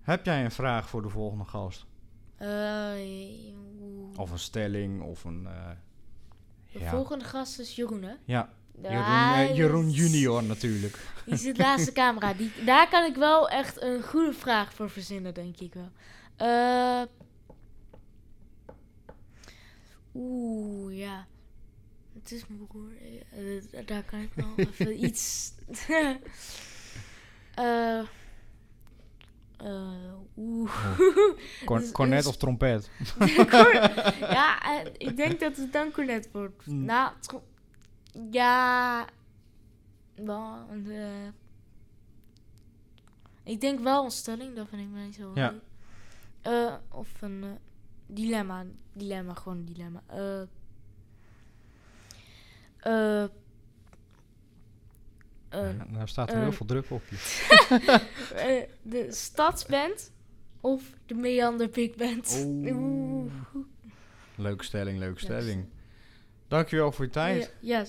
Heb 0.00 0.24
jij 0.24 0.44
een 0.44 0.50
vraag 0.50 0.88
voor 0.88 1.02
de 1.02 1.08
volgende 1.08 1.44
gast? 1.44 1.86
Eh. 2.36 2.48
Of 4.16 4.30
een 4.30 4.38
stelling, 4.38 5.02
of 5.02 5.24
een... 5.24 5.46
eh, 5.46 5.70
de 6.72 6.78
ja. 6.78 6.90
volgende 6.90 7.24
gast 7.24 7.58
is 7.58 7.74
Jeroen, 7.76 8.02
hè? 8.02 8.14
Ja, 8.24 8.52
Jeroen, 8.82 8.98
eh, 9.48 9.56
Jeroen 9.56 9.90
junior 9.90 10.42
natuurlijk. 10.44 10.98
Die 11.26 11.36
zit 11.36 11.56
naast 11.56 11.84
de 11.84 11.92
camera. 11.92 12.34
Die, 12.34 12.52
daar 12.64 12.88
kan 12.88 13.04
ik 13.04 13.16
wel 13.16 13.48
echt 13.48 13.82
een 13.82 14.02
goede 14.02 14.32
vraag 14.32 14.74
voor 14.74 14.90
verzinnen, 14.90 15.34
denk 15.34 15.60
ik 15.60 15.74
wel. 15.74 15.90
Eh, 16.36 17.02
Oeh, 20.14 20.98
ja. 20.98 21.26
Het 22.14 22.32
is 22.32 22.46
mijn 22.46 22.66
broer. 22.66 22.90
Daar 23.86 24.02
kan 24.02 24.20
ik 24.20 24.30
wel 24.34 24.52
even 24.66 25.04
iets... 25.04 25.52
Eh, 29.62 30.12
Oeh. 30.36 30.70
Cor- 31.64 31.78
Dus- 31.78 31.92
cornet 31.92 32.18
dus- 32.18 32.26
of 32.26 32.36
trompet? 32.36 32.90
ja, 34.38 34.62
eh, 34.62 34.90
ik 34.98 35.16
denk 35.16 35.40
dat 35.40 35.56
het 35.56 35.72
dan 35.72 35.90
cornet 35.92 36.28
wordt. 36.32 36.66
Mm. 36.66 36.84
Nou, 36.84 37.12
ja. 38.30 39.06
Eh, 40.14 41.26
ik 43.44 43.60
denk 43.60 43.80
wel 43.80 44.04
een 44.04 44.10
stelling, 44.10 44.56
dat 44.56 44.68
vind 44.68 44.82
ik 44.82 44.88
niet 45.04 45.14
zo 45.14 45.30
Ja. 45.34 45.54
of 46.90 47.22
een 47.22 47.58
dilemma. 48.06 48.64
Dilemma, 48.92 49.34
gewoon 49.34 49.58
een 49.58 49.64
dilemma. 49.64 50.02
Eh, 50.06 50.42
Ja, 55.52 55.86
nou 55.88 56.06
staat 56.06 56.28
er 56.30 56.36
eh, 56.36 56.42
heel 56.42 56.52
veel 56.52 56.66
druk 56.66 56.90
op 56.90 57.02
je. 57.08 57.16
eh, 58.34 58.68
de 58.82 59.06
stadsband 59.12 60.12
of 60.60 60.82
de 61.06 61.14
Meander 61.14 61.70
Big 61.70 61.94
Band. 61.94 62.46
Oeh. 62.46 63.32
Leuke 64.36 64.64
stelling, 64.64 64.98
leuke 64.98 65.20
stelling. 65.20 65.64
Dankjewel 66.48 66.92
voor 66.92 67.04
je 67.04 67.10
tijd. 67.10 67.54
Ja, 67.60 67.78
ja, 67.78 67.86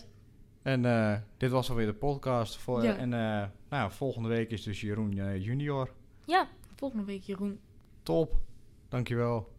En 0.62 0.86
eh, 0.86 1.18
dit 1.38 1.52
was 1.52 1.70
alweer 1.70 1.86
de 1.86 1.94
podcast. 1.94 2.58
Voor, 2.58 2.84
Ja. 2.84 2.96
En 2.96 3.14
eh, 3.14 3.48
nou, 3.70 3.92
volgende 3.92 4.30
week 4.30 4.52
is 4.52 4.64
dus 4.64 4.82
Jeroen 4.82 5.18
eh, 5.20 5.44
junior. 5.44 5.92
ja, 6.26 6.48
volgende 6.76 7.06
week 7.06 7.22
Jeroen. 7.22 7.60
Top. 8.04 8.36
Dankjewel. 8.90 9.53